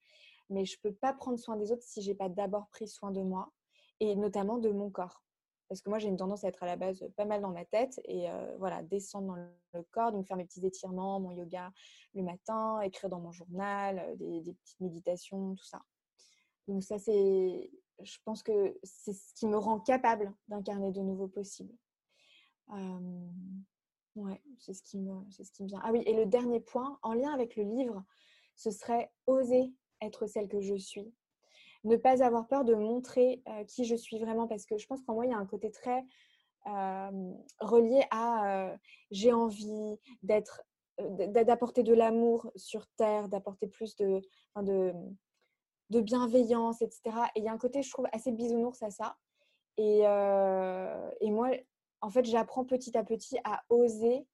Mais 0.50 0.64
je 0.64 0.78
peux 0.80 0.92
pas 0.92 1.12
prendre 1.12 1.38
soin 1.38 1.56
des 1.56 1.72
autres 1.72 1.82
si 1.82 2.02
j'ai 2.02 2.14
pas 2.14 2.28
d'abord 2.28 2.68
pris 2.68 2.88
soin 2.88 3.10
de 3.10 3.22
moi 3.22 3.52
et 4.00 4.16
notamment 4.16 4.58
de 4.58 4.70
mon 4.70 4.90
corps. 4.90 5.22
Parce 5.68 5.80
que 5.80 5.88
moi, 5.88 5.98
j'ai 5.98 6.08
une 6.08 6.18
tendance 6.18 6.44
à 6.44 6.48
être 6.48 6.62
à 6.62 6.66
la 6.66 6.76
base 6.76 7.02
pas 7.16 7.24
mal 7.24 7.40
dans 7.40 7.50
ma 7.50 7.64
tête 7.64 7.98
et 8.04 8.28
euh, 8.28 8.56
voilà, 8.58 8.82
descendre 8.82 9.28
dans 9.28 9.36
le 9.72 9.82
corps, 9.84 10.12
donc 10.12 10.26
faire 10.26 10.36
mes 10.36 10.44
petits 10.44 10.66
étirements, 10.66 11.18
mon 11.18 11.30
yoga 11.30 11.72
le 12.14 12.22
matin, 12.22 12.80
écrire 12.82 13.08
dans 13.08 13.20
mon 13.20 13.32
journal, 13.32 13.98
euh, 13.98 14.16
des, 14.16 14.52
petites 14.52 14.80
méditations, 14.80 15.54
tout 15.54 15.64
ça. 15.64 15.80
Donc 16.68 16.82
ça, 16.82 16.98
c'est, 16.98 17.70
je 18.02 18.18
pense 18.24 18.42
que 18.42 18.78
c'est 18.82 19.14
ce 19.14 19.32
qui 19.34 19.46
me 19.46 19.56
rend 19.56 19.80
capable 19.80 20.34
d'incarner 20.48 20.92
de 20.92 21.00
nouveaux 21.00 21.28
possibles. 21.28 21.74
Euh, 22.74 23.30
ouais, 24.16 24.42
c'est 24.58 24.74
ce 24.74 24.82
qui 24.82 24.98
me, 24.98 25.24
c'est 25.30 25.44
ce 25.44 25.52
qui 25.52 25.62
me 25.62 25.68
vient. 25.68 25.80
Ah 25.82 25.90
oui, 25.90 26.02
et 26.04 26.14
le 26.14 26.26
dernier 26.26 26.60
point, 26.60 26.98
en 27.02 27.14
lien 27.14 27.32
avec 27.32 27.56
le 27.56 27.62
livre, 27.62 28.04
ce 28.56 28.70
serait 28.70 29.10
oser 29.26 29.72
être 30.02 30.26
celle 30.26 30.48
que 30.48 30.60
je 30.60 30.74
suis 30.74 31.12
ne 31.84 31.96
pas 31.96 32.22
avoir 32.22 32.46
peur 32.46 32.64
de 32.64 32.74
montrer 32.74 33.42
euh, 33.48 33.64
qui 33.64 33.84
je 33.84 33.96
suis 33.96 34.18
vraiment 34.18 34.46
parce 34.46 34.66
que 34.66 34.78
je 34.78 34.86
pense 34.86 35.02
qu'en 35.02 35.14
moi, 35.14 35.26
il 35.26 35.30
y 35.30 35.34
a 35.34 35.38
un 35.38 35.46
côté 35.46 35.70
très 35.70 36.04
euh, 36.66 37.32
relié 37.60 38.04
à 38.10 38.68
euh, 38.68 38.76
j'ai 39.10 39.32
envie 39.32 39.98
d'être 40.22 40.62
d'apporter 40.98 41.82
de 41.82 41.94
l'amour 41.94 42.52
sur 42.54 42.86
terre, 42.98 43.28
d'apporter 43.28 43.66
plus 43.66 43.96
de, 43.96 44.20
de, 44.56 46.00
bienveillance, 46.00 46.82
etc. 46.82 47.00
Et 47.34 47.40
il 47.40 47.44
y 47.44 47.48
a 47.48 47.52
un 47.52 47.58
côté, 47.58 47.82
je 47.82 47.90
trouve, 47.90 48.06
assez 48.12 48.30
bisounours 48.30 48.80
à 48.82 48.90
ça. 48.90 49.16
Et, 49.78 50.00
et 50.00 51.30
moi, 51.30 51.48
en 52.02 52.10
fait, 52.10 52.26
j'apprends 52.26 52.66
petit 52.66 52.96
à 52.96 53.02
petit 53.04 53.38
à 53.42 53.64
oser 53.70 54.26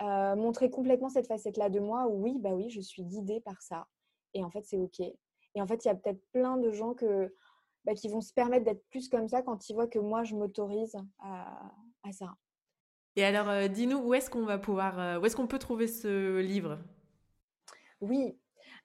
montrer 0.00 0.68
complètement 0.68 1.08
cette 1.08 1.28
facette-là 1.28 1.70
de 1.70 1.78
moi. 1.78 2.08
Où, 2.08 2.24
oui, 2.24 2.36
bah 2.40 2.50
oui, 2.50 2.68
je 2.70 2.80
suis 2.80 3.04
guidée 3.04 3.40
par 3.40 3.62
ça. 3.62 3.86
Et 4.34 4.44
en 4.44 4.50
fait, 4.50 4.64
c'est 4.64 4.78
OK. 4.78 5.00
Et 5.00 5.62
en 5.62 5.66
fait, 5.66 5.84
il 5.84 5.88
y 5.88 5.90
a 5.90 5.94
peut-être 5.94 6.22
plein 6.32 6.56
de 6.56 6.70
gens 6.70 6.94
que, 6.94 7.34
bah, 7.84 7.94
qui 7.94 8.08
vont 8.08 8.20
se 8.20 8.32
permettre 8.32 8.64
d'être 8.64 8.84
plus 8.90 9.08
comme 9.08 9.28
ça 9.28 9.42
quand 9.42 9.68
ils 9.68 9.74
voient 9.74 9.88
que 9.88 9.98
moi, 9.98 10.24
je 10.24 10.34
m'autorise 10.34 10.96
à, 11.20 11.72
ça. 12.12 12.34
Et 13.16 13.24
alors, 13.24 13.48
euh, 13.48 13.68
dis-nous, 13.68 13.98
où 13.98 14.14
est-ce 14.14 14.30
qu'on 14.30 14.44
va 14.44 14.58
pouvoir, 14.58 14.98
euh, 14.98 15.18
où 15.18 15.26
est-ce 15.26 15.36
qu'on 15.36 15.46
peut 15.46 15.58
trouver 15.58 15.86
ce 15.86 16.38
livre? 16.40 16.78
Oui, 18.00 18.38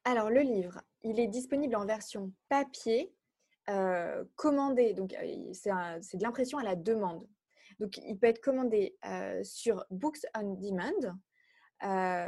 alors 0.03 0.29
le 0.29 0.41
livre, 0.41 0.81
il 1.03 1.19
est 1.19 1.27
disponible 1.27 1.75
en 1.75 1.85
version 1.85 2.31
papier, 2.49 3.13
euh, 3.69 4.23
commandé, 4.35 4.93
donc 4.93 5.15
c'est 5.53 5.69
de 6.17 6.23
l'impression 6.23 6.57
à 6.57 6.63
la 6.63 6.75
demande. 6.75 7.25
Donc, 7.79 7.97
il 7.97 8.17
peut 8.17 8.27
être 8.27 8.41
commandé 8.41 8.97
sur 9.43 9.85
Books 9.89 10.25
on 10.35 10.53
Demand, 10.53 11.17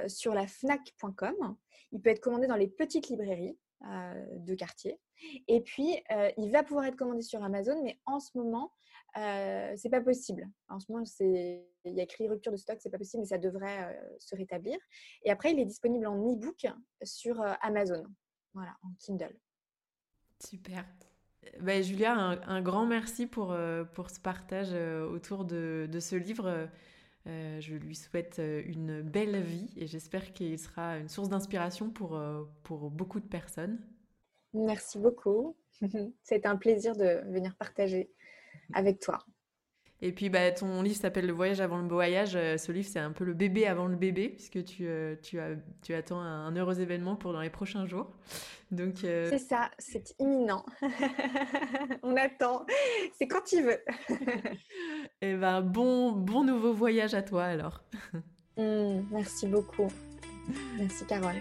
sur 0.07 0.33
la 0.33 0.47
fnac.com. 0.47 1.55
Il 1.91 2.01
peut 2.01 2.09
être 2.09 2.19
commandé 2.19 2.47
dans 2.47 2.55
les 2.55 2.67
petites 2.67 3.09
librairies. 3.09 3.57
Euh, 3.85 4.25
de 4.39 4.55
quartier. 4.55 4.99
Et 5.47 5.61
puis, 5.61 6.01
euh, 6.09 6.31
il 6.35 6.51
va 6.51 6.63
pouvoir 6.63 6.85
être 6.85 6.95
commandé 6.95 7.21
sur 7.21 7.43
Amazon, 7.43 7.79
mais 7.83 7.99
en 8.07 8.19
ce 8.19 8.35
moment, 8.35 8.73
euh, 9.17 9.71
c'est 9.77 9.91
pas 9.91 10.01
possible. 10.01 10.49
En 10.67 10.79
ce 10.79 10.91
moment, 10.91 11.05
il 11.19 11.61
y 11.85 11.99
a 11.99 12.03
écrit 12.03 12.27
rupture 12.27 12.51
de 12.51 12.57
stock, 12.57 12.79
c'est 12.81 12.89
pas 12.89 12.97
possible, 12.97 13.21
mais 13.21 13.27
ça 13.27 13.37
devrait 13.37 13.95
se 14.17 14.35
rétablir. 14.35 14.79
Et 15.23 15.29
après, 15.29 15.51
il 15.51 15.59
est 15.59 15.65
disponible 15.65 16.07
en 16.07 16.15
e-book 16.15 16.65
sur 17.03 17.39
Amazon, 17.61 18.03
voilà, 18.55 18.75
en 18.81 18.89
Kindle. 18.97 19.37
Super. 20.43 20.83
Ben, 21.59 21.83
Julia, 21.83 22.13
un, 22.15 22.61
grand 22.63 22.87
merci 22.87 23.27
pour, 23.27 23.55
pour 23.93 24.09
ce 24.09 24.19
partage 24.19 24.73
autour 24.73 25.45
de 25.45 25.99
ce 25.99 26.15
livre. 26.15 26.67
Euh, 27.28 27.59
je 27.59 27.75
lui 27.75 27.95
souhaite 27.95 28.39
euh, 28.39 28.61
une 28.65 29.01
belle 29.01 29.41
vie 29.41 29.69
et 29.75 29.86
j'espère 29.86 30.32
qu'il 30.32 30.57
sera 30.57 30.97
une 30.97 31.09
source 31.09 31.28
d'inspiration 31.28 31.89
pour, 31.89 32.15
euh, 32.15 32.43
pour 32.63 32.89
beaucoup 32.89 33.19
de 33.19 33.28
personnes. 33.28 33.80
Merci 34.53 34.97
beaucoup. 34.97 35.57
C'est 36.23 36.45
un 36.45 36.55
plaisir 36.55 36.95
de 36.95 37.21
venir 37.30 37.55
partager 37.57 38.09
avec 38.73 39.01
toi. 39.01 39.19
Et 40.01 40.11
puis, 40.11 40.29
bah, 40.29 40.51
ton 40.51 40.83
livre 40.83 40.95
s'appelle 40.95 41.25
Le 41.25 41.33
voyage 41.33 41.59
avant 41.59 41.77
le 41.79 41.87
voyage. 41.87 42.35
Euh, 42.35 42.57
ce 42.57 42.71
livre, 42.71 42.87
c'est 42.87 42.99
un 42.99 43.11
peu 43.11 43.23
le 43.23 43.33
bébé 43.33 43.65
avant 43.65 43.87
le 43.87 43.95
bébé, 43.95 44.29
puisque 44.29 44.63
tu, 44.63 44.87
euh, 44.87 45.15
tu, 45.23 45.39
as, 45.39 45.55
tu 45.81 45.93
attends 45.93 46.19
un, 46.19 46.55
heureux 46.55 46.79
événement 46.79 47.15
pour 47.15 47.33
dans 47.33 47.41
les 47.41 47.49
prochains 47.49 47.85
jours. 47.87 48.11
Donc, 48.69 49.03
euh, 49.03 49.27
C'est 49.31 49.39
ça, 49.39 49.71
c'est 49.79 50.13
imminent. 50.19 50.63
On 52.03 52.15
attend. 52.15 52.65
C'est 53.17 53.27
quand 53.27 53.51
il 53.53 53.63
veut. 53.63 53.83
Et 55.21 55.33
ben, 55.35 55.61
bon, 55.61 56.11
bon 56.11 56.43
nouveau 56.43 56.73
voyage 56.73 57.13
à 57.13 57.21
toi 57.21 57.45
alors. 57.45 57.83
Mmh, 58.59 59.03
merci 59.11 59.45
beaucoup. 59.45 59.87
Merci 60.79 61.05
Carole. 61.05 61.35